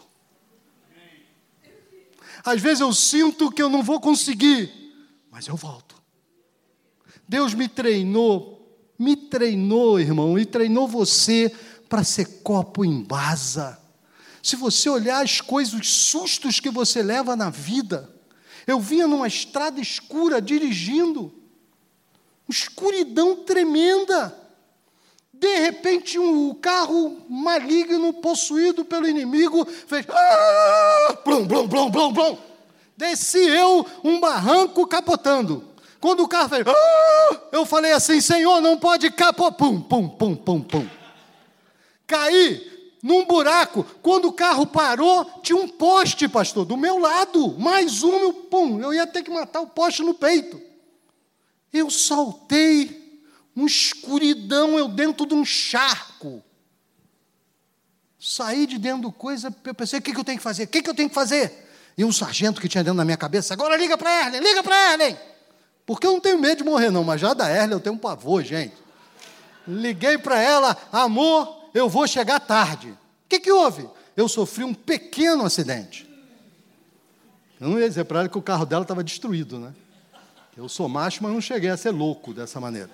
Às 2.49 2.61
vezes 2.61 2.81
eu 2.81 2.93
sinto 2.93 3.51
que 3.51 3.61
eu 3.61 3.69
não 3.69 3.83
vou 3.83 3.99
conseguir, 3.99 4.71
mas 5.31 5.47
eu 5.47 5.55
volto. 5.55 5.95
Deus 7.27 7.53
me 7.53 7.67
treinou 7.67 8.59
me 8.99 9.15
treinou, 9.15 9.97
irmão, 9.97 10.37
e 10.37 10.45
treinou 10.45 10.85
você 10.85 11.49
para 11.87 12.03
ser 12.03 12.41
copo 12.43 12.83
em 12.83 13.01
basa. 13.01 13.79
Se 14.43 14.57
você 14.57 14.89
olhar 14.89 15.23
as 15.23 15.39
coisas, 15.39 15.73
os 15.73 15.87
sustos 15.87 16.59
que 16.59 16.69
você 16.69 17.01
leva 17.01 17.33
na 17.33 17.49
vida, 17.49 18.13
eu 18.67 18.77
vinha 18.79 19.07
numa 19.07 19.27
estrada 19.27 19.79
escura 19.79 20.41
dirigindo, 20.41 21.33
escuridão 22.49 23.37
tremenda. 23.37 24.37
De 25.39 25.55
repente, 25.59 26.19
um 26.19 26.53
carro 26.53 27.17
maligno, 27.29 28.11
possuído 28.11 28.83
pelo 28.83 29.07
inimigo, 29.07 29.65
fez. 29.65 30.05
Ah! 30.09 31.17
Blum, 31.23 31.47
blum, 31.47 31.65
blum, 31.65 31.89
blum, 31.89 32.11
blum. 32.11 32.37
Desci 32.97 33.37
eu 33.37 33.85
um 34.03 34.19
barranco 34.19 34.85
capotando. 34.85 35.63
Quando 36.01 36.23
o 36.23 36.27
carro 36.27 36.49
fez. 36.49 36.65
Ah! 36.67 37.39
Eu 37.53 37.65
falei 37.65 37.93
assim: 37.93 38.19
Senhor, 38.19 38.59
não 38.59 38.77
pode 38.77 39.09
capotar. 39.11 39.57
Pum, 39.57 39.79
pum, 39.79 40.09
pum, 40.09 40.35
pum, 40.35 40.61
pum. 40.61 40.87
Caí 42.05 42.97
num 43.01 43.23
buraco. 43.23 43.85
Quando 44.01 44.27
o 44.27 44.33
carro 44.33 44.67
parou, 44.67 45.23
tinha 45.41 45.57
um 45.57 45.69
poste, 45.69 46.27
pastor, 46.27 46.65
do 46.65 46.75
meu 46.75 46.99
lado. 46.99 47.57
Mais 47.57 48.03
um, 48.03 48.19
meu 48.19 48.33
pum. 48.33 48.81
Eu 48.81 48.93
ia 48.93 49.07
ter 49.07 49.23
que 49.23 49.31
matar 49.31 49.61
o 49.61 49.67
poste 49.67 50.03
no 50.03 50.13
peito. 50.13 50.61
Eu 51.71 51.89
saltei 51.89 52.98
uma 53.59 53.67
escuridão, 53.67 54.77
eu 54.77 54.87
dentro 54.87 55.25
de 55.25 55.33
um 55.33 55.43
charco. 55.43 56.43
Saí 58.19 58.65
de 58.65 58.77
dentro 58.77 59.03
do 59.03 59.11
coisa, 59.11 59.53
eu 59.63 59.73
pensei, 59.73 59.99
o 59.99 60.01
que, 60.01 60.13
que 60.13 60.19
eu 60.19 60.23
tenho 60.23 60.37
que 60.37 60.43
fazer? 60.43 60.63
O 60.63 60.67
que, 60.67 60.81
que 60.81 60.89
eu 60.89 60.93
tenho 60.93 61.09
que 61.09 61.15
fazer? 61.15 61.69
E 61.97 62.03
um 62.03 62.11
sargento 62.11 62.61
que 62.61 62.67
tinha 62.67 62.83
dentro 62.83 62.97
da 62.97 63.05
minha 63.05 63.17
cabeça, 63.17 63.53
agora 63.53 63.77
liga 63.77 63.97
para 63.97 64.25
Erlen, 64.25 64.41
liga 64.41 64.63
para 64.63 64.93
Erlen. 64.93 65.17
Porque 65.85 66.07
eu 66.07 66.13
não 66.13 66.19
tenho 66.19 66.39
medo 66.39 66.59
de 66.59 66.63
morrer, 66.63 66.89
não, 66.89 67.03
mas 67.03 67.19
já 67.19 67.33
da 67.33 67.49
Erlen 67.49 67.73
eu 67.73 67.79
tenho 67.79 67.95
um 67.95 67.99
pavor, 67.99 68.43
gente. 68.43 68.75
Liguei 69.67 70.17
para 70.17 70.39
ela, 70.39 70.77
amor, 70.91 71.69
eu 71.73 71.87
vou 71.89 72.07
chegar 72.07 72.39
tarde. 72.39 72.89
O 72.89 72.97
que, 73.29 73.39
que 73.39 73.51
houve? 73.51 73.87
Eu 74.15 74.27
sofri 74.27 74.63
um 74.63 74.73
pequeno 74.73 75.45
acidente. 75.45 76.09
Eu 77.59 77.69
não 77.69 77.79
ia 77.79 77.87
dizer 77.87 78.05
para 78.05 78.21
ela 78.21 78.29
que 78.29 78.37
o 78.37 78.41
carro 78.41 78.65
dela 78.65 78.83
estava 78.83 79.03
destruído, 79.03 79.59
né? 79.59 79.73
Eu 80.55 80.67
sou 80.67 80.89
macho, 80.89 81.23
mas 81.23 81.31
não 81.31 81.41
cheguei 81.41 81.69
a 81.69 81.77
ser 81.77 81.91
louco 81.91 82.33
dessa 82.33 82.59
maneira. 82.59 82.89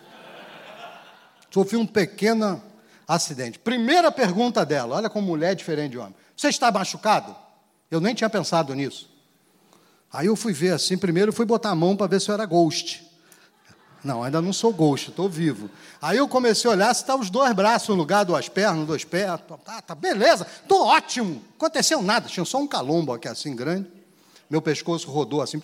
Sofri 1.55 1.77
um 1.77 1.87
pequeno 1.87 2.61
acidente. 3.07 3.57
Primeira 3.57 4.11
pergunta 4.11 4.65
dela, 4.65 4.97
olha 4.97 5.09
como 5.09 5.25
mulher 5.25 5.53
é 5.53 5.55
diferente 5.55 5.91
de 5.91 5.97
homem. 5.97 6.13
Você 6.35 6.49
está 6.49 6.69
machucado? 6.69 7.33
Eu 7.89 8.01
nem 8.01 8.13
tinha 8.13 8.29
pensado 8.29 8.75
nisso. 8.75 9.09
Aí 10.11 10.27
eu 10.27 10.35
fui 10.35 10.51
ver 10.51 10.73
assim, 10.73 10.97
primeiro 10.97 11.31
fui 11.31 11.45
botar 11.45 11.69
a 11.69 11.75
mão 11.75 11.95
para 11.95 12.07
ver 12.07 12.19
se 12.19 12.29
eu 12.29 12.33
era 12.33 12.45
ghost. 12.45 13.09
Não, 14.03 14.21
ainda 14.21 14.41
não 14.41 14.51
sou 14.51 14.73
ghost, 14.73 15.11
estou 15.11 15.29
vivo. 15.29 15.69
Aí 16.01 16.17
eu 16.17 16.27
comecei 16.27 16.69
a 16.69 16.73
olhar 16.73 16.93
se 16.93 17.03
está 17.03 17.15
os 17.15 17.29
dois 17.29 17.53
braços 17.53 17.87
no 17.87 17.95
lugar, 17.95 18.25
duas 18.25 18.49
pernas, 18.49 18.85
dois 18.85 19.05
pés. 19.05 19.39
Tá, 19.63 19.81
tá 19.81 19.95
beleza, 19.95 20.45
estou 20.61 20.85
ótimo. 20.87 21.41
Aconteceu 21.55 22.01
nada, 22.01 22.27
tinha 22.27 22.43
só 22.43 22.57
um 22.57 22.67
calombo 22.67 23.13
aqui 23.13 23.29
assim 23.29 23.55
grande. 23.55 23.87
Meu 24.49 24.61
pescoço 24.61 25.09
rodou 25.09 25.41
assim, 25.41 25.61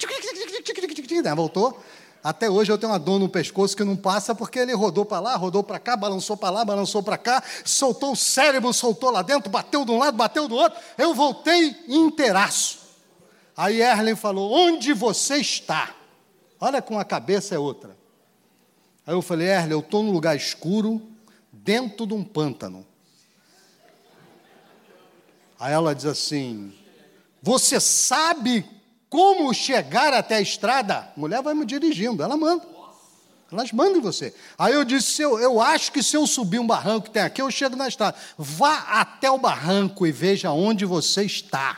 voltou. 1.36 1.84
Até 2.24 2.50
hoje 2.50 2.72
eu 2.72 2.78
tenho 2.78 2.92
uma 2.92 3.00
dor 3.00 3.20
no 3.20 3.28
pescoço 3.28 3.76
que 3.76 3.84
não 3.84 3.96
passa 3.96 4.36
porque 4.36 4.60
ele 4.60 4.74
rodou 4.74 5.04
para 5.04 5.20
lá, 5.20 5.36
rodou 5.36 5.64
para 5.64 5.80
cá, 5.80 5.98
balançou 5.98 6.38
para 6.38 6.52
lá, 6.52 6.64
balançou 6.64 7.02
para 7.02 7.18
cá, 7.18 7.44
soltou 7.66 8.12
o 8.12 8.16
cérebro, 8.16 8.72
soltou 8.74 9.10
lá 9.10 9.24
dentro, 9.24 9.50
bateu 9.50 9.84
de 9.84 9.92
um 9.92 9.98
lado, 9.98 10.16
bateu 10.16 10.48
do 10.48 10.56
outro. 10.56 10.80
Eu 10.98 11.16
voltei 11.16 11.76
inteiraço. 11.88 12.80
Aí 13.58 13.82
Erlen 13.82 14.16
falou: 14.16 14.52
Onde 14.52 14.94
você 14.94 15.38
está? 15.38 15.96
Olha, 16.60 16.80
com 16.80 17.00
a 17.00 17.04
cabeça 17.04 17.56
é 17.56 17.60
outra. 17.60 17.98
Aí 19.06 19.16
eu 19.16 19.22
falei: 19.24 19.48
Erlen, 19.48 19.72
eu 19.72 19.80
estou 19.80 20.04
num 20.04 20.12
lugar 20.12 20.36
escuro, 20.36 21.02
dentro 21.52 22.06
de 22.06 22.14
um 22.14 22.24
pântano. 22.24 22.86
Aí 25.60 25.74
ela 25.74 25.96
diz 25.96 26.06
assim: 26.06 26.72
Você 27.42 27.80
sabe 27.80 28.64
como 29.12 29.54
chegar 29.54 30.14
até 30.14 30.38
a 30.38 30.42
estrada? 30.42 31.00
A 31.00 31.20
mulher 31.20 31.44
vai 31.44 31.54
me 31.54 31.66
dirigindo, 31.66 32.24
ela 32.24 32.38
manda. 32.38 32.66
Elas 33.52 33.70
mandam 33.74 34.02
você. 34.02 34.34
Aí 34.58 34.74
eu 34.74 34.86
disse: 34.86 35.22
eu, 35.22 35.38
eu 35.38 35.60
acho 35.60 35.92
que 35.92 36.02
se 36.02 36.16
eu 36.16 36.26
subir 36.26 36.60
um 36.60 36.66
barranco 36.66 37.08
que 37.08 37.12
tem 37.12 37.22
aqui, 37.22 37.42
eu 37.42 37.52
chego 37.52 37.76
na 37.76 37.90
estrada. 37.90 38.18
Vá 38.38 38.78
até 38.88 39.30
o 39.30 39.38
barranco 39.38 40.08
e 40.08 40.14
veja 40.14 40.52
onde 40.52 40.86
você 40.86 41.26
está. 41.26 41.78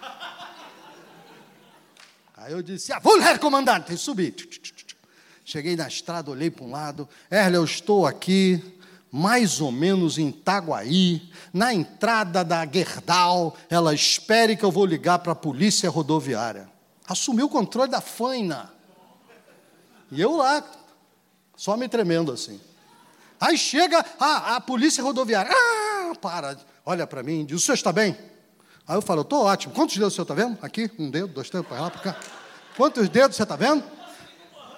Aí 2.37 2.51
eu 2.53 2.61
disse: 2.61 2.93
ah, 2.93 2.99
vou 2.99 3.17
lá, 3.17 3.35
comandante. 3.39 3.97
Subi. 3.97 4.35
Cheguei 5.43 5.75
na 5.75 5.87
estrada, 5.87 6.29
olhei 6.29 6.51
para 6.51 6.65
um 6.65 6.69
lado. 6.69 7.09
Erle, 7.31 7.55
eu 7.55 7.65
estou 7.65 8.05
aqui, 8.05 8.63
mais 9.11 9.59
ou 9.59 9.71
menos 9.71 10.19
em 10.19 10.29
Itaguaí, 10.29 11.31
na 11.51 11.73
entrada 11.73 12.45
da 12.45 12.63
Gerdau. 12.63 13.57
Ela 13.71 13.91
espere 13.95 14.55
que 14.55 14.63
eu 14.63 14.71
vou 14.71 14.85
ligar 14.85 15.17
para 15.17 15.31
a 15.31 15.35
polícia 15.35 15.89
rodoviária 15.89 16.72
assumiu 17.07 17.45
o 17.45 17.49
controle 17.49 17.89
da 17.89 18.01
faina. 18.01 18.71
E 20.11 20.21
eu 20.21 20.37
lá, 20.37 20.63
só 21.55 21.75
me 21.75 21.87
tremendo 21.87 22.31
assim. 22.31 22.59
Aí 23.39 23.57
chega 23.57 24.05
a, 24.19 24.55
a 24.55 24.61
polícia 24.61 25.03
rodoviária. 25.03 25.51
Ah, 25.53 26.13
para, 26.21 26.57
olha 26.85 27.05
para 27.05 27.23
mim, 27.23 27.45
diz: 27.45 27.57
o 27.57 27.65
senhor 27.65 27.75
está 27.75 27.91
bem? 27.91 28.17
Aí 28.87 28.95
eu 28.95 29.01
falo: 29.01 29.21
estou 29.21 29.43
ótimo. 29.45 29.73
Quantos 29.73 29.95
dedos 29.95 30.13
o 30.13 30.15
senhor 30.15 30.23
está 30.23 30.33
vendo? 30.33 30.57
Aqui, 30.61 30.89
um 30.97 31.09
dedo, 31.09 31.27
dois 31.27 31.49
dedos, 31.49 31.67
para 31.67 31.81
lá, 31.81 31.91
para 31.91 32.01
cá. 32.01 32.19
Quantos 32.77 33.09
dedos 33.09 33.35
você 33.35 33.43
está 33.43 33.55
vendo? 33.55 33.83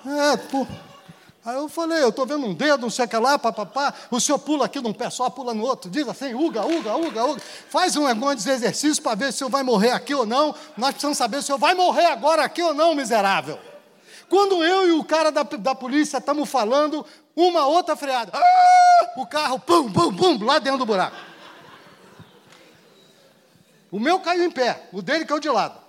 É, 0.05 0.38
pô. 0.38 0.65
Aí 1.45 1.55
eu 1.55 1.69
falei, 1.69 2.01
eu 2.01 2.09
estou 2.09 2.25
vendo 2.25 2.43
um 2.43 2.55
dedo, 2.55 2.81
não 2.81 2.89
sei 2.89 3.05
o 3.05 3.07
que 3.07 3.17
lá, 3.17 3.37
papapá. 3.37 3.93
O 4.09 4.19
senhor 4.19 4.39
pula 4.39 4.65
aqui 4.65 4.81
num 4.81 4.91
pé 4.91 5.11
só, 5.11 5.29
pula 5.29 5.53
no 5.53 5.63
outro. 5.63 5.91
Diz 5.91 6.07
assim, 6.07 6.33
uga, 6.33 6.65
uga, 6.65 6.95
uga, 6.95 7.23
uga. 7.23 7.41
Faz 7.69 7.95
um 7.95 8.07
negócio 8.07 8.37
de 8.37 8.49
exercício 8.49 9.03
para 9.03 9.13
ver 9.13 9.25
se 9.25 9.35
o 9.35 9.37
senhor 9.37 9.49
vai 9.51 9.61
morrer 9.61 9.91
aqui 9.91 10.15
ou 10.15 10.25
não. 10.25 10.55
Nós 10.75 10.89
precisamos 10.91 11.19
saber 11.19 11.37
se 11.37 11.43
o 11.43 11.45
senhor 11.45 11.59
vai 11.59 11.75
morrer 11.75 12.07
agora 12.07 12.43
aqui 12.43 12.63
ou 12.63 12.73
não, 12.73 12.95
miserável. 12.95 13.59
Quando 14.27 14.63
eu 14.63 14.87
e 14.87 14.91
o 14.93 15.03
cara 15.03 15.31
da, 15.31 15.43
da 15.43 15.75
polícia 15.75 16.17
estamos 16.17 16.49
falando, 16.49 17.05
uma 17.35 17.67
outra 17.67 17.95
freada. 17.95 18.31
Ah! 18.33 19.13
O 19.15 19.27
carro, 19.27 19.59
pum, 19.59 19.91
pum, 19.91 20.15
pum, 20.15 20.43
lá 20.43 20.57
dentro 20.57 20.79
do 20.79 20.85
buraco. 20.85 21.15
O 23.91 23.99
meu 23.99 24.19
caiu 24.19 24.45
em 24.45 24.51
pé, 24.51 24.89
o 24.91 24.99
dele 24.99 25.25
caiu 25.25 25.39
de 25.39 25.49
lado. 25.49 25.79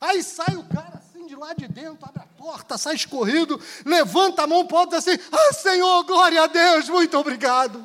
Aí 0.00 0.22
sai 0.22 0.54
o 0.54 0.62
cara 0.62 0.92
assim 0.94 1.26
de 1.26 1.34
lá 1.34 1.52
de 1.52 1.66
dentro, 1.66 1.98
abre 2.06 2.22
a 2.22 2.33
porta, 2.44 2.76
sai 2.76 2.94
escorrido, 2.94 3.58
levanta 3.86 4.42
a 4.42 4.46
mão 4.46 4.66
para 4.66 4.76
o 4.76 4.96
assim, 4.96 5.18
ah 5.32 5.52
Senhor, 5.54 6.04
glória 6.04 6.42
a 6.42 6.46
Deus, 6.46 6.90
muito 6.90 7.16
obrigado. 7.16 7.82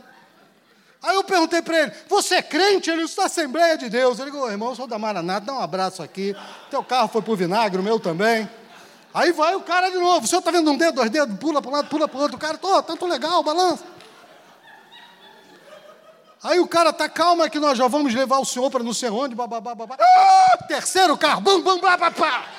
Aí 1.02 1.16
eu 1.16 1.24
perguntei 1.24 1.62
para 1.62 1.84
ele, 1.84 1.94
você 2.10 2.36
é 2.36 2.42
crente? 2.42 2.90
Ele 2.90 3.04
disse, 3.04 3.16
da 3.16 3.28
Assembleia 3.28 3.78
de 3.78 3.88
Deus. 3.88 4.20
Ele 4.20 4.32
falou, 4.32 4.52
irmão, 4.52 4.68
eu 4.72 4.76
sou 4.76 4.86
da 4.86 5.00
Maranata, 5.00 5.46
dá 5.46 5.54
um 5.54 5.62
abraço 5.62 6.04
aqui. 6.04 6.36
Teu 6.70 6.84
carro 6.84 7.08
foi 7.08 7.22
para 7.22 7.32
o 7.32 7.38
vinagre, 7.38 7.80
o 7.80 7.84
meu 7.84 8.02
também. 8.02 8.50
Aí 9.14 9.32
vai 9.32 9.56
o 9.56 9.62
cara 9.62 9.90
de 9.90 9.98
novo, 9.98 10.26
o 10.26 10.28
senhor 10.28 10.40
está 10.40 10.52
vendo 10.52 10.70
um 10.70 10.76
dedo, 10.76 10.96
dois 10.96 11.10
dedos, 11.10 11.40
pula 11.40 11.62
para 11.62 11.72
um 11.72 11.74
lado, 11.76 11.88
pula 11.88 12.06
para 12.06 12.18
o 12.18 12.22
outro. 12.22 12.36
O 12.36 12.40
cara, 12.40 12.58
tô, 12.58 12.84
tanto 12.84 13.06
legal, 13.06 13.42
balança. 13.42 13.86
Aí 16.44 16.60
o 16.60 16.68
cara 16.68 16.92
tá 16.92 17.08
calma 17.08 17.50
que 17.50 17.60
nós 17.60 17.78
já 17.78 17.88
vamos 17.88 18.14
levar 18.14 18.40
o 18.40 18.46
senhor 18.46 18.70
para 18.70 18.84
não 18.84 18.94
sei 18.94 19.10
onde, 19.10 19.36
babá, 19.36 19.62
babá. 19.62 19.96
Ah, 19.98 20.58
terceiro 20.68 21.18
carro, 21.18 21.40
bum, 21.40 21.62
bum, 21.62 21.80
blá, 21.80 21.96
blá, 21.96 22.10
blá. 22.10 22.59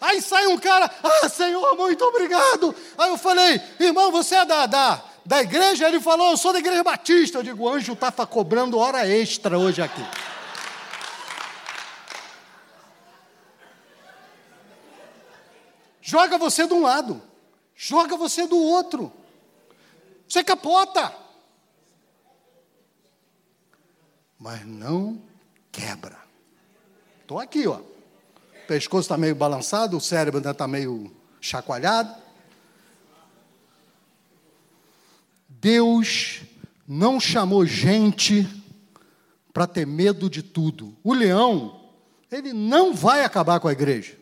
Aí 0.00 0.22
sai 0.22 0.46
um 0.46 0.56
cara, 0.56 0.90
ah, 1.02 1.28
Senhor, 1.28 1.76
muito 1.76 2.02
obrigado. 2.02 2.74
Aí 2.96 3.10
eu 3.10 3.18
falei, 3.18 3.60
irmão, 3.78 4.10
você 4.10 4.36
é 4.36 4.46
da, 4.46 4.64
da, 4.64 5.04
da 5.26 5.42
igreja? 5.42 5.86
Ele 5.86 6.00
falou, 6.00 6.30
eu 6.30 6.36
sou 6.38 6.54
da 6.54 6.58
igreja 6.58 6.82
batista. 6.82 7.38
Eu 7.38 7.42
digo, 7.42 7.64
o 7.64 7.68
anjo 7.68 7.92
estava 7.92 8.26
cobrando 8.26 8.78
hora 8.78 9.06
extra 9.06 9.58
hoje 9.58 9.82
aqui. 9.82 10.02
Joga 16.00 16.38
você 16.38 16.66
de 16.66 16.72
um 16.72 16.82
lado, 16.82 17.22
joga 17.76 18.16
você 18.16 18.46
do 18.46 18.58
outro. 18.58 19.12
Você 20.26 20.42
capota. 20.42 21.14
Mas 24.38 24.64
não 24.64 25.22
quebra. 25.70 26.18
Estou 27.20 27.38
aqui, 27.38 27.68
ó 27.68 27.89
pescoço 28.70 29.06
está 29.06 29.18
meio 29.18 29.34
balançado, 29.34 29.96
o 29.96 30.00
cérebro 30.00 30.38
ainda 30.38 30.52
está 30.52 30.68
meio 30.68 31.10
chacoalhado. 31.40 32.14
Deus 35.48 36.42
não 36.86 37.18
chamou 37.18 37.66
gente 37.66 38.48
para 39.52 39.66
ter 39.66 39.84
medo 39.84 40.30
de 40.30 40.40
tudo. 40.40 40.96
O 41.02 41.12
leão, 41.12 41.80
ele 42.30 42.52
não 42.52 42.94
vai 42.94 43.24
acabar 43.24 43.58
com 43.58 43.66
a 43.66 43.72
igreja. 43.72 44.16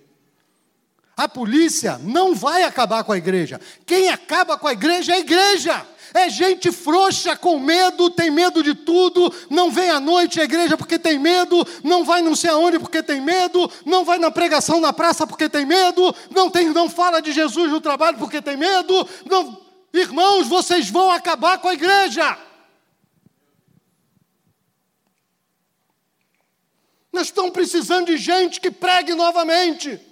A 1.15 1.29
polícia 1.29 1.99
não 1.99 2.35
vai 2.35 2.63
acabar 2.63 3.05
com 3.05 3.13
a 3.13 3.19
igreja. 3.19 3.61
Quem 3.85 4.09
acaba 4.09 4.57
com 4.57 4.67
a 4.67 4.73
igreja 4.73 5.13
é 5.13 5.17
a 5.17 5.21
igreja. 5.21 5.87
É 6.15 6.29
gente 6.29 6.73
frouxa, 6.73 7.37
com 7.37 7.59
medo, 7.59 8.11
tem 8.11 8.31
medo 8.31 8.63
de 8.63 8.75
tudo, 8.75 9.33
não 9.51 9.71
vem 9.71 9.91
à 9.91 10.01
noite 10.01 10.41
à 10.41 10.45
igreja 10.45 10.77
porque 10.77 10.99
tem 10.99 11.19
medo, 11.19 11.67
não 11.85 12.05
vai 12.05 12.23
não 12.23 12.35
sei 12.35 12.51
aonde 12.51 12.79
porque 12.79 13.03
tem 13.03 13.21
medo, 13.21 13.71
não 13.85 14.05
vai 14.05 14.19
na 14.19 14.31
pregação 14.31 14.81
na 14.81 14.93
praça 14.93 15.27
porque 15.27 15.49
tem 15.49 15.67
medo, 15.67 16.15
não, 16.31 16.51
tem, 16.51 16.71
não 16.71 16.89
fala 16.89 17.21
de 17.21 17.33
Jesus 17.33 17.71
no 17.71 17.81
trabalho 17.81 18.19
porque 18.19 18.41
tem 18.41 18.57
medo, 18.57 19.09
não, 19.29 19.61
irmãos, 19.93 20.47
vocês 20.47 20.89
vão 20.89 21.11
acabar 21.11 21.59
com 21.59 21.69
a 21.69 21.75
igreja. 21.75 22.39
Nós 27.13 27.27
estamos 27.27 27.53
precisando 27.53 28.07
de 28.07 28.17
gente 28.17 28.61
que 28.61 28.71
pregue 28.71 29.15
novamente. 29.15 30.08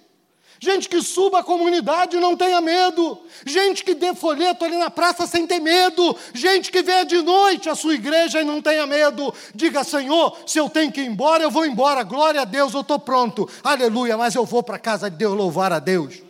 Gente 0.59 0.89
que 0.89 1.03
suba 1.03 1.41
a 1.41 1.45
comunidade 1.45 2.17
e 2.17 2.21
não 2.21 2.37
tenha 2.37 2.61
medo. 2.61 3.19
Gente 3.45 3.85
que 3.85 3.95
dê 3.95 4.15
folheto 4.15 4.65
ali 4.65 4.77
na 4.77 4.91
praça 4.91 5.27
sem 5.27 5.47
ter 5.47 5.61
medo. 5.61 6.17
Gente 6.33 6.73
que 6.73 6.83
venha 6.83 7.05
de 7.05 7.21
noite 7.21 7.69
à 7.69 7.75
sua 7.75 7.95
igreja 7.95 8.41
e 8.41 8.45
não 8.45 8.63
tenha 8.63 8.87
medo. 8.87 9.33
Diga, 9.55 9.85
Senhor, 9.85 10.37
se 10.47 10.59
eu 10.59 10.69
tenho 10.69 10.91
que 10.91 11.01
ir 11.01 11.07
embora, 11.07 11.43
eu 11.43 11.51
vou 11.51 11.67
embora. 11.67 12.03
Glória 12.03 12.41
a 12.41 12.45
Deus, 12.45 12.73
eu 12.73 12.81
estou 12.81 12.99
pronto. 12.99 13.49
Aleluia, 13.63 14.17
mas 14.17 14.35
eu 14.35 14.45
vou 14.45 14.63
para 14.63 14.77
a 14.77 14.81
casa 14.81 15.11
de 15.11 15.17
Deus 15.17 15.37
louvar 15.37 15.73
a 15.73 15.79
Deus. 15.79 16.23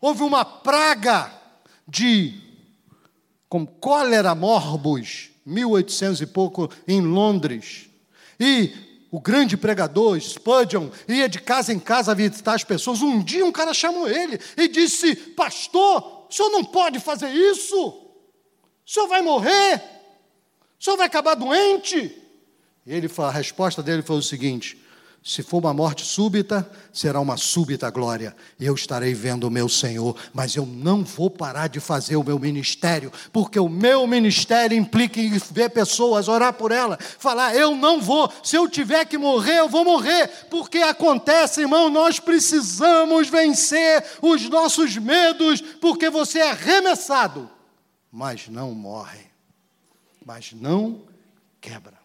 Houve 0.00 0.22
uma 0.22 0.44
praga 0.44 1.32
de 1.88 2.34
com 3.48 3.66
cólera 3.66 4.34
morbus, 4.34 5.30
1800 5.44 6.20
e 6.20 6.26
pouco, 6.26 6.68
em 6.86 7.00
Londres. 7.00 7.88
E 8.38 8.72
o 9.10 9.20
grande 9.20 9.56
pregador, 9.56 10.20
Spurgeon, 10.20 10.88
ia 11.08 11.28
de 11.28 11.40
casa 11.40 11.72
em 11.72 11.78
casa 11.78 12.14
visitar 12.14 12.54
as 12.54 12.64
pessoas. 12.64 13.02
Um 13.02 13.22
dia 13.22 13.44
um 13.44 13.52
cara 13.52 13.72
chamou 13.72 14.08
ele 14.08 14.38
e 14.56 14.68
disse: 14.68 15.14
Pastor, 15.14 16.26
o 16.28 16.32
senhor 16.32 16.50
não 16.50 16.64
pode 16.64 16.98
fazer 16.98 17.30
isso. 17.30 17.76
O 17.76 18.90
senhor 18.90 19.06
vai 19.06 19.22
morrer. 19.22 19.82
O 20.78 20.84
senhor 20.84 20.96
vai 20.96 21.06
acabar 21.06 21.34
doente. 21.34 22.22
E 22.84 22.92
ele, 22.92 23.10
a 23.18 23.30
resposta 23.30 23.82
dele 23.82 24.02
foi 24.02 24.16
o 24.16 24.22
seguinte: 24.22 24.80
se 25.26 25.42
for 25.42 25.58
uma 25.58 25.74
morte 25.74 26.06
súbita, 26.06 26.70
será 26.92 27.18
uma 27.18 27.36
súbita 27.36 27.90
glória. 27.90 28.34
Eu 28.60 28.76
estarei 28.76 29.12
vendo 29.12 29.48
o 29.48 29.50
meu 29.50 29.68
Senhor, 29.68 30.16
mas 30.32 30.54
eu 30.54 30.64
não 30.64 31.02
vou 31.02 31.28
parar 31.28 31.66
de 31.66 31.80
fazer 31.80 32.14
o 32.14 32.22
meu 32.22 32.38
ministério, 32.38 33.12
porque 33.32 33.58
o 33.58 33.68
meu 33.68 34.06
ministério 34.06 34.78
implica 34.78 35.20
em 35.20 35.36
ver 35.50 35.70
pessoas, 35.70 36.28
orar 36.28 36.52
por 36.52 36.70
elas, 36.70 36.98
falar: 37.18 37.56
eu 37.56 37.74
não 37.74 38.00
vou, 38.00 38.32
se 38.40 38.54
eu 38.54 38.68
tiver 38.68 39.04
que 39.04 39.18
morrer, 39.18 39.58
eu 39.58 39.68
vou 39.68 39.84
morrer, 39.84 40.28
porque 40.48 40.78
acontece, 40.78 41.62
irmão, 41.62 41.90
nós 41.90 42.20
precisamos 42.20 43.28
vencer 43.28 44.04
os 44.22 44.48
nossos 44.48 44.96
medos, 44.96 45.60
porque 45.60 46.08
você 46.08 46.38
é 46.38 46.50
arremessado, 46.52 47.50
mas 48.12 48.46
não 48.46 48.70
morre, 48.70 49.26
mas 50.24 50.52
não 50.52 51.02
quebra. 51.60 51.95